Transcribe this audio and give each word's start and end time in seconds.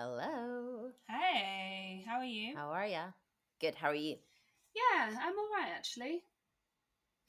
Hello. 0.00 0.90
Hey, 1.08 2.04
how 2.06 2.18
are 2.18 2.24
you? 2.24 2.54
How 2.54 2.70
are 2.70 2.86
ya? 2.86 3.06
Good. 3.60 3.74
How 3.74 3.88
are 3.88 3.96
you? 3.96 4.14
Yeah, 4.72 5.08
I'm 5.10 5.36
all 5.36 5.48
right 5.52 5.72
actually. 5.74 6.22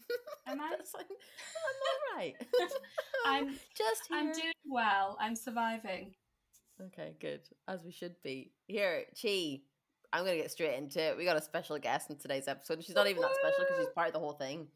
Am 0.47 0.61
I? 0.61 0.69
Like, 0.69 1.07
I'm 1.09 1.79
all 1.89 2.15
right. 2.15 2.35
I'm 3.25 3.47
just 3.75 4.01
here. 4.07 4.19
I'm 4.19 4.31
doing 4.33 4.53
well. 4.69 5.17
I'm 5.19 5.35
surviving. 5.35 6.13
Okay, 6.79 7.15
good. 7.19 7.41
As 7.67 7.83
we 7.83 7.91
should 7.91 8.21
be. 8.23 8.51
Here, 8.67 9.05
Chi. 9.19 9.61
I'm 10.13 10.23
gonna 10.23 10.37
get 10.37 10.51
straight 10.51 10.77
into 10.77 11.01
it. 11.01 11.17
We 11.17 11.25
got 11.25 11.37
a 11.37 11.41
special 11.41 11.79
guest 11.79 12.11
in 12.11 12.17
today's 12.17 12.47
episode. 12.47 12.83
She's 12.83 12.93
not 12.93 13.07
even 13.07 13.23
that 13.23 13.33
special 13.33 13.65
because 13.67 13.83
she's 13.83 13.93
part 13.95 14.09
of 14.09 14.13
the 14.13 14.19
whole 14.19 14.33
thing. 14.33 14.67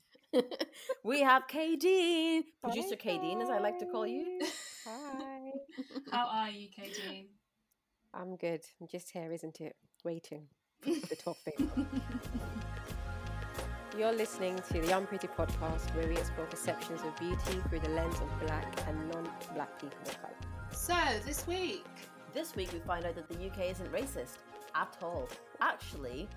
we 1.03 1.21
have 1.21 1.43
Kadeen, 1.47 2.41
producer 2.59 2.95
Kadeen, 2.95 3.43
as 3.43 3.51
I 3.51 3.59
like 3.59 3.77
to 3.77 3.85
call 3.85 4.07
you. 4.07 4.39
Hi. 4.87 5.51
How 6.11 6.25
are 6.27 6.49
you, 6.49 6.69
Kadeen? 6.69 7.27
I'm 8.13 8.35
good. 8.35 8.61
I'm 8.79 8.87
just 8.87 9.11
here, 9.11 9.31
isn't 9.31 9.59
it? 9.61 9.75
Waiting 10.03 10.47
for 10.81 11.07
the 11.07 11.15
topic. 11.15 11.57
You're 13.97 14.11
listening 14.13 14.55
to 14.55 14.73
the 14.81 14.87
Unpretty 14.87 15.27
podcast 15.27 15.93
where 15.95 16.07
we 16.07 16.17
explore 16.17 16.47
perceptions 16.47 17.01
of 17.01 17.15
beauty 17.17 17.61
through 17.69 17.79
the 17.79 17.89
lens 17.89 18.15
of 18.15 18.39
black 18.45 18.75
and 18.87 19.09
non 19.11 19.29
black 19.53 19.79
people 19.79 19.97
of 20.05 20.21
colour. 20.21 20.33
So 20.71 20.95
this 21.25 21.45
week, 21.47 21.85
This 22.33 22.55
week 22.55 22.73
we 22.73 22.79
find 22.79 23.05
out 23.05 23.15
that 23.15 23.29
the 23.29 23.45
UK 23.47 23.69
isn't 23.71 23.91
racist 23.91 24.37
at 24.73 24.97
all. 25.03 25.29
Actually, 25.61 26.27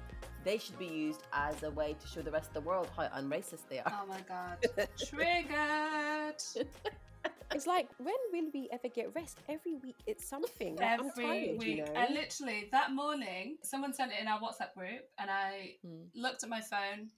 they 0.45 0.59
should 0.59 0.79
be 0.79 0.85
used 0.87 1.23
as 1.33 1.63
a 1.63 1.71
way 1.71 1.97
to 1.99 2.07
show 2.07 2.21
the 2.21 2.30
rest 2.30 2.49
of 2.49 2.55
the 2.63 2.69
world 2.69 2.88
how 2.95 3.05
unracist 3.19 3.66
they 3.71 3.79
are. 3.79 3.91
oh 4.02 4.07
my 4.07 4.21
god, 4.29 4.59
triggered. 5.09 6.43
It's 7.55 7.67
like, 7.67 7.89
when 7.99 8.15
will 8.33 8.51
we 8.53 8.69
ever 8.73 8.89
get 8.89 9.15
rest? 9.15 9.39
Every 9.49 9.75
week 9.77 9.97
it's 10.07 10.27
something. 10.29 10.77
Like, 10.77 11.01
I'm 11.01 11.07
Every 11.07 11.25
tired, 11.25 11.59
week, 11.59 11.67
you 11.79 11.85
know. 11.85 11.93
and 11.95 12.15
literally 12.15 12.69
that 12.73 12.93
morning, 12.93 13.59
someone 13.63 13.93
sent 13.95 14.13
it 14.13 14.19
in 14.21 14.29
our 14.29 14.41
WhatsApp 14.41 14.75
group, 14.77 15.03
and 15.19 15.30
I 15.30 15.77
Hmm. 15.83 16.05
looked 16.15 16.43
at 16.43 16.49
my 16.49 16.61
phone, 16.61 17.11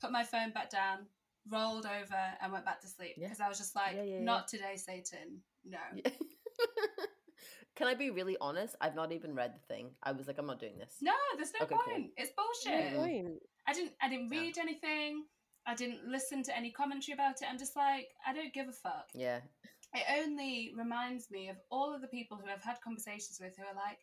put 0.00 0.12
my 0.12 0.22
phone 0.24 0.52
back 0.52 0.70
down, 0.70 1.06
rolled 1.48 1.86
over, 1.86 2.22
and 2.40 2.52
went 2.52 2.64
back 2.64 2.80
to 2.82 2.86
sleep 2.88 3.14
Yeah. 3.16 3.26
because 3.26 3.40
I 3.40 3.48
was 3.48 3.58
just 3.58 3.74
like, 3.74 3.94
Yeah, 3.96 4.02
yeah, 4.04 4.14
yeah. 4.18 4.24
"Not 4.24 4.48
today, 4.48 4.76
Satan." 4.76 5.42
No. 5.64 5.78
Can 7.76 7.88
I 7.88 7.94
be 7.94 8.10
really 8.10 8.36
honest? 8.40 8.76
I've 8.80 8.94
not 8.94 9.10
even 9.10 9.34
read 9.34 9.52
the 9.54 9.58
thing. 9.66 9.90
I 10.02 10.12
was 10.12 10.28
like, 10.28 10.38
I'm 10.38 10.46
not 10.46 10.60
doing 10.60 10.78
this. 10.78 10.94
No, 11.02 11.12
there's 11.36 11.52
no 11.58 11.64
Okay, 11.66 11.74
cool. 11.74 11.92
point. 11.92 12.12
It's 12.16 12.30
bullshit. 12.36 12.92
Mm. 12.92 12.96
point. 12.96 13.42
I 13.66 13.72
didn't 13.72 13.92
I 14.00 14.08
didn't 14.08 14.32
Yeah. 14.32 14.40
read 14.40 14.58
anything. 14.58 15.26
I 15.66 15.74
didn't 15.74 16.06
listen 16.06 16.42
to 16.44 16.56
any 16.56 16.70
commentary 16.70 17.14
about 17.14 17.40
it. 17.42 17.48
I'm 17.50 17.58
just 17.58 17.74
like, 17.76 18.08
I 18.26 18.32
don't 18.34 18.52
give 18.52 18.68
a 18.68 18.72
fuck. 18.72 19.08
Yeah. 19.14 19.40
It 19.94 20.04
only 20.22 20.72
reminds 20.76 21.30
me 21.30 21.48
of 21.48 21.56
all 21.70 21.94
of 21.94 22.00
the 22.02 22.08
people 22.08 22.36
who 22.36 22.50
I've 22.50 22.62
had 22.62 22.80
conversations 22.82 23.38
with 23.40 23.56
who 23.56 23.62
are 23.64 23.74
like, 23.74 23.98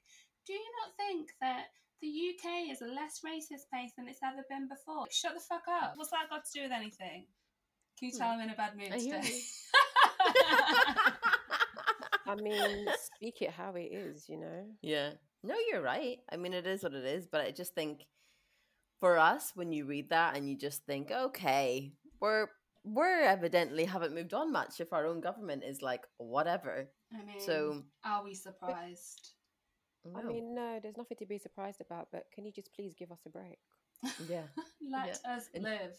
Do 0.47 0.53
you 0.53 0.65
not 0.83 0.95
think 0.97 1.29
that 1.41 1.65
the 2.01 2.07
UK 2.07 2.71
is 2.71 2.81
a 2.81 2.85
less 2.85 3.21
racist 3.25 3.69
place 3.69 3.91
than 3.97 4.07
it's 4.07 4.23
ever 4.23 4.43
been 4.49 4.67
before? 4.67 5.01
Like, 5.01 5.11
Shut 5.11 5.33
the 5.35 5.39
fuck 5.41 5.63
up. 5.69 5.93
What's 5.97 6.11
that 6.11 6.29
got 6.29 6.45
to 6.45 6.51
do 6.53 6.63
with 6.63 6.71
anything? 6.71 7.25
Can 7.99 8.07
you 8.07 8.11
Hmm. 8.13 8.17
tell 8.17 8.29
I'm 8.31 8.39
in 8.41 8.49
a 8.49 8.55
bad 8.55 8.75
mood 8.77 8.91
I 8.93 8.97
today? 8.99 9.41
I 12.25 12.35
mean, 12.35 12.85
speak 13.15 13.41
it 13.41 13.51
how 13.51 13.73
it 13.75 13.91
is, 13.91 14.29
you 14.29 14.37
know? 14.37 14.65
yeah. 14.81 15.11
No, 15.43 15.55
you're 15.71 15.81
right. 15.81 16.19
I 16.31 16.37
mean, 16.37 16.53
it 16.53 16.67
is 16.67 16.83
what 16.83 16.93
it 16.93 17.03
is. 17.03 17.25
But 17.25 17.41
I 17.41 17.49
just 17.51 17.73
think 17.73 18.05
for 19.01 19.17
us, 19.17 19.51
when 19.55 19.73
you 19.73 19.85
read 19.85 20.09
that 20.11 20.37
and 20.37 20.47
you 20.49 20.55
just 20.55 20.85
think, 20.85 21.11
okay, 21.11 21.91
we're 22.21 22.47
we're 22.83 23.21
evidently 23.21 23.85
haven't 23.85 24.15
moved 24.15 24.33
on 24.33 24.51
much 24.51 24.79
if 24.79 24.93
our 24.93 25.05
own 25.05 25.19
government 25.21 25.63
is 25.67 25.81
like 25.81 26.01
whatever. 26.17 26.87
I 27.13 27.17
mean, 27.25 27.39
So 27.41 27.83
are 28.05 28.23
we 28.23 28.33
surprised? 28.33 29.33
I 30.17 30.23
mean, 30.23 30.55
no, 30.55 30.79
there's 30.81 30.97
nothing 30.97 31.17
to 31.19 31.25
be 31.27 31.37
surprised 31.37 31.81
about, 31.81 32.07
but 32.11 32.23
can 32.33 32.43
you 32.45 32.51
just 32.51 32.73
please 32.73 32.93
give 32.97 33.11
us 33.11 33.19
a 33.27 33.29
break? 33.29 33.59
yeah. 34.27 34.47
Let 34.81 35.19
us 35.25 35.49
And- 35.53 35.63
live. 35.63 35.93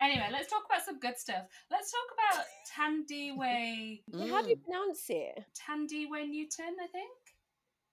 Anyway, 0.00 0.26
let's 0.32 0.48
talk 0.48 0.64
about 0.64 0.82
some 0.84 0.98
good 0.98 1.18
stuff. 1.18 1.44
Let's 1.70 1.92
talk 1.92 2.08
about 2.16 2.44
Thandiwe 2.72 4.00
Yeah, 4.08 4.26
How 4.32 4.40
do 4.42 4.48
you 4.48 4.56
Mm. 4.56 4.64
pronounce 4.64 5.04
it? 5.10 5.44
Tandy 5.54 6.06
Thandiwe 6.08 6.28
Newton, 6.30 6.74
I 6.82 6.86
think. 6.86 7.10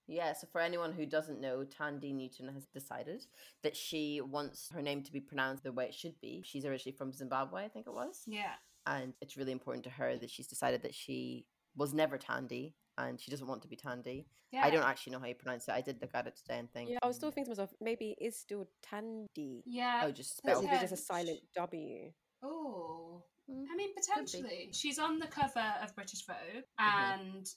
Yeah, 0.08 0.34
so 0.34 0.48
for 0.52 0.60
anyone 0.62 0.92
who 0.92 1.06
doesn't 1.06 1.40
know, 1.40 1.64
Tandy 1.64 2.12
Newton 2.14 2.50
has 2.54 2.66
decided 2.66 3.26
that 3.64 3.76
she 3.76 4.20
wants 4.22 4.70
her 4.74 4.82
name 4.82 5.02
to 5.04 5.12
be 5.12 5.20
pronounced 5.22 5.64
the 5.64 5.72
way 5.72 5.86
it 5.86 5.94
should 5.94 6.20
be. 6.22 6.42
She's 6.46 6.66
originally 6.66 6.96
from 6.98 7.14
Zimbabwe, 7.14 7.64
I 7.66 7.70
think 7.70 7.88
it 7.88 7.94
was. 7.94 8.24
Yeah. 8.28 8.54
And 8.86 9.14
it's 9.22 9.38
really 9.38 9.54
important 9.54 9.84
to 9.86 9.90
her 9.92 10.18
that 10.18 10.30
she's 10.30 10.48
decided 10.48 10.82
that 10.82 10.94
she 10.94 11.46
was 11.76 11.94
never 11.94 12.18
Tandy 12.18 12.76
and 12.98 13.20
she 13.20 13.32
doesn't 13.32 13.48
want 13.48 13.62
to 13.62 13.68
be 13.70 13.76
Tandy. 13.78 14.28
Yeah. 14.52 14.62
I 14.66 14.70
don't 14.70 14.84
actually 14.84 15.14
know 15.14 15.20
how 15.20 15.26
you 15.28 15.36
pronounce 15.36 15.68
it. 15.68 15.72
I 15.72 15.82
did 15.82 16.00
look 16.02 16.12
at 16.14 16.28
it 16.28 16.36
today 16.36 16.60
and 16.60 16.70
think. 16.72 16.90
Yeah, 16.90 16.98
I 17.02 17.08
was 17.08 17.16
still 17.16 17.30
"Hmm, 17.30 17.36
thinking 17.36 17.56
to 17.56 17.62
myself, 17.62 17.74
maybe 17.82 18.16
it 18.20 18.26
is 18.26 18.38
still 18.38 18.68
Tandy. 18.84 19.64
Yeah. 19.66 20.02
Oh, 20.04 20.12
just 20.12 20.42
That's 20.44 20.58
spelled. 20.58 20.66
Maybe 20.66 20.78
there's 20.78 20.92
a 20.92 20.98
silent 20.98 21.40
W. 21.56 22.12
Oh. 22.44 23.24
Mm, 23.50 23.64
I 23.72 23.76
mean, 23.76 23.90
potentially. 23.96 24.70
She's 24.74 25.00
on 25.00 25.18
the 25.20 25.28
cover 25.28 25.74
of 25.82 25.96
British 25.96 26.26
Vogue, 26.26 26.38
Mhm. 26.38 26.64
and 26.80 27.50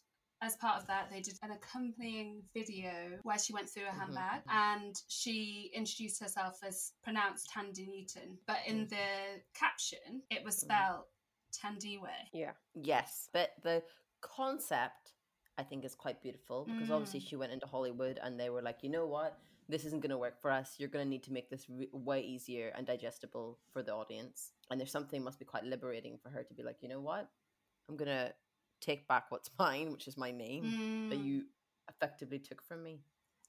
as 0.43 0.57
part 0.57 0.81
of 0.81 0.87
that, 0.87 1.09
they 1.11 1.21
did 1.21 1.39
an 1.43 1.51
accompanying 1.53 2.43
video 2.55 3.19
where 3.23 3.39
she 3.39 3.53
went 3.53 3.69
through 3.69 3.85
her 3.85 3.91
Mhm. 3.93 3.99
handbag 3.99 4.43
and 4.49 5.03
she 5.09 5.71
introduced 5.75 6.21
herself 6.21 6.63
as 6.63 6.93
pronounced 7.03 7.49
Tandy 7.51 7.87
Newton. 7.87 8.39
But 8.47 8.59
in 8.67 8.87
the 8.89 9.43
caption, 9.55 10.23
it 10.31 10.45
was 10.45 10.59
spelled 10.59 11.07
Thandiwe. 11.53 12.29
Yeah. 12.33 12.53
Yes, 12.75 13.29
but 13.33 13.55
the 13.63 13.83
concept 14.21 15.15
I 15.59 15.63
think 15.65 15.87
is 15.87 15.95
quite 15.95 16.21
beautiful 16.21 16.67
because 16.67 16.91
obviously 16.91 17.21
Mm. 17.21 17.29
she 17.29 17.37
went 17.37 17.53
into 17.53 17.67
Hollywood 17.67 18.19
and 18.19 18.39
they 18.39 18.51
were 18.51 18.61
like, 18.61 18.83
you 18.83 18.91
know 18.91 19.07
what, 19.07 19.41
this 19.69 19.87
isn't 19.87 20.01
going 20.01 20.11
to 20.11 20.19
work 20.19 20.39
for 20.39 20.51
us. 20.51 20.79
You're 20.79 20.91
going 20.91 21.07
to 21.07 21.09
need 21.09 21.23
to 21.25 21.33
make 21.33 21.49
this 21.49 21.67
re- 21.71 21.89
way 21.93 22.21
easier 22.21 22.69
and 22.77 22.87
digestible 22.87 23.59
for 23.73 23.83
the 23.83 23.95
audience. 23.95 24.53
And 24.71 24.79
there's 24.79 24.91
something 24.93 25.25
must 25.25 25.39
be 25.39 25.47
quite 25.47 25.65
liberating 25.65 26.19
for 26.19 26.29
her 26.29 26.45
to 26.45 26.53
be 26.53 26.63
like, 26.63 26.83
you 26.83 26.89
know 26.91 27.01
what, 27.01 27.31
I'm 27.89 27.97
going 27.97 28.09
to 28.09 28.35
take 28.87 29.07
back 29.09 29.25
what's 29.31 29.51
mine, 29.59 29.93
which 29.93 30.09
is 30.09 30.17
my 30.17 30.31
name 30.31 30.75
that 31.11 31.19
Mm. 31.19 31.27
you 31.27 31.45
effectively 31.89 32.39
took 32.39 32.63
from 32.63 32.83
me. 32.83 33.01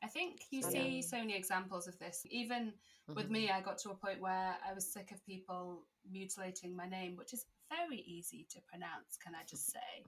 I 0.03 0.07
think 0.07 0.41
you 0.51 0.59
I 0.63 0.69
see 0.69 0.95
know. 0.95 1.01
so 1.01 1.17
many 1.17 1.35
examples 1.35 1.87
of 1.87 1.97
this. 1.99 2.25
Even 2.29 2.73
with 3.15 3.27
Mhm. 3.27 3.31
me, 3.31 3.49
I 3.49 3.61
got 3.61 3.77
to 3.79 3.89
a 3.91 3.95
point 3.95 4.19
where 4.21 4.55
I 4.67 4.73
was 4.73 4.91
sick 4.91 5.11
of 5.11 5.23
people 5.25 5.87
mutilating 6.09 6.75
my 6.75 6.87
name, 6.87 7.15
which 7.15 7.33
is 7.33 7.45
very 7.69 8.01
easy 8.01 8.45
to 8.51 8.61
pronounce, 8.61 9.17
can 9.17 9.33
I 9.33 9.43
just 9.49 9.71
say? 9.71 10.05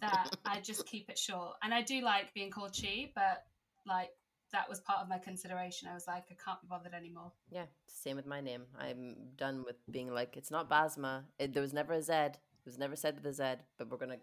That 0.00 0.30
I 0.44 0.60
just 0.60 0.86
keep 0.86 1.08
it 1.10 1.18
short. 1.18 1.56
And 1.62 1.74
I 1.74 1.82
do 1.82 2.00
like 2.00 2.32
being 2.34 2.50
called 2.50 2.76
Chi, 2.80 3.10
but 3.14 3.44
like 3.86 4.10
that 4.52 4.68
was 4.68 4.80
part 4.80 5.00
of 5.00 5.08
my 5.08 5.18
consideration. 5.18 5.88
I 5.88 5.94
was 5.94 6.06
like, 6.06 6.24
I 6.30 6.36
can't 6.44 6.60
be 6.60 6.68
bothered 6.68 6.94
anymore. 6.94 7.32
Yeah, 7.50 7.66
same 7.88 8.16
with 8.16 8.26
my 8.26 8.40
name. 8.40 8.66
I'm 8.78 9.16
done 9.36 9.64
with 9.64 9.76
being 9.90 10.12
like, 10.12 10.36
it's 10.36 10.50
not 10.50 10.70
Basma. 10.70 11.24
It, 11.38 11.52
there 11.52 11.62
was 11.62 11.72
never 11.72 11.92
a 11.92 12.02
Z. 12.02 12.12
It 12.12 12.38
was 12.64 12.78
never 12.78 12.94
said 12.94 13.16
with 13.16 13.26
a 13.26 13.32
Z, 13.32 13.42
but 13.78 13.90
we're 13.90 13.98
going 13.98 14.10
to, 14.12 14.20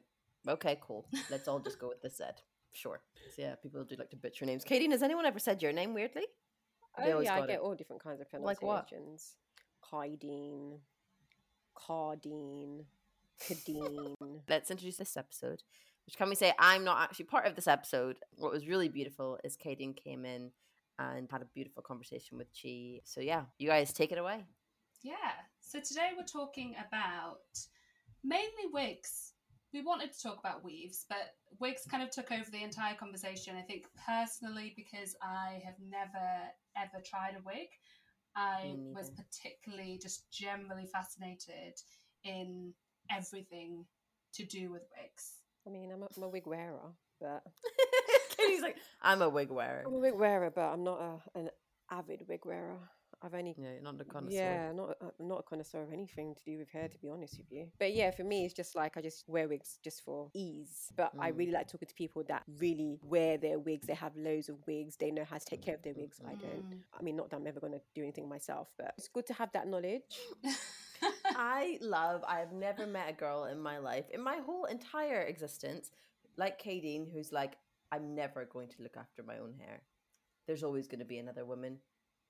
okay, 0.48 0.78
cool. 0.82 1.08
Let's 1.30 1.48
all 1.48 1.60
just 1.60 1.80
go 1.80 1.88
with 1.90 2.02
the 2.02 2.10
Z. 2.10 2.24
Sure. 2.74 3.02
So 3.36 3.42
yeah, 3.42 3.56
people 3.56 3.84
do 3.84 3.96
like 3.98 4.10
to 4.12 4.16
butcher 4.16 4.46
names. 4.46 4.64
Katie, 4.64 4.90
has 4.90 5.04
anyone 5.04 5.26
ever 5.26 5.40
said 5.40 5.62
your 5.62 5.74
name 5.74 5.94
weirdly? 5.94 6.24
Oh, 6.98 7.20
yeah, 7.22 7.36
I 7.36 7.42
get 7.42 7.52
it. 7.52 7.60
all 7.60 7.76
different 7.76 8.04
kinds 8.04 8.22
of 8.22 8.28
Like 8.42 8.62
what? 8.62 8.88
pronunciations. 8.90 9.36
Kaideen, 9.92 10.80
Cardine, 11.76 12.86
Kadeen. 13.42 14.16
Let's 14.50 14.72
introduce 14.72 14.98
this 14.98 15.18
episode. 15.18 15.64
Which 16.06 16.18
can 16.18 16.30
we 16.30 16.36
say 16.36 16.54
I'm 16.60 16.84
not 16.84 17.02
actually 17.02 17.26
part 17.26 17.46
of 17.46 17.56
this 17.56 17.68
episode. 17.68 18.18
What 18.38 18.52
was 18.52 18.68
really 18.68 18.90
beautiful 18.90 19.38
is 19.44 19.56
Katie 19.56 19.94
came 19.94 20.26
in 20.26 20.52
and 21.00 21.30
had 21.32 21.42
a 21.42 21.46
beautiful 21.54 21.84
conversation 21.84 22.38
with 22.38 22.48
Chi. 22.62 23.00
So 23.04 23.22
yeah, 23.22 23.44
you 23.58 23.68
guys 23.70 23.94
take 23.94 24.12
it 24.12 24.18
away. 24.18 24.44
Yeah. 25.04 25.16
So 25.62 25.80
today 25.80 26.10
we're 26.18 26.26
talking 26.26 26.76
about 26.88 27.40
mainly 28.24 28.68
wigs. 28.72 29.31
We 29.74 29.82
wanted 29.82 30.12
to 30.14 30.22
talk 30.22 30.40
about 30.40 30.64
weaves, 30.64 31.06
but 31.08 31.36
wigs 31.60 31.84
kind 31.90 32.04
of 32.04 32.10
took 32.10 32.32
over 32.32 32.50
the 32.52 32.64
entire 32.64 32.96
conversation. 32.96 33.56
I 33.56 33.62
think 33.62 33.86
personally, 34.06 34.74
because 34.76 35.16
I 35.22 35.62
have 35.64 35.76
never 35.80 36.28
ever 36.78 37.04
tried 37.06 37.36
a 37.36 37.44
wig, 37.46 37.70
I 38.36 38.76
was 38.94 39.12
particularly 39.12 40.00
just 40.02 40.30
generally 40.32 40.88
fascinated 40.92 41.80
in 42.24 42.74
everything 43.10 43.86
to 44.34 44.46
do 44.46 44.72
with 44.72 44.84
wigs. 44.98 45.36
I 45.68 45.70
mean, 45.70 45.92
I'm 45.92 46.04
a, 46.04 46.08
I'm 46.16 46.24
a 46.24 46.30
wig 46.30 46.48
wearer, 46.48 46.94
but 47.20 47.44
Katie's 48.38 48.62
like, 48.62 48.78
I'm 49.02 49.22
a 49.22 49.30
wig 49.30 49.52
wearer. 49.52 49.84
I'm 49.86 49.94
a 49.94 50.00
wig 50.00 50.16
wearer, 50.16 50.52
but 50.54 50.62
I'm 50.62 50.84
not 50.84 51.00
a, 51.02 51.40
an 51.40 51.50
avid 51.92 52.24
wig 52.28 52.46
wearer. 52.46 52.80
I've 53.24 53.34
only 53.36 53.54
Yeah, 53.58 53.80
not 53.84 54.02
a 54.02 54.04
connoisseur. 54.04 54.36
Yeah, 54.36 54.72
not 54.72 54.90
a- 55.00 55.12
I'm 55.20 55.28
not 55.28 55.40
a 55.42 55.44
connoisseur 55.44 55.82
of 55.84 55.94
anything 55.94 56.34
to 56.36 56.44
do 56.44 56.58
with 56.58 56.70
hair, 56.70 56.88
to 56.90 56.98
be 56.98 57.08
honest 57.10 57.38
with 57.38 57.52
you. 57.52 57.72
But 57.78 57.94
yeah, 57.94 58.10
for 58.12 58.24
me, 58.24 58.46
it's 58.46 58.54
just 58.54 58.76
like 58.76 58.98
I 58.98 59.02
just 59.02 59.28
wear 59.30 59.48
wigs 59.48 59.78
just 59.84 60.04
for 60.04 60.30
ease. 60.34 60.92
But 60.96 61.12
I 61.20 61.32
Mm. 61.32 61.38
really 61.38 61.52
like 61.52 61.68
talking 61.68 61.88
to 61.88 61.94
people 61.96 62.24
that 62.26 62.44
really 62.60 63.00
wear 63.04 63.38
their 63.38 63.60
wigs. 63.60 63.86
They 63.86 63.94
have 63.94 64.16
loads 64.16 64.50
of 64.50 64.66
wigs. 64.66 64.98
They 64.98 65.12
know 65.12 65.24
how 65.24 65.38
to 65.38 65.46
take 65.46 65.62
care 65.62 65.76
of 65.76 65.84
their 65.84 65.94
wigs. 65.94 66.20
I 66.26 66.34
don't. 66.36 66.70
Mm. 66.72 66.84
I 67.00 67.02
mean, 67.04 67.16
not 67.16 67.30
that 67.30 67.36
I'm 67.38 67.48
ever 67.48 67.60
going 67.60 67.74
to 67.74 67.82
do 67.94 68.02
anything 68.02 68.28
myself, 68.28 68.72
but 68.78 68.96
it's 68.98 69.08
good 69.08 69.28
to 69.28 69.34
have 69.34 69.52
that 69.52 69.68
knowledge. 69.68 70.18
I 71.36 71.78
love, 71.82 72.24
I've 72.28 72.52
never 72.52 72.86
met 72.86 73.10
a 73.10 73.14
girl 73.14 73.46
in 73.46 73.60
my 73.60 73.78
life, 73.80 74.06
in 74.12 74.22
my 74.22 74.38
whole 74.38 74.66
entire 74.66 75.22
existence, 75.22 75.92
like 76.38 76.62
Kadeen, 76.62 77.12
who's 77.12 77.32
like 77.32 77.58
I'm 77.92 78.16
never 78.16 78.46
going 78.46 78.70
to 78.70 78.84
look 78.84 78.96
after 78.98 79.22
my 79.24 79.38
own 79.40 79.54
hair. 79.60 79.82
There's 80.48 80.64
always 80.64 80.88
going 80.88 81.00
to 81.00 81.06
be 81.06 81.18
another 81.18 81.44
woman 81.46 81.80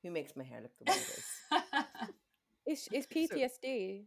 who 0.03 0.11
makes 0.11 0.35
my 0.35 0.43
hair 0.43 0.61
look 0.61 0.71
the 0.79 0.91
way 0.91 0.97
it 0.97 1.17
is. 1.17 1.25
It's 2.65 2.87
it's 2.91 3.07
PTSD. 3.13 4.03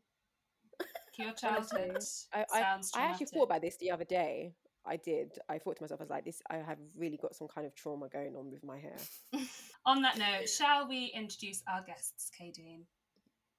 Your 1.18 1.32
childhood 1.32 2.02
I, 2.32 2.44
I, 2.52 2.60
sounds 2.60 2.90
I 2.96 3.02
actually 3.02 3.26
thought 3.26 3.44
about 3.44 3.62
this 3.62 3.76
the 3.76 3.90
other 3.90 4.04
day. 4.04 4.54
I 4.86 4.96
did. 4.96 5.38
I 5.48 5.58
thought 5.58 5.76
to 5.76 5.82
myself, 5.82 6.00
I 6.00 6.04
was 6.04 6.10
like, 6.10 6.24
this. 6.24 6.42
I 6.50 6.56
have 6.56 6.78
really 6.96 7.16
got 7.16 7.34
some 7.34 7.48
kind 7.48 7.66
of 7.66 7.74
trauma 7.74 8.08
going 8.08 8.36
on 8.36 8.50
with 8.50 8.64
my 8.64 8.78
hair. 8.78 8.96
On 9.86 10.02
that 10.02 10.18
note, 10.18 10.48
shall 10.48 10.88
we 10.88 11.06
introduce 11.14 11.62
our 11.72 11.82
guests, 11.82 12.30
Kadeen? 12.38 12.82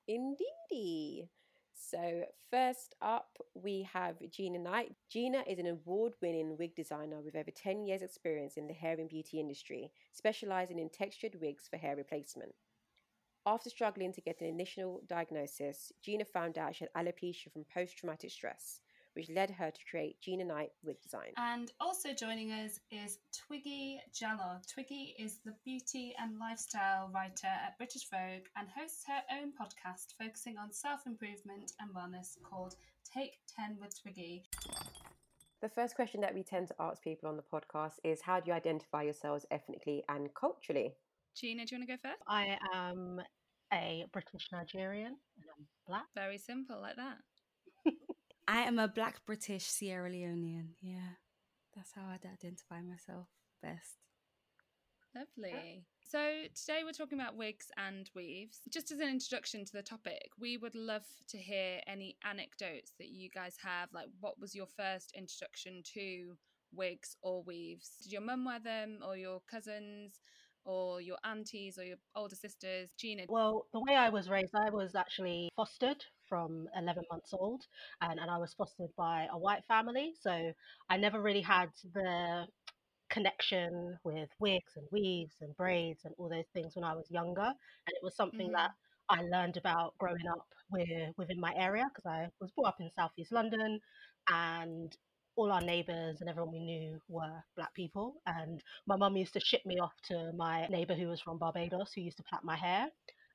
Indeedy. 0.07 1.29
So 1.77 2.23
first 2.49 2.95
up, 3.01 3.37
we 3.53 3.87
have 3.91 4.15
Gina 4.31 4.59
Knight. 4.59 4.95
Gina 5.09 5.43
is 5.47 5.59
an 5.59 5.67
award-winning 5.67 6.57
wig 6.57 6.73
designer 6.73 7.21
with 7.21 7.35
over 7.35 7.51
10 7.51 7.85
years 7.85 8.01
experience 8.01 8.55
in 8.55 8.67
the 8.67 8.73
hair 8.73 8.97
and 8.97 9.09
beauty 9.09 9.39
industry, 9.39 9.91
specializing 10.13 10.79
in 10.79 10.89
textured 10.89 11.35
wigs 11.41 11.67
for 11.69 11.77
hair 11.77 11.95
replacement. 11.95 12.53
After 13.45 13.69
struggling 13.69 14.13
to 14.13 14.21
get 14.21 14.41
an 14.41 14.47
initial 14.47 15.01
diagnosis, 15.05 15.91
Gina 16.01 16.25
found 16.25 16.57
out 16.57 16.75
she 16.75 16.85
had 16.85 17.05
alopecia 17.05 17.51
from 17.51 17.65
post-traumatic 17.71 18.31
stress, 18.31 18.81
which 19.15 19.29
led 19.29 19.49
her 19.49 19.71
to 19.71 19.79
create 19.89 20.19
Gina 20.21 20.43
Knight 20.43 20.71
Wig 20.83 21.01
Design. 21.01 21.31
And 21.37 21.71
also 21.79 22.13
joining 22.13 22.51
us 22.51 22.79
is 22.91 23.19
Twiggy 23.31 23.99
Jalloh. 24.13 24.61
Twiggy 24.71 25.15
is 25.17 25.39
the 25.45 25.53
beauty 25.63 26.13
and 26.19 26.37
lifestyle 26.37 27.09
writer 27.13 27.47
at 27.47 27.77
British 27.77 28.09
Vogue 28.09 28.47
and 28.57 28.67
hosts 28.75 29.03
her 29.07 29.21
own 29.31 29.51
podcast 29.51 30.13
focusing 30.19 30.57
on 30.57 30.71
self 30.71 31.05
improvement 31.05 31.73
and 31.79 31.93
wellness 31.93 32.37
called 32.43 32.75
Take 33.11 33.39
10 33.57 33.77
with 33.79 33.99
Twiggy. 34.01 34.43
The 35.61 35.69
first 35.69 35.95
question 35.95 36.21
that 36.21 36.33
we 36.33 36.43
tend 36.43 36.67
to 36.67 36.75
ask 36.79 37.01
people 37.01 37.29
on 37.29 37.37
the 37.37 37.43
podcast 37.43 37.93
is 38.03 38.21
how 38.21 38.39
do 38.39 38.51
you 38.51 38.53
identify 38.53 39.03
yourselves 39.03 39.45
ethnically 39.49 40.03
and 40.09 40.33
culturally? 40.33 40.93
Gina, 41.35 41.65
do 41.65 41.75
you 41.75 41.79
want 41.79 41.89
to 41.89 41.95
go 41.95 42.09
first? 42.09 42.21
I 42.27 42.57
am 42.73 43.21
a 43.73 44.05
British 44.11 44.49
Nigerian 44.51 45.07
and 45.07 45.45
I'm 45.57 45.65
black. 45.87 46.05
Very 46.13 46.37
simple, 46.37 46.79
like 46.81 46.97
that. 46.97 47.17
I 48.47 48.61
am 48.61 48.77
a 48.79 48.87
black 48.87 49.25
British 49.25 49.65
Sierra 49.65 50.09
Leonean. 50.09 50.69
Yeah, 50.81 51.17
that's 51.75 51.91
how 51.93 52.03
I'd 52.03 52.25
identify 52.25 52.81
myself 52.81 53.27
best. 53.61 53.97
Lovely. 55.15 55.85
So 56.03 56.43
today 56.53 56.81
we're 56.83 56.91
talking 56.91 57.19
about 57.19 57.35
wigs 57.35 57.71
and 57.77 58.09
weaves. 58.13 58.59
Just 58.71 58.91
as 58.91 58.99
an 58.99 59.07
introduction 59.07 59.65
to 59.65 59.71
the 59.73 59.81
topic, 59.81 60.29
we 60.39 60.57
would 60.57 60.75
love 60.75 61.05
to 61.29 61.37
hear 61.37 61.79
any 61.87 62.17
anecdotes 62.23 62.93
that 62.99 63.07
you 63.07 63.29
guys 63.29 63.55
have. 63.63 63.89
Like, 63.93 64.07
what 64.19 64.39
was 64.39 64.53
your 64.53 64.67
first 64.77 65.13
introduction 65.17 65.81
to 65.93 66.35
wigs 66.73 67.15
or 67.21 67.41
weaves? 67.43 67.91
Did 68.03 68.11
your 68.11 68.21
mum 68.21 68.45
wear 68.45 68.59
them, 68.59 68.99
or 69.07 69.17
your 69.17 69.41
cousins, 69.49 70.19
or 70.65 71.01
your 71.01 71.17
aunties, 71.23 71.79
or 71.79 71.83
your 71.83 71.97
older 72.15 72.35
sisters? 72.35 72.89
Gina, 72.99 73.23
Well, 73.27 73.65
the 73.73 73.79
way 73.79 73.95
I 73.95 74.09
was 74.09 74.29
raised, 74.29 74.53
I 74.53 74.69
was 74.69 74.95
actually 74.95 75.49
fostered 75.55 76.03
from 76.27 76.67
11 76.77 77.03
months 77.11 77.33
old 77.33 77.63
and, 78.01 78.19
and 78.19 78.29
I 78.29 78.37
was 78.37 78.53
fostered 78.53 78.89
by 78.97 79.27
a 79.31 79.37
white 79.37 79.63
family. 79.67 80.13
So 80.21 80.51
I 80.89 80.97
never 80.97 81.21
really 81.21 81.41
had 81.41 81.69
the 81.93 82.47
connection 83.09 83.97
with 84.03 84.29
wigs 84.39 84.73
and 84.75 84.85
weaves 84.91 85.35
and 85.41 85.55
braids 85.57 86.01
and 86.05 86.13
all 86.17 86.29
those 86.29 86.47
things 86.53 86.75
when 86.75 86.83
I 86.83 86.93
was 86.93 87.09
younger. 87.09 87.41
And 87.43 87.93
it 87.95 88.03
was 88.03 88.15
something 88.15 88.51
that 88.53 88.71
I 89.09 89.21
learned 89.21 89.57
about 89.57 89.93
growing 89.99 90.27
up 90.31 90.47
with, 90.69 91.13
within 91.17 91.39
my 91.39 91.53
area 91.55 91.85
because 91.93 92.05
I 92.05 92.27
was 92.41 92.51
brought 92.51 92.69
up 92.69 92.75
in 92.79 92.89
southeast 92.95 93.31
London 93.31 93.79
and 94.29 94.95
all 95.35 95.51
our 95.51 95.61
neighbors 95.61 96.17
and 96.21 96.29
everyone 96.29 96.51
we 96.53 96.59
knew 96.59 96.99
were 97.07 97.43
black 97.55 97.73
people. 97.73 98.15
And 98.25 98.61
my 98.87 98.95
mum 98.95 99.15
used 99.17 99.33
to 99.33 99.39
ship 99.39 99.61
me 99.65 99.79
off 99.79 99.93
to 100.07 100.31
my 100.35 100.65
neighbor 100.67 100.95
who 100.95 101.07
was 101.07 101.21
from 101.21 101.37
Barbados 101.37 101.91
who 101.93 102.01
used 102.01 102.17
to 102.17 102.23
plait 102.23 102.43
my 102.43 102.55
hair. 102.55 102.87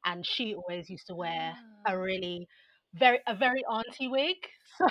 And 0.05 0.25
she 0.27 0.55
always 0.55 0.89
used 0.91 1.07
to 1.09 1.15
wear 1.15 1.57
Ah. 1.87 1.93
a 1.93 1.99
really 1.99 2.49
very 2.95 3.21
a 3.27 3.35
very 3.35 3.65
auntie 3.65 4.09
wig. 4.09 4.37
So 4.81 4.87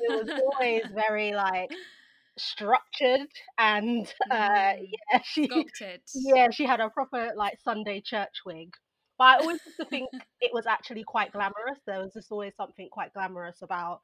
it 0.00 0.12
was 0.12 0.28
always 0.36 0.84
very 0.92 1.34
like 1.34 1.70
structured 2.38 3.28
and 3.58 4.12
uh 4.30 4.74
Mm. 4.80 4.88
yeah, 5.12 5.20
she 5.24 5.44
sculpted. 5.46 6.02
yeah, 6.14 6.50
she 6.50 6.64
had 6.66 6.80
a 6.80 6.90
proper 6.90 7.32
like 7.36 7.58
Sunday 7.62 8.00
church 8.00 8.40
wig. 8.46 8.74
But 9.18 9.24
I 9.24 9.36
always 9.38 9.60
used 9.64 9.78
to 9.80 9.86
think 9.86 10.10
it 10.40 10.52
was 10.52 10.66
actually 10.66 11.04
quite 11.04 11.32
glamorous. 11.32 11.78
There 11.86 12.00
was 12.00 12.12
just 12.14 12.32
always 12.32 12.54
something 12.56 12.88
quite 12.90 13.12
glamorous 13.12 13.62
about 13.62 14.00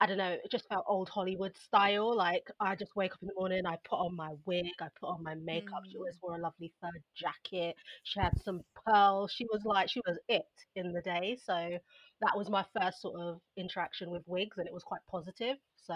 I 0.00 0.06
don't 0.06 0.18
know, 0.18 0.32
it 0.32 0.50
just 0.50 0.68
felt 0.68 0.84
old 0.88 1.08
Hollywood 1.08 1.56
style. 1.56 2.14
Like 2.16 2.50
I 2.60 2.74
just 2.74 2.96
wake 2.96 3.12
up 3.12 3.22
in 3.22 3.28
the 3.28 3.34
morning, 3.34 3.64
I 3.64 3.76
put 3.88 3.96
on 3.96 4.16
my 4.16 4.32
wig, 4.44 4.66
I 4.80 4.88
put 5.00 5.08
on 5.08 5.22
my 5.22 5.34
makeup. 5.36 5.82
She 5.90 5.96
always 5.96 6.16
mm. 6.16 6.22
wore 6.22 6.36
a 6.36 6.40
lovely 6.40 6.72
fur 6.80 6.90
jacket. 7.14 7.76
She 8.02 8.20
had 8.20 8.32
some 8.44 8.62
pearls. 8.86 9.32
She 9.32 9.46
was 9.52 9.64
like 9.64 9.88
she 9.88 10.00
was 10.06 10.18
it 10.28 10.46
in 10.76 10.92
the 10.92 11.00
day. 11.00 11.38
So 11.42 11.78
that 12.20 12.36
was 12.36 12.50
my 12.50 12.64
first 12.78 13.00
sort 13.00 13.20
of 13.20 13.40
interaction 13.56 14.10
with 14.10 14.22
wigs 14.26 14.58
and 14.58 14.66
it 14.66 14.74
was 14.74 14.82
quite 14.82 15.00
positive. 15.10 15.56
So 15.76 15.94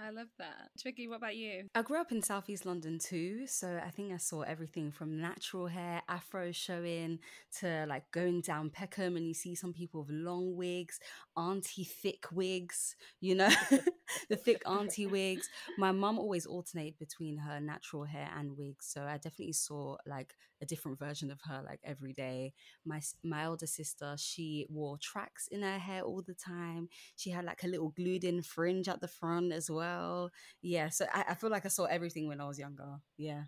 I 0.00 0.10
love 0.10 0.28
that. 0.38 0.70
Twiggy, 0.80 1.06
what 1.06 1.16
about 1.16 1.36
you? 1.36 1.68
I 1.74 1.82
grew 1.82 2.00
up 2.00 2.10
in 2.10 2.22
Southeast 2.22 2.64
London 2.64 2.98
too, 2.98 3.46
so 3.46 3.78
I 3.84 3.90
think 3.90 4.12
I 4.12 4.16
saw 4.16 4.40
everything 4.40 4.90
from 4.90 5.20
natural 5.20 5.66
hair, 5.66 6.02
afro 6.08 6.50
showing, 6.52 7.18
to 7.60 7.84
like 7.86 8.10
going 8.10 8.40
down 8.40 8.70
Peckham, 8.70 9.16
and 9.16 9.26
you 9.26 9.34
see 9.34 9.54
some 9.54 9.74
people 9.74 10.00
with 10.00 10.10
long 10.10 10.56
wigs, 10.56 10.98
auntie 11.36 11.84
thick 11.84 12.24
wigs, 12.32 12.96
you 13.20 13.34
know, 13.34 13.50
the 14.28 14.36
thick 14.36 14.62
auntie 14.66 15.06
wigs. 15.06 15.48
My 15.78 15.92
mum 15.92 16.18
always 16.18 16.46
alternated 16.46 16.98
between 16.98 17.38
her 17.38 17.60
natural 17.60 18.04
hair 18.04 18.30
and 18.36 18.56
wigs, 18.56 18.86
so 18.86 19.02
I 19.02 19.16
definitely 19.18 19.52
saw 19.52 19.96
like 20.06 20.34
a 20.62 20.66
different 20.66 20.98
version 20.98 21.30
of 21.30 21.40
her 21.42 21.62
like 21.64 21.80
every 21.84 22.12
day. 22.12 22.52
My 22.84 23.00
my 23.22 23.46
older 23.46 23.66
sister, 23.66 24.14
she 24.18 24.66
wore 24.68 24.98
tracks 24.98 25.48
in 25.48 25.62
her 25.62 25.78
hair 25.78 26.02
all 26.02 26.22
the 26.22 26.34
time. 26.34 26.88
She 27.16 27.30
had 27.30 27.44
like 27.44 27.62
a 27.64 27.68
little 27.68 27.90
glued 27.90 28.24
in 28.24 28.42
fringe 28.42 28.88
at 28.88 29.00
the 29.00 29.08
front 29.08 29.52
as 29.52 29.70
well. 29.70 30.30
Yeah, 30.62 30.88
so 30.88 31.06
I, 31.12 31.24
I 31.30 31.34
feel 31.34 31.50
like 31.50 31.64
I 31.64 31.68
saw 31.68 31.84
everything 31.84 32.28
when 32.28 32.40
I 32.40 32.46
was 32.46 32.58
younger. 32.58 32.96
Yeah. 33.16 33.44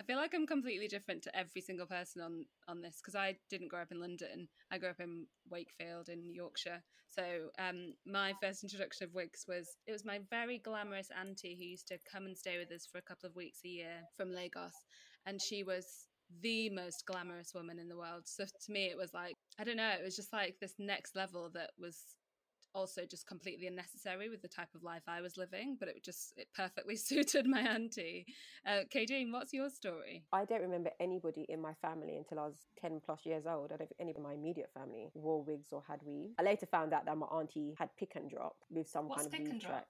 I 0.00 0.04
feel 0.04 0.16
like 0.16 0.34
I'm 0.34 0.46
completely 0.46 0.88
different 0.88 1.22
to 1.22 1.36
every 1.36 1.62
single 1.62 1.86
person 1.86 2.20
on 2.20 2.44
on 2.68 2.82
this 2.82 3.00
because 3.00 3.14
I 3.14 3.36
didn't 3.48 3.68
grow 3.68 3.82
up 3.82 3.92
in 3.92 4.00
London. 4.00 4.48
I 4.70 4.78
grew 4.78 4.90
up 4.90 5.00
in 5.00 5.26
Wakefield 5.48 6.08
in 6.08 6.34
Yorkshire. 6.34 6.82
So 7.08 7.50
um, 7.58 7.94
my 8.04 8.34
first 8.42 8.62
introduction 8.62 9.04
of 9.06 9.14
wigs 9.14 9.44
was 9.48 9.76
it 9.86 9.92
was 9.92 10.04
my 10.04 10.20
very 10.30 10.58
glamorous 10.58 11.08
auntie 11.18 11.56
who 11.56 11.64
used 11.64 11.88
to 11.88 11.98
come 12.10 12.26
and 12.26 12.36
stay 12.36 12.58
with 12.58 12.70
us 12.72 12.86
for 12.90 12.98
a 12.98 13.02
couple 13.02 13.28
of 13.28 13.36
weeks 13.36 13.60
a 13.64 13.68
year 13.68 13.96
from 14.16 14.32
Lagos, 14.32 14.74
and 15.24 15.40
she 15.40 15.62
was 15.62 15.86
the 16.42 16.68
most 16.70 17.04
glamorous 17.06 17.54
woman 17.54 17.78
in 17.78 17.88
the 17.88 17.96
world. 17.96 18.22
So 18.26 18.44
to 18.44 18.72
me, 18.72 18.86
it 18.86 18.98
was 18.98 19.14
like 19.14 19.36
I 19.58 19.64
don't 19.64 19.76
know, 19.76 19.94
it 19.98 20.04
was 20.04 20.16
just 20.16 20.32
like 20.32 20.56
this 20.60 20.74
next 20.78 21.16
level 21.16 21.50
that 21.54 21.70
was 21.78 21.96
also 22.76 23.02
just 23.04 23.26
completely 23.26 23.66
unnecessary 23.66 24.28
with 24.28 24.42
the 24.42 24.48
type 24.48 24.68
of 24.74 24.82
life 24.82 25.02
I 25.08 25.20
was 25.22 25.36
living, 25.36 25.76
but 25.80 25.88
it 25.88 26.04
just 26.04 26.34
it 26.36 26.48
perfectly 26.54 26.94
suited 27.08 27.46
my 27.46 27.60
auntie. 27.60 28.26
Uh, 28.66 28.80
Kadeen, 28.94 29.32
what's 29.32 29.52
your 29.52 29.70
story? 29.70 30.24
I 30.32 30.44
don't 30.44 30.60
remember 30.60 30.90
anybody 31.00 31.46
in 31.48 31.60
my 31.60 31.72
family 31.82 32.16
until 32.16 32.38
I 32.38 32.46
was 32.46 32.56
10 32.80 33.00
plus 33.04 33.20
years 33.24 33.44
old. 33.46 33.72
I 33.72 33.76
don't 33.76 33.88
think 33.88 33.92
any 33.98 34.12
of 34.12 34.20
my 34.22 34.34
immediate 34.34 34.70
family 34.74 35.08
wore 35.14 35.42
wigs 35.42 35.68
or 35.72 35.82
had 35.88 36.00
weave. 36.04 36.30
I 36.38 36.42
later 36.42 36.66
found 36.66 36.92
out 36.92 37.06
that 37.06 37.16
my 37.16 37.26
auntie 37.26 37.74
had 37.78 37.88
pick 37.98 38.12
and 38.14 38.30
drop 38.30 38.56
with 38.70 38.88
some 38.88 39.08
What's 39.08 39.22
kind 39.22 39.26
of 39.26 39.32
pick 39.32 39.42
weave 39.42 39.50
and 39.52 39.60
drop? 39.60 39.72
track. 39.72 39.86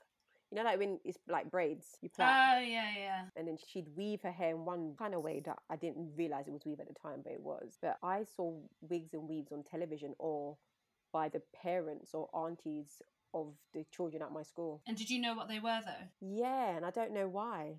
You 0.52 0.58
know, 0.58 0.62
like 0.64 0.78
when 0.78 1.00
it's 1.04 1.18
like 1.28 1.50
braids, 1.50 1.98
you 2.02 2.08
plait, 2.08 2.26
Oh, 2.28 2.60
yeah, 2.60 2.90
yeah. 2.96 3.22
and 3.34 3.48
then 3.48 3.56
she'd 3.66 3.88
weave 3.96 4.20
her 4.22 4.30
hair 4.30 4.50
in 4.50 4.64
one 4.64 4.94
kind 4.96 5.12
of 5.12 5.22
way 5.22 5.42
that 5.44 5.58
I 5.68 5.74
didn't 5.74 6.12
realize 6.16 6.46
it 6.46 6.52
was 6.52 6.64
weave 6.64 6.78
at 6.78 6.86
the 6.86 6.94
time, 6.94 7.22
but 7.24 7.32
it 7.32 7.40
was. 7.42 7.78
But 7.82 7.96
I 8.00 8.22
saw 8.36 8.54
wigs 8.80 9.12
and 9.12 9.28
weaves 9.28 9.50
on 9.50 9.64
television 9.64 10.14
or 10.20 10.56
by 11.16 11.30
the 11.30 11.40
parents 11.62 12.12
or 12.12 12.28
aunties 12.36 13.00
of 13.32 13.54
the 13.72 13.86
children 13.90 14.20
at 14.22 14.30
my 14.32 14.42
school. 14.42 14.82
And 14.86 14.98
did 14.98 15.08
you 15.08 15.18
know 15.18 15.34
what 15.34 15.48
they 15.48 15.60
were, 15.60 15.80
though? 15.82 16.06
Yeah, 16.20 16.76
and 16.76 16.84
I 16.84 16.90
don't 16.90 17.14
know 17.14 17.26
why. 17.26 17.76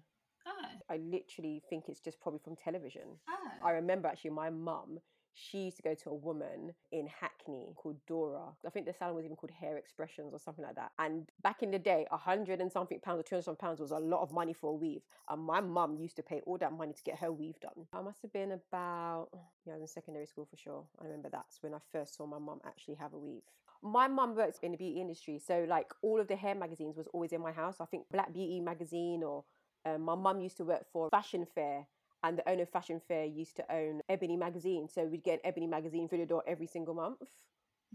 Oh, 0.48 0.66
I 0.90 0.98
literally 0.98 1.62
think 1.70 1.84
it's 1.88 2.00
just 2.00 2.20
probably 2.20 2.40
from 2.44 2.56
television. 2.56 3.04
oh. 3.30 3.50
I 3.68 3.72
remember 3.74 4.08
actually 4.08 4.32
my 4.32 4.50
mum, 4.50 4.98
she 5.38 5.66
used 5.66 5.78
to 5.78 5.84
go 5.84 5.94
to 5.94 6.10
a 6.10 6.16
woman 6.16 6.74
in 6.92 7.08
Hackney 7.08 7.74
called 7.76 7.98
Dora. 8.08 8.48
I 8.66 8.70
think 8.72 8.88
the 8.88 8.94
salon 8.94 9.16
was 9.16 9.24
even 9.24 9.38
called 9.38 9.52
Hair 9.52 9.78
Expressions 9.78 10.34
or 10.34 10.40
something 10.40 10.66
like 10.66 10.76
that. 10.76 10.92
And 10.98 11.30
back 11.44 11.62
in 11.62 11.70
the 11.70 11.78
day, 11.78 12.08
a 12.12 12.18
hundred 12.18 12.60
and 12.60 12.72
something 12.72 13.00
pounds 13.00 13.20
or 13.20 13.24
two 13.24 13.36
hundred 13.36 13.60
pounds 13.60 13.80
was 13.80 13.92
a 13.92 14.00
lot 14.00 14.22
of 14.22 14.32
money 14.32 14.54
for 14.54 14.72
a 14.72 14.74
weave. 14.74 15.04
And 15.30 15.44
my 15.44 15.62
mum 15.62 15.96
used 15.96 16.16
to 16.16 16.24
pay 16.24 16.42
all 16.48 16.58
that 16.58 16.74
money 16.74 16.94
to 16.94 17.04
get 17.04 17.20
her 17.20 17.32
weave 17.32 17.60
done. 17.60 17.86
I 17.94 18.02
must 18.02 18.22
have 18.24 18.34
been 18.34 18.52
about, 18.52 19.28
yeah, 19.66 19.74
I 19.74 19.76
was 19.76 19.82
in 19.82 19.88
secondary 19.88 20.26
school 20.26 20.48
for 20.50 20.58
sure. 20.58 20.84
I 21.00 21.06
remember 21.06 21.30
that's 21.32 21.62
when 21.62 21.76
I 21.76 21.80
first 21.92 22.16
saw 22.16 22.26
my 22.26 22.40
mum 22.40 22.60
actually 22.66 22.96
have 22.96 23.14
a 23.14 23.20
weave. 23.20 23.44
My 23.84 24.08
mum 24.08 24.36
works 24.36 24.58
in 24.64 24.72
the 24.72 24.78
beauty 24.78 25.00
industry, 25.00 25.40
so 25.40 25.66
like 25.70 25.94
all 26.02 26.20
of 26.20 26.28
the 26.28 26.36
hair 26.36 26.56
magazines 26.56 26.98
was 26.98 27.08
always 27.14 27.32
in 27.32 27.42
my 27.42 27.52
house. 27.52 27.76
I 27.80 27.86
think 27.86 28.06
Black 28.12 28.34
Beauty 28.34 28.60
magazine 28.60 29.22
or 29.24 29.44
um, 29.86 30.02
my 30.02 30.16
mum 30.16 30.42
used 30.42 30.58
to 30.58 30.66
work 30.66 30.86
for 30.92 31.10
Fashion 31.12 31.46
Fair 31.54 31.86
and 32.24 32.38
the 32.38 32.50
owner 32.50 32.64
of 32.64 32.70
Fashion 32.70 33.00
Fair 33.08 33.26
used 33.26 33.56
to 33.58 33.72
own 33.72 34.02
Ebony 34.10 34.38
magazine, 34.38 34.88
so 34.90 35.06
we'd 35.06 35.24
get 35.24 35.36
an 35.36 35.40
Ebony 35.44 35.68
magazine 35.68 36.08
through 36.08 36.20
the 36.20 36.26
door 36.26 36.44
every 36.48 36.68
single 36.68 36.94
month. 36.94 37.22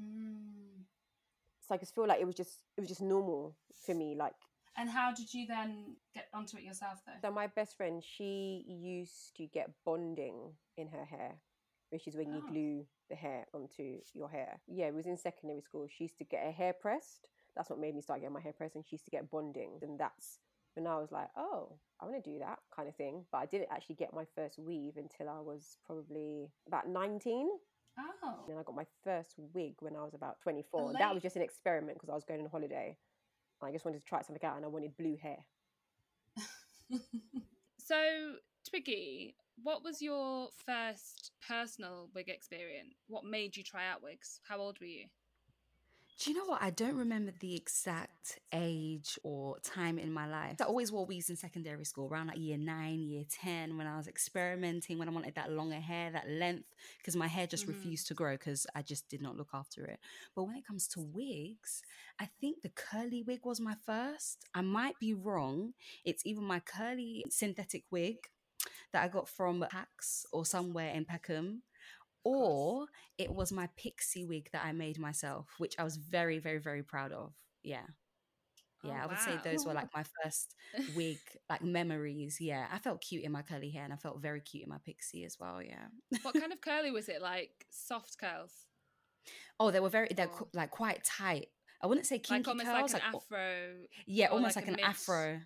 Mm. 0.01 0.85
So 1.61 1.75
I 1.75 1.79
just 1.79 1.95
feel 1.95 2.07
like 2.07 2.21
it 2.21 2.27
was 2.27 2.35
just 2.35 2.61
it 2.77 2.81
was 2.81 2.89
just 2.89 3.03
normal 3.03 3.57
for 3.87 3.95
me. 3.95 4.15
Like 4.17 4.35
And 4.77 4.89
how 4.91 5.13
did 5.13 5.33
you 5.33 5.47
then 5.47 5.97
get 6.15 6.29
onto 6.33 6.57
it 6.57 6.63
yourself, 6.65 7.01
though? 7.07 7.13
So 7.21 7.31
my 7.31 7.47
best 7.47 7.77
friend, 7.77 8.03
she 8.03 8.65
used 8.67 9.37
to 9.37 9.47
get 9.47 9.71
bonding 9.85 10.55
in 10.77 10.89
her 10.89 11.05
hair, 11.05 11.35
which 11.91 12.09
is 12.09 12.17
when 12.17 12.33
you 12.33 12.43
Oh. 12.45 12.49
glue 12.51 12.87
the 13.11 13.17
hair 13.17 13.47
onto 13.53 14.01
your 14.15 14.31
hair. 14.31 14.61
Yeah, 14.67 14.87
it 14.87 14.95
was 14.95 15.07
in 15.07 15.17
secondary 15.17 15.61
school. 15.61 15.87
She 15.89 16.05
used 16.05 16.19
to 16.19 16.25
get 16.25 16.45
her 16.45 16.53
hair 16.53 16.73
pressed. 16.73 17.29
That's 17.55 17.69
what 17.69 17.79
made 17.79 17.95
me 17.95 18.01
start 18.01 18.21
getting 18.21 18.33
my 18.33 18.41
hair 18.41 18.55
pressed, 18.55 18.77
and 18.77 18.87
she 18.87 18.95
used 18.97 19.05
to 19.05 19.11
get 19.11 19.31
bonding, 19.31 19.79
and 19.83 20.01
that's 20.01 20.39
when 20.75 20.87
I 20.87 20.97
was 20.99 21.13
like, 21.13 21.29
oh, 21.37 21.79
I 22.01 22.07
want 22.07 22.23
to 22.23 22.31
do 22.31 22.39
that 22.41 22.59
kind 22.75 22.89
of 22.89 22.97
thing. 22.97 23.25
But 23.31 23.39
I 23.39 23.47
didn't 23.47 23.69
actually 23.71 23.97
get 23.97 24.15
my 24.15 24.25
first 24.35 24.59
weave 24.59 24.97
until 24.97 25.29
I 25.29 25.41
was 25.41 25.77
probably 25.87 26.51
about 26.67 26.89
19. 26.89 27.49
Oh. 27.99 28.13
And 28.23 28.49
then 28.49 28.59
I 28.59 28.63
got 28.63 28.75
my 28.75 28.87
first 29.05 29.35
wig 29.55 29.75
when 29.81 29.97
I 29.97 30.03
was 30.03 30.15
about 30.15 30.41
24. 30.43 30.81
And 30.81 30.89
late- 30.91 30.99
that 30.99 31.15
was 31.15 31.23
just 31.23 31.37
an 31.37 31.43
experiment 31.43 31.97
because 31.97 32.09
I 32.09 32.15
was 32.15 32.25
going 32.25 32.41
on 32.41 32.49
holiday. 32.51 32.97
I 33.63 33.71
just 33.71 33.85
wanted 33.85 33.99
to 33.99 34.05
try 34.05 34.23
something 34.23 34.45
out 34.45 34.57
and 34.57 34.65
I 34.65 34.69
wanted 34.69 34.97
blue 34.97 35.17
hair. 35.23 35.39
So, 37.85 38.35
Twiggy, 38.69 39.35
what 39.63 39.83
was 39.83 40.01
your 40.01 40.49
first 40.65 41.33
personal 41.47 42.09
wig 42.15 42.29
experience? 42.29 42.95
What 43.09 43.25
made 43.25 43.57
you 43.57 43.65
try 43.65 43.89
out 43.89 44.03
wigs? 44.03 44.41
How 44.49 44.59
old 44.59 44.79
were 44.81 44.87
you? 44.87 45.07
Do 46.19 46.31
you 46.31 46.37
know 46.37 46.45
what? 46.47 46.63
I 46.63 46.71
don't 46.71 46.97
remember 46.97 47.33
the 47.41 47.57
exact 47.57 48.39
age 48.53 49.19
or 49.25 49.59
time 49.61 49.99
in 49.99 50.13
my 50.13 50.27
life. 50.29 50.57
I 50.61 50.65
always 50.65 50.93
wore 50.93 51.05
wigs 51.05 51.31
in 51.31 51.37
secondary 51.37 51.85
school, 51.85 52.07
around 52.09 52.29
like 52.29 52.39
year 52.39 52.59
nine, 52.59 53.03
year 53.03 53.25
10, 53.29 53.77
when 53.77 53.87
I 53.89 53.97
was 53.97 54.07
experimenting, 54.07 54.99
when 54.99 55.09
I 55.09 55.13
wanted 55.13 55.35
that 55.35 55.51
longer 55.51 55.81
hair, 55.81 56.13
that 56.13 56.29
length, 56.31 56.69
because 56.99 57.17
my 57.17 57.27
hair 57.27 57.47
just 57.49 57.67
Mhm. 57.67 57.69
refused 57.69 58.07
to 58.09 58.15
grow 58.15 58.35
because 58.35 58.67
I 58.75 58.83
just 58.83 59.09
did 59.09 59.21
not 59.21 59.37
look 59.37 59.49
after 59.53 59.85
it. 59.85 59.99
But 60.37 60.45
when 60.45 60.57
it 60.57 60.67
comes 60.67 60.87
to 60.89 61.01
wigs, 61.01 61.83
I 62.21 62.27
think 62.41 62.63
the 62.63 62.69
curly 62.71 63.23
wig 63.23 63.41
was 63.45 63.59
my 63.59 63.75
first. 63.85 64.45
I 64.55 64.61
might 64.61 64.99
be 65.01 65.15
wrong. 65.15 65.75
It's 66.05 66.25
even 66.25 66.45
my 66.45 66.61
curly 66.61 67.25
synthetic 67.31 67.85
wig 67.91 68.29
that 68.93 69.03
I 69.03 69.09
got 69.09 69.29
from 69.29 69.65
Paks 69.71 70.27
or 70.33 70.45
somewhere 70.45 70.93
in 70.95 71.05
Peckham 71.05 71.63
or 72.25 72.87
it 73.19 73.31
was 73.33 73.53
my 73.53 73.69
pixie 73.77 74.25
wig 74.25 74.49
that 74.53 74.65
I 74.65 74.73
made 74.73 74.99
myself, 74.99 75.49
which 75.59 75.75
I 75.79 75.85
was 75.85 75.97
very, 75.97 76.39
very, 76.39 76.59
very 76.59 76.83
proud 76.83 77.13
of. 77.13 77.33
Yeah. 77.63 77.87
Yeah, 78.85 79.01
Oh, 79.01 79.05
I 79.05 79.07
would 79.07 79.19
say 79.21 79.39
those 79.45 79.65
were 79.65 79.75
like 79.75 79.95
my 79.95 80.03
first 80.23 80.57
wig 80.97 81.19
like 81.51 81.63
memories. 81.63 82.39
Yeah, 82.41 82.67
I 82.73 82.79
felt 82.79 83.01
cute 83.01 83.23
in 83.23 83.31
my 83.31 83.43
curly 83.43 83.71
hair 83.71 83.85
and 83.85 83.93
I 83.93 83.97
felt 83.97 84.21
very 84.21 84.41
cute 84.41 84.65
in 84.65 84.69
my 84.69 84.79
pixie 84.85 85.25
as 85.25 85.37
well. 85.39 85.63
Yeah. 85.63 85.87
what 86.23 86.35
kind 86.35 86.53
of 86.53 86.61
curly 86.61 86.91
was 86.91 87.09
it? 87.09 87.23
Like 87.23 87.51
soft 87.71 88.19
curls? 88.19 88.67
Oh, 89.61 89.71
they 89.71 89.79
were 89.79 89.89
very 89.89 90.09
they're 90.17 90.27
qu- 90.27 90.49
like 90.53 90.71
quite 90.73 91.05
tight. 91.05 91.47
I 91.81 91.87
wouldn't 91.87 92.07
say 92.07 92.19
kinky 92.19 92.51
like 92.51 92.67
almost 92.67 92.67
curls, 92.67 92.93
like 92.95 93.03
an 93.03 93.15
afro. 93.15 93.75
yeah, 94.07 94.27
almost 94.29 94.57
like 94.57 94.67
like, 94.67 94.69
an 94.69 94.77
mid- 94.77 94.85
afro. 94.85 95.41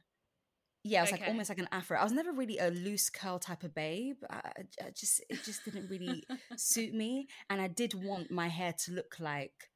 Yeah, 0.87 1.01
it 1.01 1.03
was 1.03 1.11
like 1.13 1.21
almost 1.29 1.49
like 1.49 1.59
an 1.59 1.69
afro. 1.73 1.99
I 1.99 2.05
was 2.05 2.13
never 2.13 2.33
really 2.33 2.59
a 2.59 2.71
loose 2.71 3.11
curl 3.11 3.39
type 3.39 3.63
of 3.65 3.75
babe. 3.75 4.17
I, 4.31 4.37
I- 4.37 4.87
I 4.87 4.91
just 4.91 5.23
it 5.29 5.43
just 5.45 5.65
didn't 5.65 5.89
really 5.91 6.25
suit 6.57 6.95
me, 6.95 7.29
and 7.51 7.61
I 7.61 7.69
did 7.69 7.95
want 7.95 8.31
my 8.31 8.49
hair 8.49 8.73
to 8.85 8.93
look 8.93 9.17
like 9.21 9.71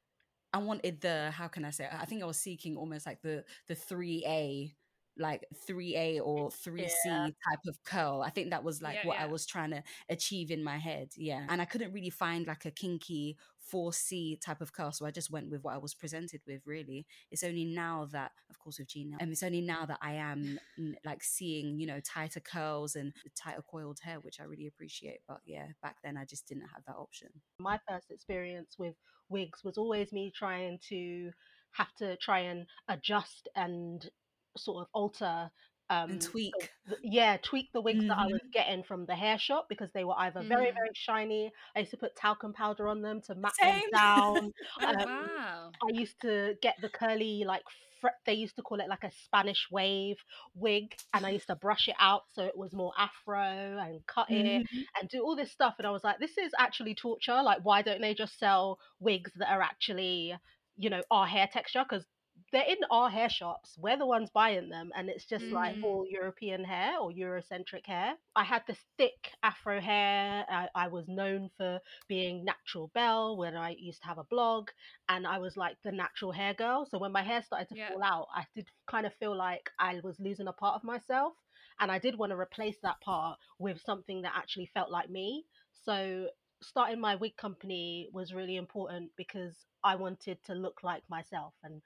I 0.53 0.57
wanted 0.57 1.01
the 1.01 1.31
how 1.31 1.47
can 1.47 1.63
I 1.65 1.69
say? 1.71 1.85
it? 1.85 1.91
I 1.93 2.05
think 2.05 2.21
I 2.21 2.25
was 2.25 2.37
seeking 2.37 2.75
almost 2.77 3.05
like 3.05 3.21
the 3.21 3.43
the 3.67 3.75
three 3.75 4.23
A, 4.27 4.73
like 5.17 5.45
three 5.67 5.95
A 5.95 6.19
or 6.19 6.51
three 6.51 6.87
C 6.87 7.09
Yeah. 7.09 7.27
type 7.49 7.59
of 7.67 7.83
curl. 7.83 8.21
I 8.25 8.29
think 8.29 8.49
that 8.51 8.63
was 8.63 8.81
like 8.81 8.95
Yeah, 8.95 9.05
what 9.05 9.19
I 9.19 9.25
was 9.25 9.45
trying 9.45 9.71
to 9.71 9.83
achieve 10.09 10.51
in 10.51 10.63
my 10.63 10.77
head. 10.77 11.09
Yeah, 11.15 11.45
and 11.49 11.61
I 11.61 11.65
couldn't 11.65 11.93
really 11.93 12.09
find 12.09 12.47
like 12.47 12.65
a 12.65 12.71
kinky 12.71 13.37
four 13.59 13.93
C 13.93 14.37
type 14.43 14.61
of 14.61 14.73
curl, 14.73 14.91
so 14.91 15.05
I 15.05 15.11
just 15.11 15.31
went 15.31 15.49
with 15.49 15.63
what 15.63 15.73
I 15.73 15.77
was 15.77 15.93
presented 15.93 16.41
with. 16.47 16.61
Really, 16.65 17.05
it's 17.29 17.43
only 17.43 17.65
now 17.65 18.07
that, 18.11 18.31
of 18.49 18.59
course, 18.59 18.79
with 18.79 18.87
Gina, 18.87 19.17
and 19.19 19.27
um, 19.27 19.31
it's 19.31 19.43
only 19.43 19.61
now 19.61 19.85
that 19.85 19.99
I 20.01 20.13
am 20.13 20.59
like 21.05 21.23
seeing 21.23 21.79
you 21.79 21.87
know 21.87 21.99
tighter 21.99 22.39
curls 22.39 22.95
and 22.95 23.13
tighter 23.35 23.61
coiled 23.61 23.99
hair, 24.03 24.19
which 24.19 24.39
I 24.39 24.43
really 24.43 24.67
appreciate. 24.67 25.19
But 25.27 25.41
yeah, 25.45 25.67
back 25.81 25.97
then 26.03 26.17
I 26.17 26.25
just 26.25 26.47
didn't 26.47 26.67
have 26.73 26.83
that 26.87 26.95
option. 26.95 27.29
my 27.59 27.79
first 27.87 28.11
experience 28.11 28.75
with 28.77 28.95
wigs 29.29 29.63
was 29.63 29.77
always 29.77 30.11
me 30.11 30.31
trying 30.35 30.79
to 30.89 31.31
have 31.73 31.93
to 31.95 32.17
try 32.17 32.39
and 32.39 32.65
adjust 32.89 33.47
and 33.55 34.09
sort 34.57 34.81
of 34.83 34.87
alter 34.93 35.51
um, 35.89 36.11
and 36.11 36.21
tweak. 36.21 36.53
the- 36.85 36.97
yeah, 37.03 37.37
tweak 37.41 37.71
the 37.73 37.81
wigs 37.81 38.05
that 38.07 38.17
I 38.17 38.27
was 38.27 38.41
getting 38.53 38.83
from 38.83 39.05
the 39.05 39.15
hair 39.15 39.37
shop 39.37 39.67
because 39.69 39.91
they 39.91 40.03
were 40.05 40.17
either 40.17 40.41
very, 40.43 40.67
Mhm. 40.67 40.75
very 40.75 40.89
shiny. 40.93 41.51
I 41.75 41.79
used 41.79 41.91
to 41.91 41.97
put 41.97 42.15
talcum 42.15 42.53
powder 42.53 42.87
on 42.87 43.01
them 43.01 43.21
to 43.23 43.35
mat 43.35 43.53
Same. 43.59 43.81
them 43.91 43.91
down. 43.91 44.53
Oh 44.79 44.85
Um, 45.05 45.05
wow! 45.05 45.71
I 45.83 45.89
used 45.91 46.21
to 46.21 46.55
get 46.61 46.75
the 46.81 46.89
curly, 46.89 47.43
like, 47.45 47.63
fr- 47.99 48.07
they 48.25 48.33
used 48.33 48.55
to 48.55 48.61
call 48.61 48.79
it 48.79 48.87
like 48.87 49.03
a 49.03 49.11
Spanish 49.11 49.67
wave 49.71 50.17
wig, 50.55 50.95
and 51.13 51.25
I 51.25 51.31
used 51.31 51.47
to 51.47 51.55
brush 51.55 51.87
it 51.89 51.95
out 51.99 52.23
so 52.33 52.43
it 52.45 52.57
was 52.57 52.73
more 52.73 52.93
afro 52.97 53.77
and 53.79 54.05
cut 54.07 54.31
it 54.31 54.63
Mhm. 54.63 54.85
and 54.99 55.09
do 55.09 55.23
all 55.23 55.35
this 55.35 55.51
stuff. 55.51 55.75
And 55.77 55.85
I 55.87 55.91
was 55.91 56.03
like, 56.05 56.19
this 56.19 56.37
is 56.37 56.53
actually 56.57 56.95
torture. 56.95 57.41
Like, 57.43 57.59
why 57.63 57.81
don't 57.81 58.01
they 58.01 58.13
just 58.13 58.39
sell 58.39 58.79
wigs 58.99 59.31
that 59.35 59.49
are 59.51 59.61
actually, 59.61 60.37
you 60.77 60.89
know, 60.89 61.03
our 61.11 61.27
hair 61.27 61.47
texture? 61.51 61.83
Because 61.87 62.05
they're 62.51 62.65
in 62.67 62.77
our 62.89 63.09
hair 63.09 63.29
shops. 63.29 63.77
We're 63.77 63.97
the 63.97 64.05
ones 64.05 64.29
buying 64.29 64.69
them, 64.69 64.91
and 64.95 65.09
it's 65.09 65.25
just 65.25 65.51
like 65.51 65.75
Mhm. 65.75 65.81
all 65.81 66.05
European 66.09 66.63
hair 66.63 66.99
or 66.99 67.11
Eurocentric 67.11 67.85
hair. 67.85 68.15
I 68.35 68.43
had 68.43 68.63
this 68.67 68.83
thick 68.97 69.31
afro 69.43 69.79
hair. 69.81 70.45
I, 70.49 70.69
I 70.75 70.87
was 70.87 71.07
known 71.07 71.49
for 71.57 71.79
being 72.07 72.43
natural 72.45 72.89
belle 72.93 73.37
when 73.37 73.55
I 73.55 73.75
used 73.79 74.01
to 74.01 74.07
have 74.07 74.17
a 74.19 74.23
blog, 74.25 74.69
and 75.09 75.25
I 75.27 75.37
was 75.39 75.57
like 75.57 75.77
the 75.83 75.91
natural 75.91 76.31
hair 76.31 76.53
girl. 76.53 76.85
So 76.85 76.97
when 76.99 77.11
my 77.11 77.23
hair 77.23 77.41
started 77.41 77.69
to 77.69 77.75
Yeah. 77.75 77.87
fall 77.87 78.03
out, 78.03 78.27
I 78.35 78.45
did 78.55 78.69
kind 78.87 79.05
of 79.05 79.13
feel 79.15 79.35
like 79.35 79.69
I 79.79 79.99
was 80.03 80.19
losing 80.19 80.47
a 80.47 80.53
part 80.53 80.75
of 80.75 80.83
myself 80.83 81.33
and 81.79 81.91
I 81.91 81.99
did 81.99 82.17
want 82.17 82.31
to 82.31 82.37
replace 82.39 82.77
that 82.83 83.01
part 83.01 83.39
with 83.59 83.81
something 83.81 84.21
that 84.21 84.33
actually 84.35 84.67
felt 84.73 84.91
like 84.91 85.09
me. 85.09 85.45
So 85.73 86.29
starting 86.61 86.99
my 86.99 87.15
wig 87.15 87.35
company 87.37 88.07
was 88.13 88.33
really 88.33 88.55
important 88.55 89.11
because 89.17 89.65
I 89.83 89.95
wanted 89.95 90.43
to 90.45 90.53
look 90.53 90.83
like 90.83 91.03
myself 91.09 91.53
and 91.63 91.81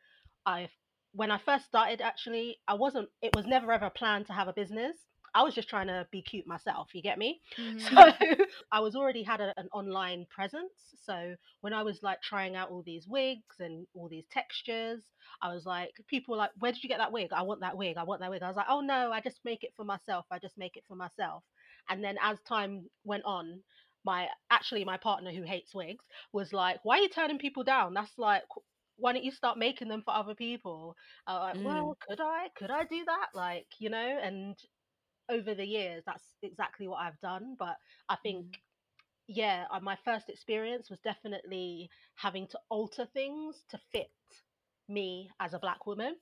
I 0.46 0.70
when 1.14 1.32
I 1.32 1.38
first 1.38 1.66
started 1.66 2.02
actually 2.02 2.58
I 2.68 2.74
wasn't 2.76 3.10
it 3.22 3.36
was 3.36 3.46
never 3.46 3.72
ever 3.72 3.90
planned 3.90 4.28
to 4.28 4.34
have 4.34 4.48
a 4.48 4.54
business. 4.54 4.98
I 5.34 5.44
was 5.44 5.54
just 5.54 5.68
trying 5.70 5.88
to 5.88 6.08
be 6.12 6.22
cute 6.22 6.48
myself, 6.48 6.90
you 6.94 7.02
get 7.02 7.18
me? 7.18 7.42
Mhm. 7.58 7.80
So 7.90 8.46
I 8.72 8.80
was 8.80 8.96
already 8.96 9.24
had 9.24 9.42
a, 9.42 9.54
an 9.60 9.68
online 9.74 10.26
presence. 10.34 10.74
So 11.04 11.36
when 11.62 11.74
I 11.74 11.84
was 11.84 12.02
like 12.04 12.22
trying 12.22 12.56
out 12.56 12.70
all 12.70 12.84
these 12.84 13.08
wigs 13.08 13.60
and 13.60 13.86
all 13.94 14.08
these 14.10 14.28
textures, 14.32 15.02
I 15.42 15.54
was 15.54 15.66
like, 15.66 15.92
people 16.08 16.32
were 16.34 16.38
like, 16.38 16.52
where 16.60 16.72
did 16.72 16.84
you 16.84 16.90
get 16.90 17.00
that 17.00 17.12
wig? 17.12 17.32
I 17.34 17.42
want 17.44 17.62
that 17.62 17.78
wig. 17.78 17.98
I 17.98 18.04
want 18.04 18.22
that 18.22 18.30
wig. 18.30 18.44
I 18.44 18.48
was 18.48 18.56
like, 18.56 18.68
oh 18.70 18.82
no, 18.82 19.12
I 19.12 19.20
just 19.22 19.40
make 19.44 19.64
it 19.64 19.74
for 19.76 19.84
myself. 19.86 20.26
I 20.32 20.40
just 20.40 20.58
make 20.58 20.78
it 20.78 20.84
for 20.88 20.96
myself. 20.96 21.44
And 21.90 22.04
then 22.04 22.18
as 22.22 22.40
time 22.42 22.90
went 23.04 23.26
on, 23.26 23.62
my 24.06 24.28
actually 24.52 24.86
my 24.86 24.98
partner 24.98 25.32
who 25.32 25.44
hates 25.44 25.74
wigs 25.74 26.06
was 26.32 26.54
like, 26.54 26.80
why 26.84 26.98
are 27.00 27.02
you 27.02 27.10
turning 27.10 27.40
people 27.40 27.64
down? 27.64 27.94
That's 27.94 28.18
like, 28.18 28.44
why 28.98 29.14
don't 29.14 29.24
you 29.24 29.32
start 29.32 29.58
making 29.58 29.90
them 29.90 30.04
for 30.04 30.14
other 30.14 30.36
people? 30.36 30.96
Was 31.28 31.56
like, 31.56 31.58
Mm. 31.58 31.64
well, 31.66 31.98
could 32.08 32.22
I? 32.22 32.50
Could 32.56 32.72
I 32.72 32.86
do 32.86 33.06
that? 33.06 33.30
Like, 33.34 33.68
you 33.80 33.90
know, 33.90 33.98
and 34.20 34.58
over 35.30 35.56
the 35.56 35.66
years, 35.66 36.04
that's 36.06 36.38
exactly 36.42 36.88
what 36.88 36.98
I've 37.02 37.20
done. 37.22 37.56
But 37.58 37.78
I 38.10 38.18
think 38.18 38.58
yeah, 39.28 39.68
uh, 39.72 39.80
my 39.80 39.98
first 40.06 40.30
experience 40.30 40.90
was 40.90 41.00
definitely 41.02 41.90
having 42.16 42.48
to 42.50 42.60
alter 42.70 43.08
things 43.14 43.64
to 43.70 43.80
fit 43.92 44.12
me 44.88 45.32
as 45.40 45.54
a 45.54 45.60
black 45.60 45.86
woman. 45.88 46.16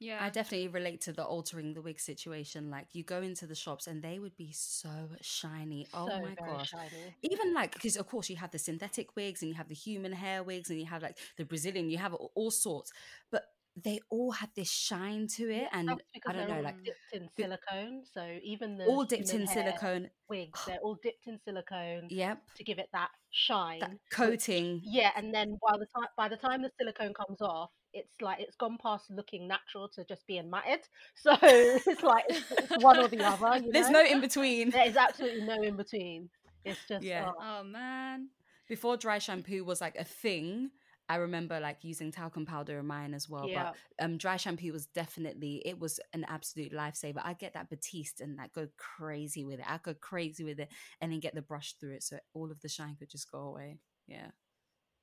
Yeah. 0.00 0.18
I 0.20 0.30
definitely 0.30 0.68
relate 0.68 1.00
to 1.02 1.12
the 1.12 1.22
altering 1.24 1.74
the 1.74 1.82
wig 1.82 2.00
situation. 2.00 2.70
Like 2.70 2.86
you 2.92 3.04
go 3.04 3.20
into 3.22 3.46
the 3.46 3.54
shops 3.54 3.86
and 3.86 4.02
they 4.02 4.18
would 4.18 4.36
be 4.36 4.50
so 4.52 4.88
shiny. 5.20 5.86
Oh 5.94 6.08
my 6.08 6.34
gosh. 6.34 6.70
shiny. 6.70 7.14
Even 7.22 7.54
like 7.54 7.74
because 7.74 7.96
of 7.96 8.06
course 8.08 8.28
you 8.30 8.36
have 8.36 8.50
the 8.50 8.58
synthetic 8.58 9.14
wigs 9.14 9.42
and 9.42 9.48
you 9.50 9.54
have 9.54 9.68
the 9.68 9.74
human 9.74 10.12
hair 10.12 10.42
wigs 10.42 10.70
and 10.70 10.80
you 10.80 10.86
have 10.86 11.02
like 11.02 11.18
the 11.36 11.44
Brazilian, 11.44 11.90
you 11.90 11.98
have 11.98 12.14
all, 12.14 12.32
all 12.34 12.50
sorts, 12.50 12.92
but 13.30 13.44
they 13.76 14.00
all 14.10 14.32
have 14.32 14.50
this 14.56 14.70
shine 14.70 15.28
to 15.28 15.48
it, 15.48 15.68
and 15.72 15.88
I 16.26 16.32
don't 16.32 16.48
know, 16.48 16.56
all 16.56 16.62
like 16.62 16.82
dipped 16.82 16.98
in 17.12 17.28
silicone. 17.38 18.02
So 18.12 18.38
even 18.42 18.76
the 18.76 18.84
all 18.86 19.04
dipped 19.04 19.32
in 19.32 19.46
silicone. 19.46 20.10
wigs, 20.28 20.60
they're 20.66 20.80
all 20.82 20.98
dipped 21.00 21.26
in 21.28 21.38
silicone 21.44 22.08
Yep, 22.10 22.38
to 22.56 22.64
give 22.64 22.78
it 22.78 22.88
that 22.92 23.10
shine. 23.30 23.78
that 23.80 23.90
which- 23.90 24.00
coating. 24.12 24.80
yeah, 24.84 25.10
and 25.16 25.32
then 25.32 25.56
by 25.66 25.76
the 25.78 25.86
time 25.86 26.08
by 26.16 26.28
the 26.28 26.36
time 26.36 26.62
the 26.62 26.70
silicone 26.78 27.14
comes 27.14 27.40
off, 27.40 27.70
it's 27.92 28.20
like 28.20 28.40
it's 28.40 28.56
gone 28.56 28.78
past 28.82 29.10
looking 29.10 29.48
natural 29.48 29.88
to 29.88 30.04
just 30.04 30.26
being 30.26 30.50
matted. 30.50 30.80
So 31.16 31.36
it's 31.42 32.02
like 32.02 32.24
it's, 32.28 32.50
it's 32.50 32.82
one 32.82 32.98
or 32.98 33.08
the 33.08 33.22
other. 33.24 33.60
You 33.64 33.72
There's 33.72 33.90
know? 33.90 34.02
no 34.02 34.08
in 34.08 34.20
between. 34.20 34.70
There 34.70 34.86
is 34.86 34.96
absolutely 35.08 35.42
no 35.42 35.62
in 35.62 35.76
between. 35.76 36.30
It's 36.64 36.80
just 36.88 37.04
Yeah. 37.04 37.30
oh, 37.30 37.60
oh 37.60 37.64
man. 37.64 38.28
Before 38.68 38.96
dry 38.96 39.18
shampoo 39.18 39.64
was 39.64 39.80
like 39.80 39.96
a 39.96 40.04
thing, 40.04 40.70
I 41.08 41.16
remember 41.16 41.58
like 41.58 41.78
using 41.82 42.12
talcum 42.12 42.46
powder 42.46 42.78
in 42.78 42.86
mine 42.86 43.14
as 43.14 43.28
well. 43.28 43.48
Yeah. 43.48 43.72
But 43.98 44.04
um, 44.04 44.16
dry 44.16 44.36
shampoo 44.36 44.72
was 44.72 44.86
definitely 44.86 45.60
it 45.64 45.78
was 45.78 45.98
an 46.12 46.24
absolute 46.28 46.72
lifesaver. 46.72 47.20
I 47.24 47.32
get 47.34 47.54
that 47.54 47.68
Batiste 47.68 48.20
and 48.20 48.36
like 48.36 48.52
go 48.52 48.68
crazy 48.76 49.44
with 49.44 49.58
it. 49.58 49.66
I 49.68 49.78
go 49.82 49.94
crazy 49.94 50.44
with 50.44 50.60
it 50.60 50.68
and 51.00 51.10
then 51.10 51.18
get 51.18 51.34
the 51.34 51.42
brush 51.42 51.74
through 51.80 51.94
it 51.94 52.04
so 52.04 52.18
all 52.32 52.52
of 52.52 52.60
the 52.60 52.68
shine 52.68 52.94
could 52.96 53.10
just 53.10 53.30
go 53.30 53.38
away. 53.38 53.78
Yeah. 54.06 54.28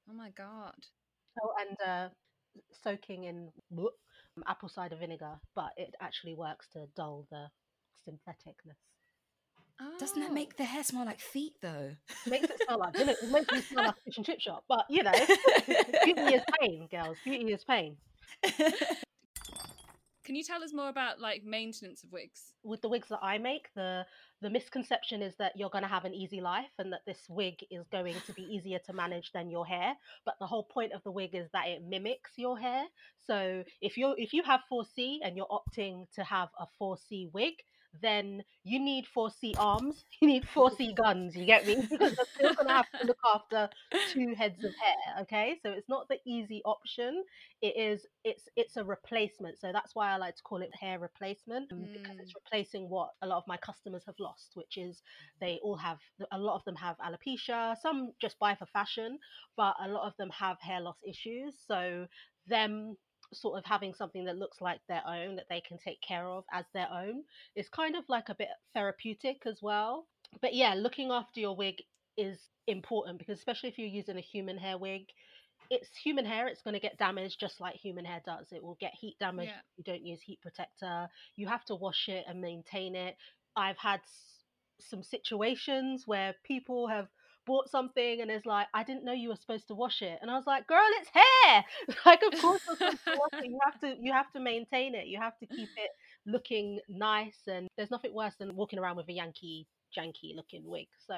Oh 0.09 0.13
my 0.13 0.29
god. 0.29 0.75
Oh, 1.43 1.51
and 1.59 1.77
uh, 1.85 2.09
soaking 2.83 3.25
in 3.25 3.49
bleh, 3.73 3.89
um, 4.37 4.43
apple 4.47 4.69
cider 4.69 4.95
vinegar, 4.95 5.39
but 5.55 5.71
it 5.77 5.95
actually 6.01 6.35
works 6.35 6.67
to 6.73 6.87
dull 6.95 7.27
the 7.31 7.47
syntheticness. 8.07 8.77
Doesn't 9.99 10.19
that 10.21 10.31
Oh. 10.31 10.33
make 10.33 10.57
the 10.57 10.63
ah. 10.63 10.67
hair 10.67 10.83
smell 10.83 11.05
like 11.05 11.19
feet 11.19 11.53
though? 11.61 11.95
Makes 12.25 12.49
it 12.49 12.61
smell 12.65 12.79
like 12.79 12.93
vinegar. 12.95 13.19
It 13.21 13.31
makes 13.31 13.53
it 13.53 13.63
smell 13.65 13.85
like 13.85 13.95
fish 14.05 14.17
and 14.17 14.25
chip 14.25 14.39
shop. 14.39 14.63
But 14.67 14.85
you 14.89 15.03
know, 15.03 15.11
beauty 16.03 16.35
is 16.35 16.43
pain, 16.59 16.87
girls. 16.89 17.17
Beauty 17.23 17.53
is 17.53 17.63
pain. 17.63 17.97
Can 20.27 20.35
you 20.35 20.43
tell 20.43 20.61
us 20.61 20.73
more 20.73 20.89
about 20.89 21.21
like 21.21 21.45
maintenance 21.45 22.03
of 22.03 22.11
wigs? 22.11 22.51
with 22.67 22.81
the 22.81 22.89
wigs 22.89 23.07
that 23.09 23.19
I 23.21 23.37
make, 23.37 23.69
the 23.75 24.05
the 24.41 24.49
misconception 24.49 25.23
is 25.23 25.33
that 25.37 25.53
you're 25.55 25.69
going 25.69 25.83
to 25.83 25.89
have 25.89 26.05
an 26.05 26.13
easy 26.13 26.41
life 26.41 26.69
and 26.77 26.93
that 26.93 27.05
this 27.07 27.25
wig 27.27 27.55
is 27.71 27.87
going 27.91 28.13
to 28.27 28.33
be 28.33 28.43
easier 28.43 28.77
to 28.85 28.93
manage 28.93 29.31
than 29.31 29.49
your 29.49 29.65
hair. 29.65 29.95
But 30.25 30.35
the 30.39 30.45
whole 30.45 30.63
point 30.63 30.93
of 30.93 31.01
the 31.03 31.11
wig 31.11 31.33
is 31.33 31.49
that 31.53 31.67
it 31.67 31.81
mimics 31.81 32.31
your 32.35 32.59
hair. 32.59 32.83
So 33.25 33.63
if 33.81 33.97
you 33.97 34.13
if 34.17 34.33
you 34.33 34.43
have 34.43 34.59
4C 34.71 35.19
and 35.23 35.35
you're 35.37 35.47
opting 35.47 36.05
to 36.15 36.23
have 36.23 36.49
a 36.59 36.67
4C 36.79 37.31
wig, 37.31 37.53
then 38.01 38.43
you 38.63 38.79
need 38.79 39.05
4C 39.15 39.53
arms, 39.57 40.03
you 40.21 40.27
need 40.27 40.45
4C 40.45 40.95
guns, 40.95 41.35
you 41.35 41.45
get 41.45 41.65
me? 41.65 41.75
Because 41.89 42.15
you're 42.17 42.25
still 42.35 42.53
going 42.55 42.67
to 42.67 42.73
have 42.73 42.89
to 42.99 43.07
look 43.07 43.17
after 43.33 43.69
two 44.13 44.33
heads 44.37 44.63
of 44.63 44.71
hair, 44.75 45.21
okay? 45.23 45.57
So 45.63 45.71
it's 45.71 45.89
not 45.89 46.07
the 46.07 46.17
easy 46.25 46.61
option. 46.65 47.23
It 47.61 47.75
is 47.77 48.05
it's 48.23 48.47
it's 48.55 48.77
a 48.77 48.83
replacement. 48.83 49.59
So 49.59 49.71
that's 49.71 49.95
why 49.95 50.11
I 50.11 50.17
like 50.17 50.35
to 50.35 50.43
call 50.43 50.61
it 50.61 50.69
hair 50.79 50.99
replacement 50.99 51.71
um, 51.71 51.87
because 51.93 52.17
it's 52.19 52.33
replacing 52.35 52.89
what 52.89 53.09
a 53.21 53.27
lot 53.27 53.37
of 53.37 53.43
my 53.47 53.57
customers 53.57 54.03
have 54.05 54.15
lost, 54.19 54.51
which 54.55 54.77
is 54.77 55.01
they 55.39 55.59
all 55.63 55.77
have 55.77 55.99
a 56.31 56.37
lot 56.37 56.55
of 56.55 56.63
them 56.65 56.75
have 56.75 56.97
alopecia, 56.99 57.75
some 57.81 58.13
just 58.21 58.37
buy 58.39 58.55
for 58.55 58.65
fashion, 58.67 59.17
but 59.55 59.75
a 59.83 59.87
lot 59.87 60.07
of 60.07 60.15
them 60.17 60.29
have 60.29 60.57
hair 60.59 60.81
loss 60.81 60.97
issues. 61.07 61.55
So 61.67 62.07
them 62.47 62.97
sort 63.33 63.57
of 63.57 63.65
having 63.65 63.93
something 63.93 64.25
that 64.25 64.37
looks 64.37 64.61
like 64.61 64.79
their 64.87 65.03
own 65.05 65.35
that 65.35 65.47
they 65.49 65.61
can 65.61 65.77
take 65.77 65.99
care 66.01 66.25
of 66.27 66.45
as 66.51 66.65
their 66.73 66.87
own 66.91 67.23
is 67.55 67.67
kind 67.69 67.95
of 67.95 68.03
like 68.07 68.29
a 68.29 68.35
bit 68.35 68.47
therapeutic 68.73 69.41
as 69.45 69.59
well. 69.61 70.07
But 70.41 70.53
yeah, 70.53 70.73
looking 70.75 71.11
after 71.11 71.39
your 71.39 71.55
wig 71.55 71.83
is 72.17 72.37
important 72.67 73.19
because 73.19 73.37
especially 73.37 73.69
if 73.69 73.77
you're 73.77 73.87
using 73.87 74.17
a 74.17 74.21
human 74.21 74.57
hair 74.57 74.77
wig, 74.77 75.07
it's 75.69 75.89
human 75.97 76.25
hair, 76.25 76.47
it's 76.47 76.61
going 76.61 76.73
to 76.75 76.79
get 76.79 76.97
damaged 76.97 77.39
just 77.39 77.59
like 77.59 77.75
human 77.75 78.05
hair 78.05 78.21
does. 78.25 78.47
It 78.51 78.63
will 78.63 78.77
get 78.79 78.93
heat 78.93 79.17
damage 79.19 79.47
Yeah. 79.49 79.57
if 79.57 79.77
you 79.77 79.83
don't 79.83 80.05
use 80.05 80.21
heat 80.21 80.39
protector. 80.41 81.09
You 81.35 81.47
have 81.47 81.65
to 81.65 81.75
wash 81.75 82.07
it 82.07 82.23
and 82.27 82.39
maintain 82.41 82.95
it. 82.95 83.17
I've 83.55 83.77
had 83.77 83.99
some 84.79 85.03
situations 85.03 86.03
where 86.05 86.35
people 86.43 86.87
have 86.87 87.07
bought 87.47 87.69
something 87.71 88.21
and 88.21 88.29
it's 88.31 88.45
like, 88.45 88.67
I 88.75 88.83
didn't 88.83 89.05
know 89.05 89.13
you 89.13 89.29
were 89.29 89.37
supposed 89.37 89.67
to 89.69 89.75
wash 89.75 90.03
it. 90.03 90.19
And 90.21 90.29
I 90.31 90.35
was 90.35 90.45
like, 90.47 90.67
girl, 90.67 90.79
it's 91.01 91.09
hair. 91.09 91.65
like 92.05 92.21
of 92.23 92.39
course. 92.41 92.61
You 93.43 93.59
have 93.65 93.79
to 93.81 93.95
you 93.99 94.13
have 94.13 94.31
to 94.33 94.39
maintain 94.39 94.95
it. 94.95 95.07
You 95.07 95.19
have 95.19 95.37
to 95.39 95.47
keep 95.47 95.69
it 95.77 95.91
looking 96.25 96.79
nice 96.89 97.39
and 97.47 97.67
there's 97.77 97.91
nothing 97.91 98.13
worse 98.13 98.35
than 98.39 98.55
walking 98.55 98.79
around 98.79 98.97
with 98.97 99.09
a 99.09 99.13
Yankee 99.13 99.67
janky 99.97 100.35
looking 100.35 100.63
wig. 100.65 100.87
So 101.07 101.15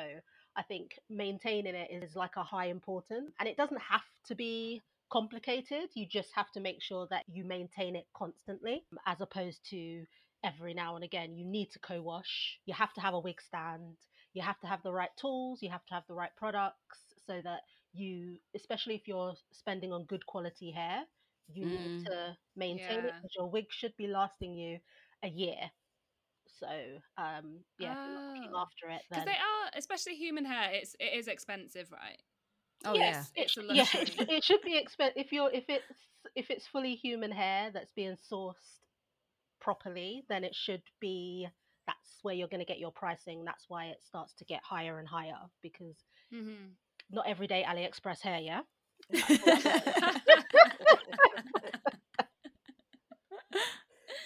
I 0.55 0.63
think 0.63 0.91
maintaining 1.09 1.75
it 1.75 1.89
is 1.91 2.15
like 2.15 2.36
a 2.38 2.43
high 2.43 2.67
importance 2.67 3.31
and 3.39 3.48
it 3.50 3.57
doesn't 3.57 3.81
have 3.81 4.01
to 4.27 4.36
be 4.36 4.81
complicated. 5.12 5.89
You 5.95 6.05
just 6.07 6.29
have 6.36 6.51
to 6.53 6.59
make 6.59 6.81
sure 6.81 7.07
that 7.09 7.24
you 7.27 7.43
maintain 7.45 7.95
it 7.95 8.07
constantly 8.15 8.83
um, 8.91 9.00
as 9.05 9.21
opposed 9.21 9.62
to 9.71 10.05
every 10.43 10.74
now 10.74 10.95
and 10.95 11.03
again. 11.03 11.36
You 11.38 11.45
need 11.45 11.71
to 11.71 11.79
co 11.79 12.01
wash, 12.01 12.59
you 12.65 12.74
have 12.74 12.93
to 12.93 13.01
have 13.01 13.13
a 13.13 13.19
wig 13.19 13.41
stand, 13.41 13.95
you 14.33 14.41
have 14.41 14.59
to 14.62 14.67
have 14.67 14.81
the 14.83 14.91
right 14.91 15.15
tools, 15.17 15.62
you 15.62 15.69
have 15.69 15.86
to 15.88 15.93
have 15.95 16.03
the 16.07 16.13
right 16.15 16.36
products 16.38 17.00
so 17.25 17.41
that 17.43 17.62
you, 17.93 18.38
especially 18.55 18.95
if 18.95 19.07
you're 19.07 19.36
spending 19.51 19.91
on 19.93 20.05
good 20.05 20.25
quality 20.25 20.71
hair, 20.71 21.03
you 21.48 21.65
Mm. 21.65 21.67
need 21.67 21.93
to 22.07 22.38
maintain 22.55 23.05
it 23.05 23.15
because 23.21 23.36
your 23.38 23.50
wig 23.50 23.65
should 23.71 23.95
be 23.98 24.07
lasting 24.07 24.53
you 24.53 24.79
a 25.24 25.29
year. 25.29 25.71
So, 26.59 26.67
um, 27.17 27.59
yeah, 27.77 27.93
if 27.93 28.00
you're 28.05 28.15
looking 28.15 28.51
Oh. 28.51 28.62
after 28.62 28.89
it, 28.89 29.03
Because 29.12 29.25
they 29.25 29.31
are, 29.31 29.71
especially 29.75 30.15
human 30.15 30.45
hair. 30.45 30.71
It's 30.74 30.95
it 30.99 31.13
is 31.17 31.27
expensive, 31.27 31.91
right? 31.91 32.21
Oh 32.86 32.95
yes, 32.95 33.34
It's 33.36 33.58
a 33.58 33.62
yeah, 33.67 33.86
luxury. 33.86 34.13
it, 34.17 34.30
it 34.30 34.43
should 34.43 34.62
be 34.63 34.77
expensive 34.77 35.17
if 35.17 35.32
you're 35.32 35.51
if 35.51 35.65
it's 35.69 35.86
if 36.36 36.49
it's 36.51 36.67
fully 36.67 36.95
human 36.95 37.32
hair 37.32 37.71
that's 37.71 37.91
being 37.93 38.17
sourced 38.32 38.80
properly, 39.60 40.25
then 40.30 40.43
it 40.43 40.56
should 40.56 40.84
be 40.99 41.47
that's 41.89 42.19
where 42.23 42.36
you're 42.36 42.47
going 42.47 42.60
to 42.62 42.65
get 42.65 42.80
your 42.80 42.91
pricing. 42.91 43.45
That's 43.45 43.65
why 43.69 43.86
it 43.88 44.04
starts 44.04 44.34
to 44.36 44.45
get 44.45 44.62
higher 44.63 44.99
and 44.99 45.08
higher 45.08 45.38
because 45.62 45.97
Mm-hmm. 46.34 46.71
not 47.12 47.28
everyday 47.28 47.63
AliExpress 47.63 48.21
hair, 48.21 48.39
yeah. 48.39 48.62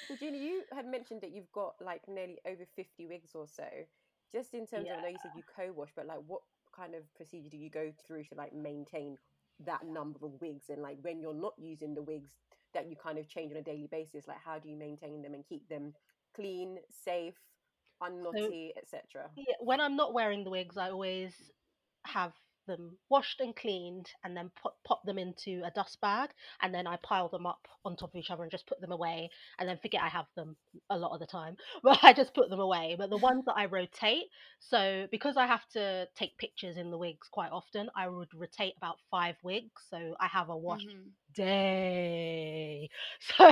So, 0.07 0.15
Gina, 0.15 0.37
you 0.37 0.63
had 0.73 0.85
mentioned 0.87 1.21
that 1.21 1.31
you've 1.31 1.51
got 1.51 1.75
like 1.81 2.01
nearly 2.07 2.39
over 2.45 2.65
50 2.75 3.07
wigs 3.07 3.31
or 3.35 3.47
so. 3.47 3.67
Just 4.31 4.53
in 4.53 4.65
terms 4.67 4.89
of, 4.89 4.97
I 4.97 5.01
know 5.01 5.07
you 5.07 5.19
said 5.19 5.31
you 5.35 5.43
co 5.43 5.71
wash, 5.71 5.89
but 5.95 6.05
like 6.07 6.19
what 6.27 6.41
kind 6.75 6.95
of 6.95 7.01
procedure 7.15 7.49
do 7.49 7.57
you 7.57 7.69
go 7.69 7.91
through 8.05 8.23
to 8.25 8.35
like 8.35 8.53
maintain 8.53 9.17
that 9.65 9.85
number 9.85 10.25
of 10.25 10.39
wigs? 10.41 10.69
And 10.69 10.81
like 10.81 10.97
when 11.01 11.21
you're 11.21 11.33
not 11.33 11.53
using 11.57 11.93
the 11.95 12.01
wigs 12.01 12.31
that 12.73 12.89
you 12.89 12.95
kind 12.95 13.17
of 13.17 13.27
change 13.27 13.51
on 13.51 13.57
a 13.57 13.61
daily 13.63 13.87
basis, 13.89 14.27
like 14.27 14.41
how 14.43 14.59
do 14.59 14.69
you 14.69 14.75
maintain 14.77 15.21
them 15.21 15.33
and 15.33 15.45
keep 15.45 15.67
them 15.69 15.93
clean, 16.35 16.79
safe, 16.89 17.35
unknotty, 18.01 18.73
etc.? 18.77 19.31
Yeah, 19.35 19.55
when 19.59 19.79
I'm 19.81 19.95
not 19.95 20.13
wearing 20.13 20.43
the 20.43 20.49
wigs, 20.51 20.77
I 20.77 20.89
always 20.91 21.33
have 22.05 22.33
them 22.67 22.97
washed 23.09 23.41
and 23.41 23.55
cleaned 23.55 24.09
and 24.23 24.37
then 24.37 24.49
put, 24.61 24.73
pop 24.85 25.03
them 25.05 25.17
into 25.19 25.61
a 25.65 25.71
dust 25.71 25.99
bag 26.01 26.29
and 26.61 26.73
then 26.73 26.87
I 26.87 26.97
pile 27.03 27.27
them 27.29 27.45
up 27.45 27.67
on 27.85 27.95
top 27.97 28.11
of 28.13 28.15
each 28.15 28.31
other 28.31 28.43
and 28.43 28.51
just 28.51 28.67
put 28.67 28.79
them 28.81 28.91
away 28.91 29.29
and 29.59 29.67
then 29.67 29.77
forget 29.79 30.01
I 30.03 30.07
have 30.09 30.27
them 30.35 30.55
a 30.89 30.97
lot 30.97 31.13
of 31.13 31.19
the 31.19 31.27
time. 31.27 31.57
But 31.83 32.03
I 32.03 32.13
just 32.13 32.33
put 32.35 32.49
them 32.49 32.59
away. 32.59 32.95
But 32.97 33.09
the 33.09 33.17
ones 33.17 33.43
that 33.45 33.55
I 33.57 33.65
rotate, 33.65 34.25
so 34.59 35.07
because 35.11 35.35
I 35.37 35.47
have 35.47 35.67
to 35.73 36.07
take 36.15 36.37
pictures 36.37 36.77
in 36.77 36.91
the 36.91 36.97
wigs 36.97 37.27
quite 37.31 37.51
often, 37.51 37.89
I 37.95 38.07
would 38.07 38.33
rotate 38.33 38.75
about 38.77 38.97
five 39.11 39.35
wigs. 39.43 39.83
So 39.89 40.15
I 40.19 40.27
have 40.27 40.49
a 40.49 40.57
wash 40.57 40.85
Mhm. 40.85 41.13
day. 41.35 42.89
So 43.37 43.51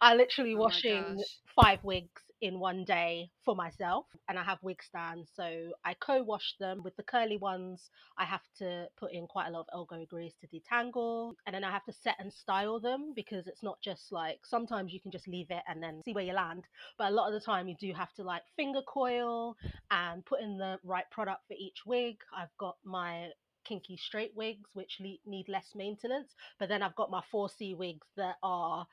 I 0.00 0.14
literally 0.14 0.54
Oh 0.54 0.56
washing 0.56 1.24
five 1.54 1.82
wigs 1.84 2.22
in 2.40 2.60
one 2.60 2.84
day 2.84 3.30
for 3.44 3.54
myself 3.54 4.06
and 4.28 4.38
I 4.38 4.44
have 4.44 4.58
wig 4.62 4.82
stands. 4.82 5.28
So 5.34 5.72
I 5.84 5.94
co-wash 5.94 6.54
them 6.60 6.82
with 6.82 6.96
the 6.96 7.02
curly 7.02 7.36
ones. 7.36 7.90
I 8.16 8.24
have 8.24 8.42
to 8.58 8.86
put 8.98 9.12
in 9.12 9.26
quite 9.26 9.48
a 9.48 9.50
lot 9.50 9.60
of 9.60 9.66
elbow 9.72 10.04
grease 10.06 10.34
to 10.40 10.46
detangle 10.46 11.32
and 11.46 11.54
then 11.54 11.64
I 11.64 11.70
have 11.70 11.84
to 11.86 11.92
set 11.92 12.16
and 12.18 12.32
style 12.32 12.80
them 12.80 13.12
because 13.14 13.46
it's 13.46 13.62
not 13.62 13.80
just 13.82 14.12
like 14.12 14.40
sometimes 14.44 14.92
you 14.92 15.00
can 15.00 15.10
just 15.10 15.28
leave 15.28 15.50
it 15.50 15.62
and 15.68 15.82
then 15.82 16.02
see 16.04 16.12
where 16.12 16.24
you 16.24 16.32
land. 16.32 16.64
But 16.96 17.08
a 17.08 17.14
lot 17.14 17.28
of 17.28 17.34
the 17.34 17.44
time 17.44 17.68
you 17.68 17.76
do 17.78 17.92
have 17.92 18.12
to 18.14 18.22
like 18.22 18.42
finger 18.56 18.82
coil 18.82 19.56
and 19.90 20.24
put 20.24 20.40
in 20.40 20.58
the 20.58 20.78
right 20.84 21.10
product 21.10 21.42
for 21.48 21.54
each 21.58 21.78
wig. 21.86 22.18
I've 22.36 22.56
got 22.58 22.76
my 22.84 23.30
kinky 23.64 23.98
straight 23.98 24.32
wigs 24.34 24.70
which 24.72 24.98
need 25.00 25.48
less 25.48 25.72
maintenance 25.74 26.34
but 26.58 26.70
then 26.70 26.82
I've 26.82 26.94
got 26.94 27.10
my 27.10 27.22
4C 27.30 27.76
wigs 27.76 28.06
that 28.16 28.36
are 28.42 28.86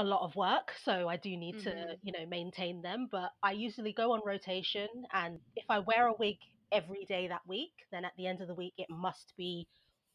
a 0.00 0.04
lot 0.04 0.22
of 0.22 0.34
work 0.36 0.72
so 0.84 1.08
I 1.08 1.16
do 1.16 1.36
need 1.36 1.58
to 1.60 1.74
Mhm. 1.74 2.00
you 2.02 2.12
know 2.12 2.26
maintain 2.26 2.82
them 2.82 3.08
but 3.10 3.30
I 3.42 3.52
usually 3.52 3.92
go 3.92 4.12
on 4.12 4.20
rotation 4.24 4.88
and 5.12 5.40
if 5.56 5.64
I 5.68 5.80
wear 5.80 6.06
a 6.08 6.14
wig 6.18 6.36
every 6.72 7.04
day 7.06 7.28
that 7.28 7.46
week 7.46 7.72
then 7.92 8.04
at 8.04 8.12
the 8.16 8.26
end 8.26 8.40
of 8.40 8.48
the 8.48 8.54
week 8.54 8.74
it 8.78 8.88
must 8.90 9.34
be 9.36 9.66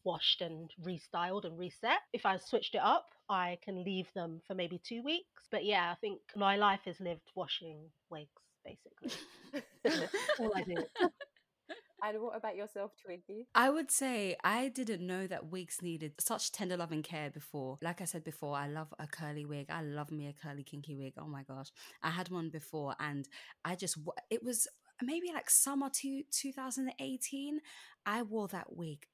washed 0.04 0.40
and 0.42 0.70
restyled 0.82 1.44
and 1.44 1.58
reset. 1.58 2.00
If 2.12 2.26
I 2.26 2.36
switched 2.36 2.74
it 2.74 2.82
up 2.82 3.06
I 3.28 3.58
can 3.64 3.84
leave 3.84 4.08
them 4.14 4.40
for 4.46 4.54
maybe 4.54 4.80
2 4.86 5.02
weeks 5.02 5.48
but 5.50 5.64
yeah 5.64 5.92
I 5.92 5.96
think 6.00 6.20
my 6.36 6.56
life 6.56 6.86
is 6.86 7.00
lived 7.00 7.30
washing 7.34 7.90
wigs 8.10 8.30
basically. 8.64 9.12
All 10.38 10.52
I 10.56 10.62
do 10.62 10.84
and 12.02 12.20
what 12.20 12.36
about 12.36 12.56
yourself, 12.56 12.92
Twiggy? 13.04 13.46
I 13.54 13.70
would 13.70 13.90
say 13.90 14.36
I 14.42 14.68
didn't 14.68 15.06
know 15.06 15.26
that 15.26 15.50
wigs 15.50 15.80
needed 15.82 16.14
such 16.18 16.52
tender 16.52 16.76
loving 16.76 17.02
care 17.02 17.30
before. 17.30 17.78
Like 17.80 18.00
I 18.00 18.04
said 18.04 18.24
before, 18.24 18.56
I 18.56 18.68
love 18.68 18.92
a 18.98 19.06
curly 19.06 19.44
wig. 19.44 19.66
I 19.70 19.82
love 19.82 20.10
me 20.10 20.26
a 20.26 20.32
curly 20.32 20.64
kinky 20.64 20.96
wig. 20.96 21.14
Oh 21.18 21.26
my 21.26 21.42
gosh. 21.42 21.68
I 22.02 22.10
had 22.10 22.28
one 22.28 22.50
before 22.50 22.94
and 22.98 23.28
I 23.64 23.76
just, 23.76 23.98
it 24.30 24.42
was 24.42 24.66
maybe 25.00 25.30
like 25.32 25.48
summer 25.48 25.90
to 25.90 26.22
2018. 26.30 27.60
I 28.04 28.22
wore 28.22 28.48
that 28.48 28.76
wig 28.76 29.06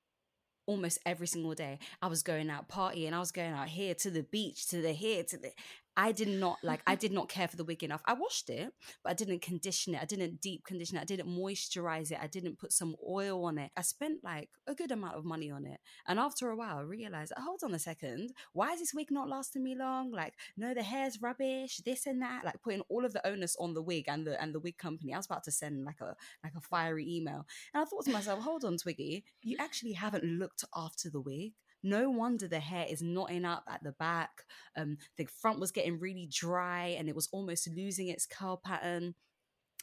almost 0.68 0.98
every 1.06 1.26
single 1.26 1.54
day. 1.54 1.78
I 2.02 2.06
was 2.06 2.22
going 2.22 2.50
out 2.50 2.68
partying. 2.68 3.12
I 3.12 3.18
was 3.18 3.32
going 3.32 3.52
out 3.52 3.68
here 3.68 3.94
to 3.96 4.10
the 4.10 4.22
beach, 4.22 4.68
to 4.68 4.82
the 4.82 4.92
here, 4.92 5.24
to 5.24 5.38
the. 5.38 5.50
I 5.98 6.12
did 6.12 6.28
not 6.28 6.58
like. 6.62 6.80
I 6.86 6.94
did 6.94 7.10
not 7.10 7.28
care 7.28 7.48
for 7.48 7.56
the 7.56 7.64
wig 7.64 7.82
enough. 7.82 8.02
I 8.06 8.12
washed 8.12 8.50
it, 8.50 8.72
but 9.02 9.10
I 9.10 9.14
didn't 9.14 9.42
condition 9.42 9.96
it. 9.96 10.00
I 10.00 10.04
didn't 10.04 10.40
deep 10.40 10.64
condition 10.64 10.96
it. 10.96 11.00
I 11.00 11.04
didn't 11.04 11.26
moisturize 11.26 12.12
it. 12.12 12.20
I 12.22 12.28
didn't 12.28 12.56
put 12.56 12.72
some 12.72 12.94
oil 13.06 13.44
on 13.46 13.58
it. 13.58 13.72
I 13.76 13.82
spent 13.82 14.22
like 14.22 14.48
a 14.68 14.76
good 14.76 14.92
amount 14.92 15.16
of 15.16 15.24
money 15.24 15.50
on 15.50 15.66
it, 15.66 15.80
and 16.06 16.20
after 16.20 16.50
a 16.50 16.56
while, 16.56 16.78
I 16.78 16.82
realized, 16.82 17.32
hold 17.36 17.64
on 17.64 17.74
a 17.74 17.80
second, 17.80 18.32
why 18.52 18.74
is 18.74 18.78
this 18.78 18.94
wig 18.94 19.10
not 19.10 19.28
lasting 19.28 19.64
me 19.64 19.74
long? 19.74 20.12
Like, 20.12 20.34
no, 20.56 20.72
the 20.72 20.84
hair's 20.84 21.20
rubbish. 21.20 21.78
This 21.78 22.06
and 22.06 22.22
that. 22.22 22.44
Like 22.44 22.62
putting 22.62 22.82
all 22.88 23.04
of 23.04 23.12
the 23.12 23.26
onus 23.26 23.56
on 23.58 23.74
the 23.74 23.82
wig 23.82 24.04
and 24.06 24.24
the 24.24 24.40
and 24.40 24.54
the 24.54 24.60
wig 24.60 24.78
company. 24.78 25.12
I 25.12 25.16
was 25.16 25.26
about 25.26 25.42
to 25.44 25.50
send 25.50 25.84
like 25.84 26.00
a 26.00 26.14
like 26.44 26.54
a 26.56 26.60
fiery 26.60 27.12
email, 27.12 27.44
and 27.74 27.82
I 27.82 27.84
thought 27.84 28.04
to 28.04 28.12
myself, 28.12 28.40
hold 28.40 28.64
on, 28.64 28.76
Twiggy, 28.76 29.24
you 29.42 29.56
actually 29.58 29.94
haven't 29.94 30.22
looked 30.22 30.64
after 30.76 31.10
the 31.10 31.20
wig. 31.20 31.54
No 31.82 32.10
wonder 32.10 32.48
the 32.48 32.60
hair 32.60 32.86
is 32.88 33.02
knotting 33.02 33.44
up 33.44 33.64
at 33.68 33.82
the 33.82 33.92
back. 33.92 34.44
Um, 34.76 34.98
the 35.16 35.26
front 35.26 35.60
was 35.60 35.72
getting 35.72 35.98
really 35.98 36.26
dry 36.30 36.88
and 36.98 37.08
it 37.08 37.14
was 37.14 37.28
almost 37.32 37.68
losing 37.68 38.08
its 38.08 38.26
curl 38.26 38.56
pattern. 38.56 39.14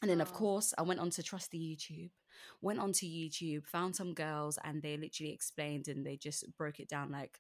And 0.02 0.12
then, 0.12 0.22
of 0.22 0.32
Oh. 0.32 0.34
course, 0.34 0.74
I 0.78 0.82
went 0.84 1.00
on 1.00 1.10
to 1.12 1.24
Trusty 1.24 1.60
YouTube, 1.60 2.12
went 2.62 2.80
onto 2.80 3.06
YouTube, 3.06 3.66
found 3.66 3.96
some 3.96 4.14
girls, 4.14 4.58
and 4.64 4.82
they 4.82 4.98
literally 4.98 5.32
explained 5.34 5.88
and 5.88 6.06
they 6.06 6.18
just 6.18 6.56
broke 6.58 6.80
it 6.80 6.90
down 6.90 7.12
like, 7.12 7.40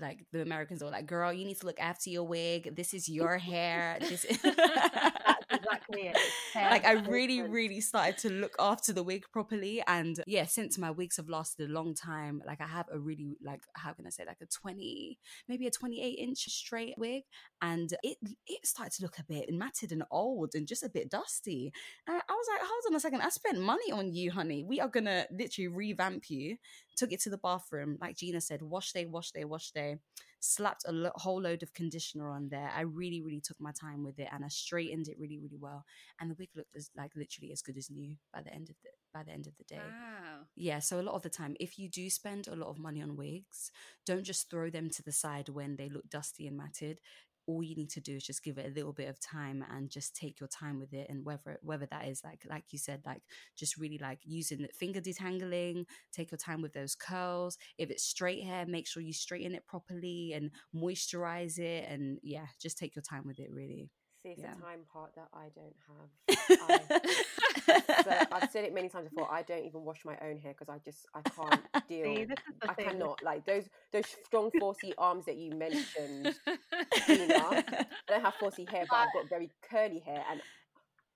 like 0.00 0.26
the 0.32 0.42
Americans 0.42 0.82
were 0.82 0.90
like, 0.90 1.06
"Girl, 1.06 1.32
you 1.32 1.44
need 1.44 1.58
to 1.60 1.66
look 1.66 1.80
after 1.80 2.10
your 2.10 2.24
wig. 2.24 2.74
This 2.76 2.94
is 2.94 3.08
your 3.08 3.38
hair. 3.38 3.98
This." 4.00 4.26
That's 4.42 4.44
exactly 5.50 6.02
it. 6.08 6.18
Like 6.54 6.84
I 6.84 6.92
really, 6.92 7.42
really 7.42 7.80
started 7.80 8.16
to 8.18 8.30
look 8.30 8.54
after 8.58 8.92
the 8.92 9.02
wig 9.02 9.24
properly. 9.32 9.82
And 9.86 10.22
yeah, 10.26 10.46
since 10.46 10.78
my 10.78 10.90
wigs 10.90 11.16
have 11.16 11.28
lasted 11.28 11.68
a 11.68 11.72
long 11.72 11.94
time, 11.94 12.42
like 12.46 12.60
I 12.60 12.66
have 12.66 12.86
a 12.92 12.98
really 12.98 13.36
like 13.42 13.62
how 13.74 13.92
can 13.92 14.06
I 14.06 14.10
say 14.10 14.24
like 14.24 14.38
a 14.40 14.46
twenty, 14.46 15.18
maybe 15.48 15.66
a 15.66 15.70
twenty-eight 15.70 16.18
inch 16.18 16.44
straight 16.44 16.94
wig, 16.96 17.24
and 17.60 17.92
it 18.02 18.18
it 18.46 18.66
started 18.66 18.92
to 18.94 19.02
look 19.02 19.18
a 19.18 19.24
bit 19.24 19.52
matted 19.52 19.92
and 19.92 20.04
old 20.10 20.52
and 20.54 20.66
just 20.66 20.82
a 20.84 20.88
bit 20.88 21.10
dusty. 21.10 21.72
And 22.06 22.16
I 22.16 22.32
was 22.32 22.46
like, 22.52 22.60
hold 22.62 22.82
on 22.88 22.96
a 22.96 23.00
second, 23.00 23.20
I 23.22 23.28
spent 23.30 23.60
money 23.60 23.92
on 23.92 24.12
you, 24.12 24.30
honey. 24.30 24.64
We 24.66 24.80
are 24.80 24.88
gonna 24.88 25.26
literally 25.30 25.68
revamp 25.68 26.30
you. 26.30 26.56
Took 26.96 27.12
it 27.12 27.20
to 27.22 27.30
the 27.30 27.38
bathroom, 27.38 27.98
like 28.00 28.16
Gina 28.16 28.40
said, 28.40 28.62
wash 28.62 28.92
day, 28.92 29.06
wash 29.06 29.30
day, 29.32 29.44
wash 29.44 29.70
day. 29.70 29.96
Slapped 30.40 30.84
a 30.86 30.92
lo- 30.92 31.10
whole 31.14 31.40
load 31.40 31.62
of 31.62 31.72
conditioner 31.72 32.30
on 32.30 32.48
there. 32.50 32.70
I 32.76 32.82
really, 32.82 33.22
really 33.22 33.40
took 33.40 33.60
my 33.60 33.72
time 33.72 34.04
with 34.04 34.18
it, 34.18 34.28
and 34.30 34.44
I 34.44 34.48
straightened 34.48 35.08
it 35.08 35.16
really, 35.18 35.38
really 35.38 35.58
well 35.58 35.84
and 36.20 36.30
the 36.30 36.36
wig 36.38 36.50
looked 36.54 36.76
as 36.76 36.90
like 36.96 37.12
literally 37.16 37.52
as 37.52 37.62
good 37.62 37.76
as 37.76 37.90
new 37.90 38.16
by 38.32 38.42
the 38.42 38.52
end 38.52 38.70
of 38.70 38.76
the 38.82 38.90
by 39.12 39.22
the 39.22 39.32
end 39.32 39.46
of 39.46 39.56
the 39.56 39.64
day. 39.64 39.78
Wow. 39.78 40.40
Yeah, 40.56 40.78
so 40.80 41.00
a 41.00 41.02
lot 41.02 41.14
of 41.14 41.22
the 41.22 41.30
time, 41.30 41.56
if 41.60 41.78
you 41.78 41.88
do 41.88 42.08
spend 42.10 42.48
a 42.48 42.54
lot 42.56 42.68
of 42.68 42.78
money 42.78 43.02
on 43.02 43.16
wigs, 43.16 43.70
don't 44.06 44.24
just 44.24 44.50
throw 44.50 44.70
them 44.70 44.90
to 44.90 45.02
the 45.02 45.12
side 45.12 45.48
when 45.48 45.76
they 45.76 45.88
look 45.88 46.08
dusty 46.08 46.46
and 46.46 46.56
matted. 46.56 47.00
All 47.46 47.62
you 47.62 47.74
need 47.74 47.90
to 47.90 48.00
do 48.00 48.16
is 48.16 48.24
just 48.24 48.42
give 48.42 48.58
it 48.58 48.66
a 48.66 48.74
little 48.74 48.92
bit 48.92 49.08
of 49.08 49.20
time 49.20 49.64
and 49.70 49.90
just 49.90 50.14
take 50.16 50.40
your 50.40 50.48
time 50.48 50.78
with 50.78 50.92
it. 50.92 51.08
And 51.10 51.24
whether 51.24 51.58
whether 51.62 51.86
that 51.86 52.06
is 52.08 52.22
like 52.24 52.44
like 52.48 52.64
you 52.70 52.78
said, 52.78 53.02
like 53.04 53.22
just 53.56 53.76
really 53.76 53.98
like 53.98 54.20
using 54.24 54.62
the 54.62 54.68
finger 54.68 55.00
detangling, 55.00 55.84
take 56.12 56.30
your 56.30 56.38
time 56.38 56.62
with 56.62 56.72
those 56.72 56.94
curls. 56.94 57.58
If 57.78 57.90
it's 57.90 58.04
straight 58.04 58.44
hair, 58.44 58.66
make 58.66 58.86
sure 58.86 59.02
you 59.02 59.12
straighten 59.12 59.54
it 59.54 59.66
properly 59.66 60.32
and 60.34 60.50
moisturize 60.74 61.58
it. 61.58 61.88
And 61.88 62.18
yeah, 62.22 62.46
just 62.60 62.78
take 62.78 62.94
your 62.96 63.02
time 63.02 63.24
with 63.26 63.38
it. 63.38 63.50
Really. 63.52 63.90
See, 64.24 64.30
it's 64.30 64.42
Yeah. 64.42 64.54
the 64.54 64.62
time 64.62 64.80
part 64.92 65.14
that 65.16 65.28
I 65.34 65.50
don't 65.54 65.76
have. 65.88 66.10
But 68.04 68.28
I've 68.32 68.50
said 68.50 68.64
it 68.64 68.74
many 68.74 68.88
times 68.88 69.08
before. 69.08 69.30
I 69.32 69.42
don't 69.42 69.64
even 69.64 69.84
wash 69.84 70.04
my 70.04 70.18
own 70.22 70.38
hair 70.38 70.52
because 70.58 70.68
I 70.70 70.78
just 70.84 71.06
I 71.14 71.22
can't 71.36 71.64
deal. 71.88 72.04
See, 72.04 72.26
I 72.68 72.74
thing. 72.74 72.86
cannot 72.86 73.22
like 73.22 73.46
those 73.46 73.68
those 73.92 74.06
strong 74.24 74.50
4C 74.58 74.94
arms 74.98 75.26
that 75.26 75.36
you 75.36 75.52
mentioned. 75.52 76.34
Gina. 77.06 77.34
I 77.36 77.62
don't 78.08 78.22
have 78.22 78.34
4C 78.38 78.66
hair, 78.66 78.86
but 78.90 78.96
I've 78.96 79.12
got 79.12 79.28
very 79.28 79.50
curly 79.70 80.00
hair, 80.00 80.24
and 80.30 80.42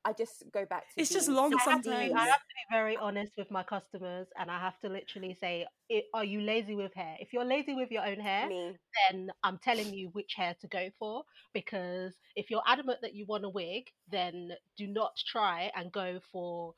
I 0.08 0.12
just 0.14 0.44
go 0.52 0.64
back 0.64 0.84
to. 0.88 1.00
It's 1.00 1.10
just 1.10 1.26
being 1.26 1.36
long 1.36 1.52
I 1.54 1.70
have, 1.70 1.82
be- 1.82 1.90
I 1.90 2.26
have 2.26 2.38
to 2.38 2.54
be 2.60 2.74
very 2.74 2.96
honest 2.96 3.32
with 3.36 3.50
my 3.50 3.62
customers, 3.62 4.26
and 4.38 4.50
I 4.50 4.58
have 4.58 4.78
to 4.80 4.88
literally 4.88 5.36
say, 5.38 5.66
"Are 6.14 6.24
you 6.24 6.40
lazy 6.40 6.74
with 6.74 6.94
hair? 6.94 7.16
If 7.20 7.34
you're 7.34 7.44
lazy 7.44 7.74
with 7.74 7.90
your 7.90 8.06
own 8.06 8.18
hair, 8.18 8.48
Me, 8.48 8.76
then 9.10 9.30
I'm 9.44 9.58
telling 9.58 9.92
you 9.92 10.08
which 10.08 10.32
hair 10.34 10.56
to 10.62 10.66
go 10.66 10.88
for. 10.98 11.24
Because 11.52 12.14
if 12.36 12.50
you're 12.50 12.62
adamant 12.66 13.00
that 13.02 13.14
you 13.14 13.26
want 13.26 13.44
a 13.44 13.50
wig, 13.50 13.84
then 14.10 14.52
do 14.78 14.86
not 14.86 15.12
try 15.26 15.70
and 15.76 15.92
go 15.92 16.20
for 16.32 16.74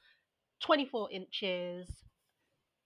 24 0.60 1.12
inches, 1.12 1.88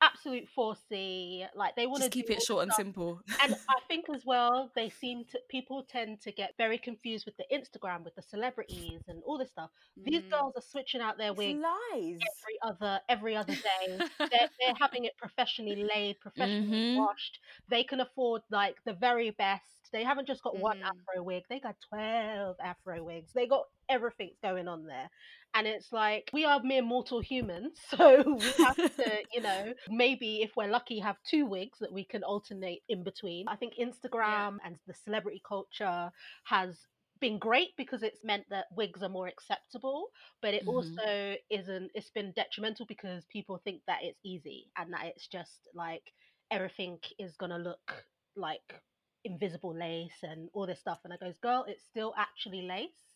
absolute 0.05 0.47
4C. 0.57 1.47
Like 1.55 1.77
they 1.77 1.87
want 1.87 2.03
to 2.03 2.11
keep 2.11 2.31
it 2.31 2.43
short 2.43 2.63
and 2.65 2.73
simple. 2.73 3.21
and 3.43 3.55
I 3.69 3.81
think 3.89 4.07
as 4.15 4.25
well, 4.25 4.71
they 4.75 4.89
seem 4.91 5.25
to 5.33 5.39
people 5.49 5.83
tend 5.83 6.21
to 6.23 6.33
get 6.33 6.55
very 6.59 6.79
confused 6.79 7.25
with 7.27 7.37
the 7.37 7.45
Instagram, 7.53 8.05
with 8.05 8.15
the 8.15 8.23
celebrities 8.23 9.01
and 9.09 9.23
all 9.27 9.39
this 9.39 9.51
stuff. 9.51 9.71
These 9.97 10.23
Mm. 10.25 10.31
girls 10.31 10.53
are 10.57 10.63
switching 10.63 11.01
out 11.01 11.19
their 11.19 11.33
wigs 11.33 11.61
lies. 11.63 12.19
every 12.33 12.59
other 12.63 13.01
every 13.09 13.37
other 13.37 13.55
day. 13.55 13.87
they're, 14.19 14.49
they're 14.61 14.75
having 14.79 15.05
it 15.05 15.17
professionally 15.17 15.85
laid, 15.95 16.21
professionally 16.21 16.95
Mhm. 16.95 16.97
washed. 16.99 17.39
They 17.69 17.85
can 17.85 18.01
afford 18.01 18.43
like 18.51 18.77
the 18.85 18.93
very 18.95 19.31
best. 19.31 19.65
They 19.93 20.03
haven't 20.05 20.27
just 20.27 20.43
got 20.43 20.59
one 20.59 20.79
Mhm. 20.81 20.87
Afro 20.91 21.23
wig; 21.23 21.45
they 21.49 21.61
got 21.61 21.77
twelve 21.89 22.57
Afro 22.61 23.03
wigs. 23.05 23.33
They 23.33 23.47
got 23.47 23.67
everything 23.89 24.31
going 24.43 24.69
on 24.69 24.87
there, 24.87 25.09
and 25.55 25.67
it's 25.67 25.93
like 25.93 26.31
we 26.33 26.45
are 26.45 26.61
mere 26.63 26.83
mortal 26.83 27.21
humans, 27.21 27.79
so 27.89 28.23
we 28.43 28.55
have 28.63 28.77
to, 28.99 29.21
you 29.33 29.41
know, 29.41 29.73
maybe 29.89 30.43
if 30.43 30.51
we're 30.57 30.69
lucky, 30.71 30.99
have 31.01 31.17
two 31.29 31.47
wigs 31.47 31.79
that 31.81 31.93
we 31.93 32.05
can 32.05 32.23
alternate 32.23 32.83
in 32.89 33.03
between. 33.05 33.47
I 33.49 33.57
think 33.57 33.75
Instagram 33.81 34.59
and 34.65 34.77
the 34.87 34.95
celebrity 34.95 35.43
culture 35.47 36.11
has 36.45 36.79
been 37.21 37.39
great 37.39 37.71
because 37.77 38.03
it's 38.03 38.25
meant 38.25 38.45
that 38.51 38.67
wigs 38.77 39.03
are 39.03 39.09
more 39.09 39.29
acceptable 39.29 40.09
but 40.43 40.55
it 40.55 40.63
Mhm. 40.63 40.67
also 40.67 41.37
isn't 41.51 41.91
it's 41.95 42.11
been 42.11 42.33
detrimental 42.37 42.85
because 42.87 43.25
people 43.33 43.61
think 43.65 43.81
that 43.87 44.01
it's 44.03 44.19
easy 44.25 44.67
and 44.77 44.93
that 44.93 45.07
it's 45.07 45.27
just 45.29 45.69
like 45.75 46.03
everything 46.51 46.99
is 47.19 47.37
gonna 47.37 47.59
look 47.59 48.05
like 48.37 48.83
invisible 49.25 49.75
lace 49.77 50.23
and 50.23 50.49
all 50.53 50.67
this 50.67 50.81
stuff 50.81 50.99
and 51.05 51.13
i 51.13 51.17
goes 51.17 51.39
girl 51.39 51.65
it's 51.69 51.85
still 51.85 52.15
actually 52.19 52.63
lace 52.63 53.14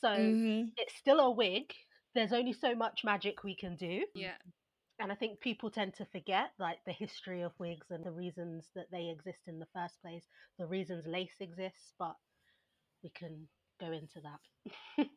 so 0.00 0.08
Mhm. 0.08 0.72
it's 0.76 0.94
still 0.96 1.20
a 1.20 1.30
wig 1.30 1.72
there's 2.14 2.32
only 2.32 2.52
so 2.52 2.74
much 2.74 3.04
magic 3.04 3.44
we 3.44 3.54
can 3.54 3.76
do 3.76 4.06
Yeah. 4.14 4.36
and 4.98 5.12
i 5.12 5.14
think 5.14 5.40
people 5.40 5.70
tend 5.70 5.94
to 5.94 6.04
forget 6.06 6.50
like 6.58 6.78
the 6.84 6.92
history 6.92 7.42
of 7.42 7.52
wigs 7.58 7.90
and 7.90 8.04
the 8.04 8.12
reasons 8.12 8.70
that 8.74 8.90
they 8.90 9.08
exist 9.08 9.40
in 9.46 9.58
the 9.58 9.66
first 9.74 10.00
place 10.00 10.24
the 10.58 10.66
reasons 10.66 11.06
lace 11.06 11.36
exists 11.40 11.92
but 11.98 12.16
we 13.02 13.10
can 13.10 13.48
go 13.80 13.92
into 13.92 14.20
that 14.22 14.40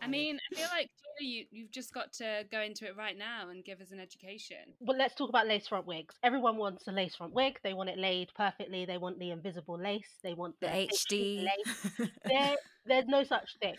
I 0.00 0.08
mean, 0.08 0.36
I 0.50 0.54
feel 0.56 0.66
like 0.72 0.90
Gina, 1.20 1.30
you 1.30 1.46
you've 1.52 1.70
just 1.70 1.92
got 1.94 2.12
to 2.14 2.44
go 2.50 2.60
into 2.60 2.86
it 2.86 2.96
right 2.96 3.16
now 3.16 3.50
and 3.50 3.64
give 3.64 3.80
us 3.80 3.92
an 3.92 4.00
education. 4.00 4.74
well, 4.80 4.96
let's 4.96 5.14
talk 5.14 5.28
about 5.28 5.46
lace 5.46 5.68
front 5.68 5.86
wigs. 5.86 6.16
Everyone 6.24 6.56
wants 6.56 6.88
a 6.88 6.90
lace 6.90 7.14
front 7.14 7.32
wig. 7.32 7.60
They 7.62 7.72
want 7.72 7.88
it 7.88 7.98
laid 7.98 8.34
perfectly. 8.34 8.84
They 8.84 8.98
want 8.98 9.20
the 9.20 9.30
invisible 9.30 9.78
lace. 9.78 10.18
They 10.24 10.34
want 10.34 10.58
The 10.60 10.66
the, 10.66 10.88
HD. 10.88 11.44
lace. 11.44 12.10
There, 12.26 12.56
there's 12.84 13.06
no 13.06 13.22
such 13.22 13.56
thing. 13.60 13.76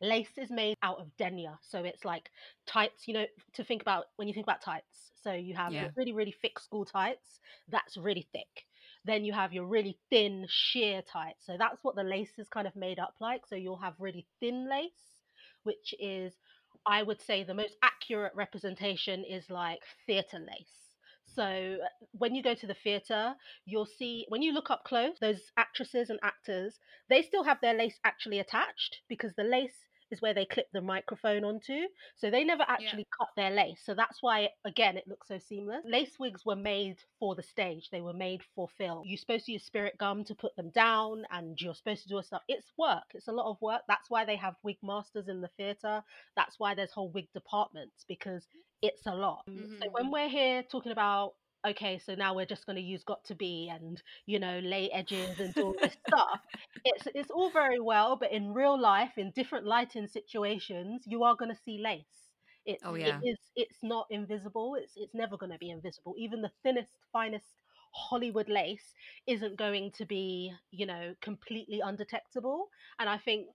Lace 0.00 0.36
is 0.38 0.50
made 0.50 0.76
out 0.82 0.98
of 0.98 1.14
denier, 1.16 1.58
so 1.62 1.84
it's 1.84 2.04
like 2.04 2.30
tights. 2.66 3.06
You 3.06 3.14
know, 3.14 3.26
to 3.54 3.64
think 3.64 3.82
about 3.82 4.06
when 4.16 4.28
you 4.28 4.34
think 4.34 4.46
about 4.46 4.62
tights. 4.62 5.12
So 5.22 5.32
you 5.32 5.54
have 5.54 5.74
Yeah. 5.74 5.88
really, 5.96 6.12
really 6.12 6.34
thick 6.40 6.58
school 6.58 6.84
tights. 6.84 7.40
That's 7.68 7.96
really 7.96 8.26
thick. 8.32 8.66
Then 9.04 9.24
you 9.24 9.32
have 9.32 9.52
your 9.52 9.66
really 9.66 9.98
thin 10.10 10.46
sheer 10.48 11.02
tights. 11.02 11.46
So 11.46 11.56
that's 11.58 11.82
what 11.84 11.96
the 11.96 12.02
lace 12.04 12.38
is 12.38 12.48
kind 12.48 12.66
of 12.66 12.76
made 12.76 12.98
up 12.98 13.14
like. 13.20 13.46
So 13.46 13.56
you'll 13.56 13.76
have 13.78 13.94
really 13.98 14.26
thin 14.40 14.68
lace, 14.68 15.22
which 15.64 15.94
is 15.98 16.34
I 16.86 17.02
would 17.02 17.20
say 17.20 17.44
the 17.44 17.54
most 17.54 17.76
accurate 17.82 18.34
representation 18.34 19.24
is 19.24 19.50
like 19.50 19.80
theatre 20.06 20.38
lace. 20.38 20.90
So 21.26 21.42
uh, 21.44 21.88
when 22.12 22.34
you 22.34 22.42
go 22.42 22.54
to 22.54 22.66
the 22.66 22.74
theatre, 22.74 23.34
you'll 23.66 23.86
see 23.86 24.24
when 24.28 24.42
you 24.42 24.52
look 24.52 24.70
up 24.70 24.84
close, 24.84 25.18
those 25.20 25.52
actresses 25.56 26.10
and 26.10 26.18
actors, 26.22 26.78
they 27.08 27.22
still 27.22 27.44
have 27.44 27.60
their 27.60 27.74
lace 27.74 27.98
actually 28.04 28.38
attached 28.40 29.02
because 29.08 29.34
the 29.34 29.44
lace 29.44 29.86
is 30.10 30.20
where 30.22 30.34
they 30.34 30.46
clip 30.46 30.66
the 30.72 30.80
microphone 30.80 31.44
onto. 31.44 31.88
So 32.16 32.30
they 32.30 32.44
never 32.44 32.64
actually 32.68 33.06
cut 33.18 33.28
their 33.36 33.50
lace. 33.50 33.80
So 33.84 33.94
that's 33.94 34.22
why 34.22 34.50
again 34.64 34.96
it 34.96 35.06
looks 35.08 35.28
so 35.28 35.38
seamless. 35.38 35.84
Lace 35.84 36.18
wigs 36.18 36.44
were 36.44 36.56
made 36.56 36.98
for 37.18 37.34
the 37.34 37.42
stage. 37.42 37.88
They 37.90 38.00
were 38.00 38.12
made 38.12 38.42
for 38.54 38.68
film. 38.68 39.02
You're 39.06 39.18
supposed 39.18 39.46
to 39.46 39.52
use 39.52 39.64
spirit 39.64 39.96
gum 39.98 40.24
to 40.24 40.34
put 40.34 40.54
them 40.56 40.70
down 40.70 41.24
and 41.30 41.60
you're 41.60 41.74
supposed 41.74 42.02
to 42.04 42.08
do 42.08 42.18
a 42.18 42.22
stuff. 42.22 42.42
It's 42.48 42.72
work. 42.76 43.04
It's 43.14 43.28
a 43.28 43.32
lot 43.32 43.50
of 43.50 43.60
work. 43.60 43.82
That's 43.88 44.10
why 44.10 44.24
they 44.24 44.36
have 44.36 44.56
wig 44.62 44.78
masters 44.82 45.28
in 45.28 45.40
the 45.40 45.48
theatre. 45.56 46.02
That's 46.36 46.58
why 46.58 46.74
there's 46.74 46.92
whole 46.92 47.10
wig 47.10 47.28
departments 47.32 48.04
because 48.08 48.46
it's 48.82 49.06
a 49.06 49.14
lot. 49.14 49.44
So 49.82 49.88
Mhm. 49.88 49.92
when 49.92 50.10
we're 50.10 50.28
here 50.28 50.62
talking 50.62 50.92
about 50.92 51.34
okay, 51.66 51.98
so 51.98 52.14
now 52.14 52.34
we're 52.34 52.46
just 52.46 52.66
going 52.66 52.76
to 52.76 52.82
use 52.82 53.04
Got2b 53.04 53.70
and 53.74 54.02
you 54.26 54.38
know 54.38 54.60
lay 54.60 54.90
edges 54.90 55.40
and 55.40 55.54
all 55.58 55.74
this 55.80 55.96
stuff. 56.06 56.40
It's 56.84 57.06
it's 57.14 57.30
all 57.30 57.50
very 57.50 57.80
well, 57.80 58.16
but 58.16 58.32
in 58.32 58.52
real 58.54 58.78
life, 58.80 59.12
in 59.16 59.30
different 59.32 59.66
lighting 59.66 60.06
situations, 60.06 61.04
you 61.06 61.24
are 61.24 61.36
going 61.36 61.50
to 61.50 61.60
see 61.64 61.78
lace. 61.82 62.30
It's 62.64 62.84
Oh, 62.84 62.94
yeah. 62.94 63.20
it 63.20 63.26
is 63.26 63.38
it's 63.56 63.78
not 63.82 64.06
invisible. 64.10 64.74
It's 64.76 64.92
it's 64.96 65.14
never 65.14 65.36
going 65.36 65.52
to 65.52 65.58
be 65.58 65.70
invisible. 65.70 66.14
Even 66.18 66.42
the 66.42 66.52
thinnest, 66.62 66.92
finest 67.12 67.46
Hollywood 67.94 68.48
lace 68.48 68.94
isn't 69.26 69.56
going 69.56 69.92
to 69.92 70.04
be 70.06 70.52
you 70.70 70.86
know 70.86 71.14
completely 71.20 71.80
undetectable. 71.84 72.68
And 72.98 73.08
I 73.08 73.18
think 73.18 73.48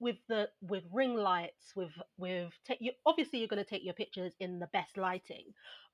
with 0.00 0.16
the 0.28 0.48
with 0.60 0.84
ring 0.92 1.14
lights 1.14 1.74
with 1.76 1.90
with 2.18 2.52
ta- 2.66 2.74
you, 2.80 2.92
obviously 3.06 3.38
you're 3.38 3.48
going 3.48 3.62
to 3.62 3.68
take 3.68 3.84
your 3.84 3.94
pictures 3.94 4.32
in 4.40 4.58
the 4.58 4.66
best 4.72 4.96
lighting 4.96 5.44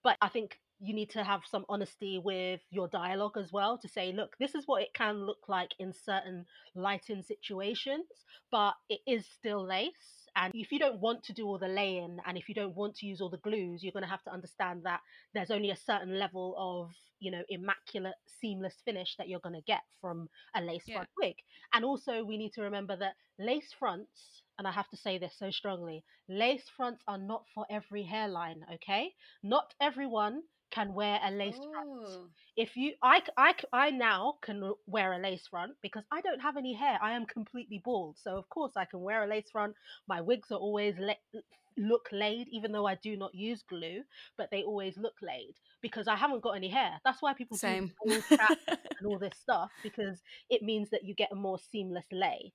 but 0.03 0.17
i 0.23 0.29
think 0.29 0.59
you 0.81 0.95
need 0.95 1.11
to 1.11 1.25
have 1.25 1.43
some 1.47 1.65
honesty 1.69 2.19
with 2.23 2.61
your 2.71 2.89
dialogue 2.89 3.37
as 3.37 3.53
well 3.53 3.79
to 3.79 3.89
say 3.89 4.13
look 4.13 4.37
this 4.39 4.55
is 4.55 4.65
what 4.67 4.83
it 4.83 4.95
can 4.95 5.27
look 5.27 5.49
like 5.49 5.71
in 5.79 5.93
certain 5.93 6.45
lighting 6.75 7.23
situations 7.23 8.07
but 8.51 8.75
it 8.89 9.01
is 9.07 9.27
still 9.39 9.65
lace 9.67 10.29
And 10.37 10.53
if 10.55 10.73
you 10.73 10.79
don't 10.79 11.01
want 11.01 11.25
to 11.25 11.33
do 11.33 11.47
all 11.47 11.59
the 11.59 11.69
laying 11.69 12.19
and 12.27 12.39
if 12.39 12.49
you 12.49 12.55
don't 12.55 12.77
want 12.77 12.97
to 12.97 13.07
use 13.07 13.21
all 13.21 13.31
the 13.31 13.39
glues, 13.39 13.83
you're 13.83 13.93
going 13.93 14.05
to 14.05 14.09
have 14.11 14.23
to 14.25 14.33
understand 14.33 14.83
that 14.85 15.01
there's 15.35 15.51
only 15.51 15.71
a 15.71 15.77
certain 15.77 16.19
level 16.19 16.55
of, 16.59 16.91
you 17.21 17.31
know, 17.31 17.43
immaculate, 17.49 18.15
seamless 18.41 18.77
finish 18.85 19.17
that 19.17 19.29
you're 19.29 19.41
going 19.41 19.55
to 19.57 19.63
get 19.67 19.83
from 20.01 20.29
a 20.55 20.61
lace 20.63 20.87
Yeah. 20.87 20.95
front 20.95 21.09
wig. 21.19 21.37
And 21.73 21.85
also, 21.85 22.25
we 22.25 22.39
need 22.39 22.53
to 22.55 22.63
remember 22.63 22.97
that 22.97 23.15
lace 23.39 23.73
fronts, 23.79 24.43
and 24.59 24.67
I 24.67 24.73
have 24.73 24.89
to 24.91 24.97
say 24.97 25.19
this 25.19 25.35
so 25.39 25.51
strongly 25.51 26.05
lace 26.29 26.69
fronts 26.77 27.03
are 27.09 27.19
not 27.19 27.45
for 27.55 27.67
every 27.71 28.05
hairline, 28.05 28.65
okay? 28.75 29.15
Not 29.43 29.75
everyone 29.81 30.43
can 30.71 30.93
wear 30.95 31.19
a 31.25 31.31
lace 31.31 31.59
front 31.73 31.89
Oh. 32.03 32.29
if 32.57 32.77
you 32.77 32.93
I, 33.03 33.23
I, 33.37 33.55
I 33.73 33.91
now 33.91 34.35
can 34.43 34.73
wear 34.87 35.13
a 35.13 35.19
lace 35.19 35.47
front 35.49 35.73
because 35.83 36.05
i 36.11 36.21
don't 36.21 36.41
have 36.41 36.57
any 36.57 36.75
hair 36.75 36.99
i 37.03 37.13
am 37.13 37.27
completely 37.27 37.81
bald 37.85 38.17
so 38.23 38.37
of 38.37 38.49
course 38.49 38.73
i 38.77 38.85
can 38.85 39.01
wear 39.01 39.25
a 39.25 39.29
lace 39.29 39.51
front 39.51 39.75
my 40.09 40.21
wigs 40.21 40.51
are 40.51 40.59
always 40.59 40.95
la- 40.99 41.41
look 41.77 42.09
laid 42.13 42.49
even 42.51 42.73
though 42.73 42.87
i 42.87 42.97
do 42.97 43.17
not 43.17 43.35
use 43.35 43.63
glue 43.69 44.03
but 44.37 44.49
they 44.51 44.63
always 44.63 44.97
look 44.99 45.15
laid 45.23 45.55
because 45.81 46.09
i 46.09 46.17
haven't 46.17 46.43
got 46.43 46.57
any 46.57 46.69
hair 46.69 47.01
that's 47.05 47.23
why 47.23 47.33
people 47.33 47.57
Same. 47.57 47.93
do 48.05 48.23
and 48.31 49.07
all 49.07 49.19
this 49.19 49.37
stuff 49.41 49.71
because 49.83 50.19
it 50.51 50.63
means 50.63 50.91
that 50.91 51.05
you 51.05 51.15
get 51.15 51.33
a 51.33 51.37
more 51.37 51.59
seamless 51.73 52.07
lay 52.13 52.53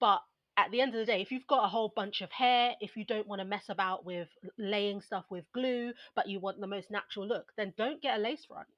but 0.00 0.20
at 0.58 0.70
the 0.72 0.82
end 0.82 0.94
of 0.94 1.00
the 1.00 1.06
day, 1.06 1.22
if 1.22 1.32
you've 1.32 1.46
got 1.46 1.64
a 1.64 1.68
whole 1.68 1.90
bunch 1.96 2.20
of 2.22 2.32
hair, 2.32 2.74
if 2.80 2.96
you 2.98 3.04
don't 3.06 3.28
want 3.28 3.40
to 3.40 3.46
mess 3.46 3.70
about 3.70 4.04
with 4.04 4.28
laying 4.58 5.00
stuff 5.00 5.26
with 5.30 5.50
glue, 5.52 5.94
but 6.16 6.28
you 6.28 6.40
want 6.40 6.60
the 6.60 6.66
most 6.66 6.90
natural 6.90 7.26
look, 7.26 7.52
then 7.56 7.74
don't 7.78 8.02
get 8.02 8.18
a 8.18 8.22
lace 8.22 8.44
front. 8.46 8.68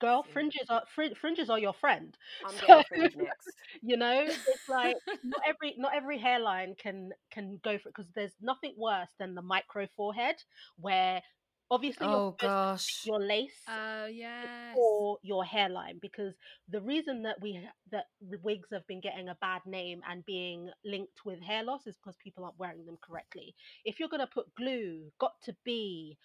Girl, 0.00 0.22
fringes 0.22 0.68
are 0.70 0.84
fr- 0.94 1.14
fringes 1.20 1.48
are 1.50 1.58
your 1.58 1.72
friend. 1.74 2.16
I'm 2.44 2.54
So- 2.56 2.66
getting 2.66 2.84
fringe 2.88 3.16
next. 3.16 3.50
You 3.82 3.96
know, 3.98 4.22
it's 4.26 4.68
like 4.68 4.96
not 5.22 5.40
every 5.46 5.74
not 5.78 5.94
every 5.94 6.18
hairline 6.18 6.74
can 6.76 7.12
can 7.30 7.60
go 7.62 7.78
for 7.78 7.88
it 7.90 7.94
because 7.94 8.10
there's 8.14 8.34
nothing 8.40 8.74
worse 8.78 9.10
than 9.18 9.34
the 9.34 9.42
micro 9.42 9.86
forehead 9.96 10.36
where 10.78 11.22
obviously 11.70 12.08
Oh 12.08 12.32
to 12.40 12.48
gosh. 12.48 13.04
your 13.04 13.20
lace 13.20 13.68
Oh 13.68 14.06
yes. 14.06 14.78
or 14.78 15.18
your 15.22 15.44
hairline 15.44 15.98
because 16.00 16.34
the 16.68 16.80
reason 16.82 17.22
that 17.22 17.40
we 17.40 17.68
that 17.90 18.06
wigs 18.20 18.68
have 18.72 18.86
been 18.86 19.00
getting 19.00 19.28
a 19.28 19.38
bad 19.40 19.62
name 19.66 20.02
and 20.08 20.24
being 20.24 20.70
linked 20.84 21.24
with 21.24 21.40
hair 21.40 21.62
loss 21.64 21.86
is 21.86 21.96
because 21.96 22.16
people 22.22 22.44
aren't 22.44 22.58
wearing 22.58 22.84
them 22.84 22.98
correctly. 23.02 23.54
If 23.84 23.98
you're 23.98 24.08
going 24.10 24.20
to 24.20 24.26
put 24.26 24.54
glue, 24.54 25.10
got 25.18 25.32
to 25.44 25.56
be, 25.64 26.18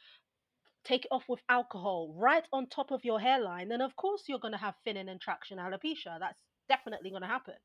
take 0.84 1.06
it 1.06 1.12
off 1.12 1.24
with 1.30 1.42
alcohol 1.50 2.14
right 2.18 2.48
on 2.54 2.68
top 2.68 2.92
of 2.92 3.06
your 3.06 3.20
hairline, 3.20 3.70
then 3.70 3.82
of 3.82 3.96
course 3.96 4.24
you're 4.28 4.40
going 4.40 4.54
to 4.54 4.58
have 4.60 4.76
thinning 4.84 5.10
and 5.10 5.22
traction 5.22 5.58
alopecia. 5.60 6.20
That's 6.20 6.40
definitely 6.70 7.10
going 7.12 7.24
to 7.24 7.28
happen. 7.28 7.56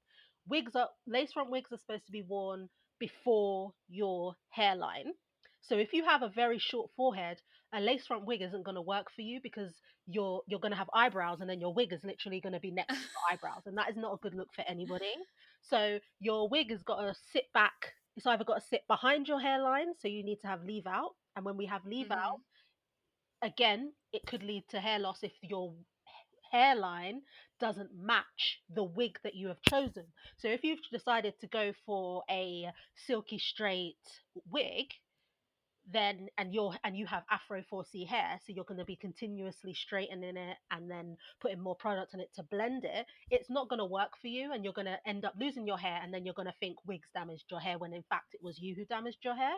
Wigs 0.48 0.74
are 0.76 0.90
lace 1.06 1.32
front 1.32 1.50
wigs 1.50 1.72
are 1.72 1.78
supposed 1.78 2.06
to 2.06 2.12
be 2.12 2.22
worn 2.22 2.68
before 2.98 3.74
your 3.88 4.36
hairline. 4.50 5.12
So 5.60 5.76
if 5.76 5.92
you 5.92 6.04
have 6.04 6.22
a 6.22 6.28
very 6.28 6.58
short 6.58 6.90
forehead, 6.96 7.42
a 7.74 7.80
lace 7.80 8.06
front 8.06 8.24
wig 8.24 8.42
isn't 8.42 8.64
going 8.64 8.76
to 8.76 8.82
work 8.82 9.06
for 9.14 9.22
you 9.22 9.40
because 9.42 9.72
you're 10.06 10.42
you're 10.46 10.60
going 10.60 10.72
to 10.72 10.78
have 10.78 10.90
eyebrows 10.94 11.40
and 11.40 11.50
then 11.50 11.60
your 11.60 11.74
wig 11.74 11.92
is 11.92 12.04
literally 12.04 12.40
going 12.40 12.52
to 12.52 12.60
be 12.60 12.70
next 12.70 12.94
to 12.94 13.00
your 13.00 13.32
eyebrows 13.32 13.62
and 13.66 13.76
that 13.76 13.90
is 13.90 13.96
not 13.96 14.14
a 14.14 14.18
good 14.22 14.34
look 14.34 14.48
for 14.54 14.62
anybody. 14.68 15.12
So 15.62 15.98
your 16.20 16.48
wig 16.48 16.70
has 16.70 16.82
got 16.82 17.00
to 17.00 17.14
sit 17.32 17.52
back. 17.52 17.94
It's 18.16 18.26
either 18.26 18.44
got 18.44 18.60
to 18.60 18.66
sit 18.68 18.82
behind 18.88 19.28
your 19.28 19.40
hairline, 19.40 19.88
so 19.98 20.08
you 20.08 20.24
need 20.24 20.40
to 20.40 20.46
have 20.46 20.64
leave 20.64 20.86
out, 20.86 21.10
and 21.34 21.44
when 21.44 21.58
we 21.58 21.66
have 21.66 21.84
leave 21.84 22.10
out, 22.10 22.38
mm-hmm. 22.38 23.48
again, 23.48 23.92
it 24.12 24.22
could 24.26 24.42
lead 24.42 24.64
to 24.70 24.80
hair 24.80 24.98
loss 24.98 25.18
if 25.22 25.32
your 25.42 25.74
hairline 26.50 27.20
doesn't 27.60 27.90
match 27.94 28.60
the 28.74 28.84
wig 28.84 29.18
that 29.24 29.34
you 29.34 29.48
have 29.48 29.60
chosen. 29.68 30.04
So 30.38 30.48
if 30.48 30.64
you've 30.64 30.80
decided 30.90 31.34
to 31.40 31.46
go 31.46 31.72
for 31.84 32.22
a 32.30 32.70
silky 33.06 33.38
straight 33.38 33.96
wig, 34.50 34.86
then 35.92 36.28
and 36.38 36.52
you're 36.52 36.74
and 36.84 36.96
you 36.96 37.06
have 37.06 37.22
afro 37.30 37.62
4c 37.72 38.06
hair 38.08 38.38
so 38.44 38.52
you're 38.52 38.64
going 38.64 38.78
to 38.78 38.84
be 38.84 38.96
continuously 38.96 39.72
straightening 39.74 40.36
it 40.36 40.56
and 40.70 40.90
then 40.90 41.16
putting 41.40 41.60
more 41.60 41.76
product 41.76 42.12
on 42.14 42.20
it 42.20 42.30
to 42.34 42.42
blend 42.44 42.84
it 42.84 43.06
it's 43.30 43.50
not 43.50 43.68
going 43.68 43.78
to 43.78 43.84
work 43.84 44.12
for 44.20 44.28
you 44.28 44.52
and 44.52 44.64
you're 44.64 44.72
going 44.72 44.86
to 44.86 44.98
end 45.06 45.24
up 45.24 45.34
losing 45.38 45.66
your 45.66 45.78
hair 45.78 46.00
and 46.02 46.12
then 46.12 46.24
you're 46.24 46.34
going 46.34 46.46
to 46.46 46.54
think 46.60 46.76
wigs 46.86 47.08
damaged 47.14 47.44
your 47.50 47.60
hair 47.60 47.78
when 47.78 47.92
in 47.92 48.02
fact 48.08 48.34
it 48.34 48.40
was 48.42 48.58
you 48.60 48.74
who 48.74 48.84
damaged 48.86 49.18
your 49.24 49.36
hair 49.36 49.54